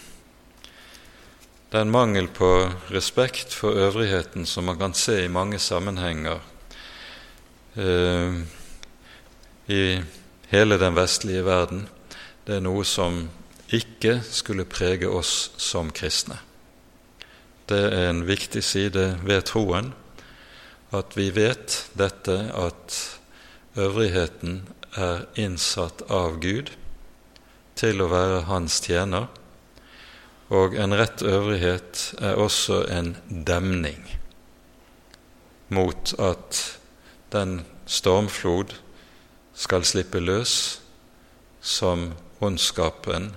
Det 1.77 1.83
er 1.83 1.85
en 1.85 1.93
mangel 1.93 2.31
på 2.33 2.49
respekt 2.89 3.53
for 3.53 3.77
øvrigheten 3.77 4.47
som 4.49 4.65
man 4.65 4.79
kan 4.81 4.95
se 4.97 5.19
i 5.27 5.29
mange 5.29 5.59
sammenhenger 5.61 6.39
eh, 7.77 8.39
i 9.69 9.83
hele 10.49 10.79
den 10.81 10.97
vestlige 10.97 11.45
verden. 11.45 11.83
Det 12.47 12.57
er 12.57 12.65
noe 12.65 12.81
som 12.89 13.27
ikke 13.69 14.23
skulle 14.25 14.65
prege 14.65 15.13
oss 15.13 15.51
som 15.61 15.93
kristne. 15.93 16.39
Det 17.69 17.85
er 17.93 18.09
en 18.09 18.25
viktig 18.25 18.65
side 18.65 19.05
ved 19.21 19.45
troen 19.53 19.93
at 20.97 21.13
vi 21.13 21.29
vet 21.29 21.83
dette 21.93 22.39
at 22.57 23.03
øvrigheten 23.77 24.63
er 24.97 25.27
innsatt 25.37 26.09
av 26.09 26.41
Gud 26.41 26.73
til 27.77 28.01
å 28.01 28.09
være 28.17 28.47
Hans 28.49 28.81
tjener, 28.81 29.29
og 30.49 30.77
en 30.79 30.95
rett 30.95 31.23
øvrighet 31.27 32.15
er 32.23 32.39
også 32.39 32.85
en 32.93 33.17
demning 33.47 34.05
mot 35.69 36.13
at 36.23 36.61
den 37.35 37.61
stormflod 37.87 38.77
skal 39.57 39.85
slippe 39.89 40.21
løs 40.23 40.81
som 41.61 42.13
ondskapen, 42.41 43.33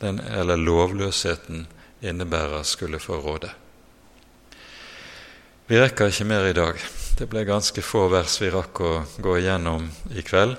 den, 0.00 0.20
eller 0.20 0.56
lovløsheten, 0.56 1.66
innebærer 2.02 2.64
skulle 2.66 2.98
få 2.98 3.20
råde. 3.20 3.50
Vi 5.68 5.78
rekker 5.78 6.10
ikke 6.10 6.26
mer 6.26 6.48
i 6.48 6.56
dag. 6.56 6.80
Det 7.18 7.28
ble 7.30 7.44
ganske 7.46 7.84
få 7.84 8.08
vers 8.10 8.38
vi 8.42 8.50
rakk 8.50 8.80
å 8.82 8.92
gå 9.22 9.36
igjennom 9.38 9.86
i 10.16 10.24
kveld. 10.26 10.56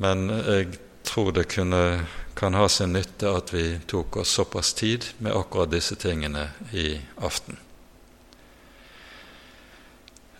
Men 0.00 0.28
jeg 0.30 0.78
tror 1.04 1.32
det 1.34 1.48
kunne, 1.50 2.04
kan 2.40 2.54
ha 2.54 2.68
sin 2.68 2.92
nytte 2.96 3.28
at 3.36 3.52
vi 3.52 3.64
tok 3.86 4.16
oss 4.16 4.30
såpass 4.32 4.72
tid 4.74 5.04
med 5.18 5.36
akkurat 5.36 5.70
disse 5.70 5.96
tingene 6.00 6.46
i 6.72 7.00
aften. 7.20 7.58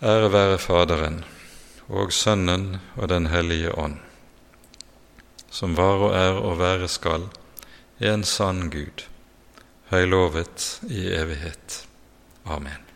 Ære 0.01 0.31
være 0.33 0.57
Faderen 0.57 1.19
og 1.93 2.09
Sønnen 2.09 2.79
og 2.97 3.05
Den 3.13 3.29
hellige 3.29 3.75
ånd, 3.77 3.99
som 5.53 5.77
var 5.77 6.01
og 6.07 6.17
er 6.17 6.41
og 6.41 6.57
være 6.57 6.89
skal, 6.89 7.29
en 7.99 8.25
sann 8.25 8.71
Gud, 8.73 9.05
høylovet 9.93 10.79
i 10.89 11.05
evighet. 11.13 11.83
Amen. 12.49 12.90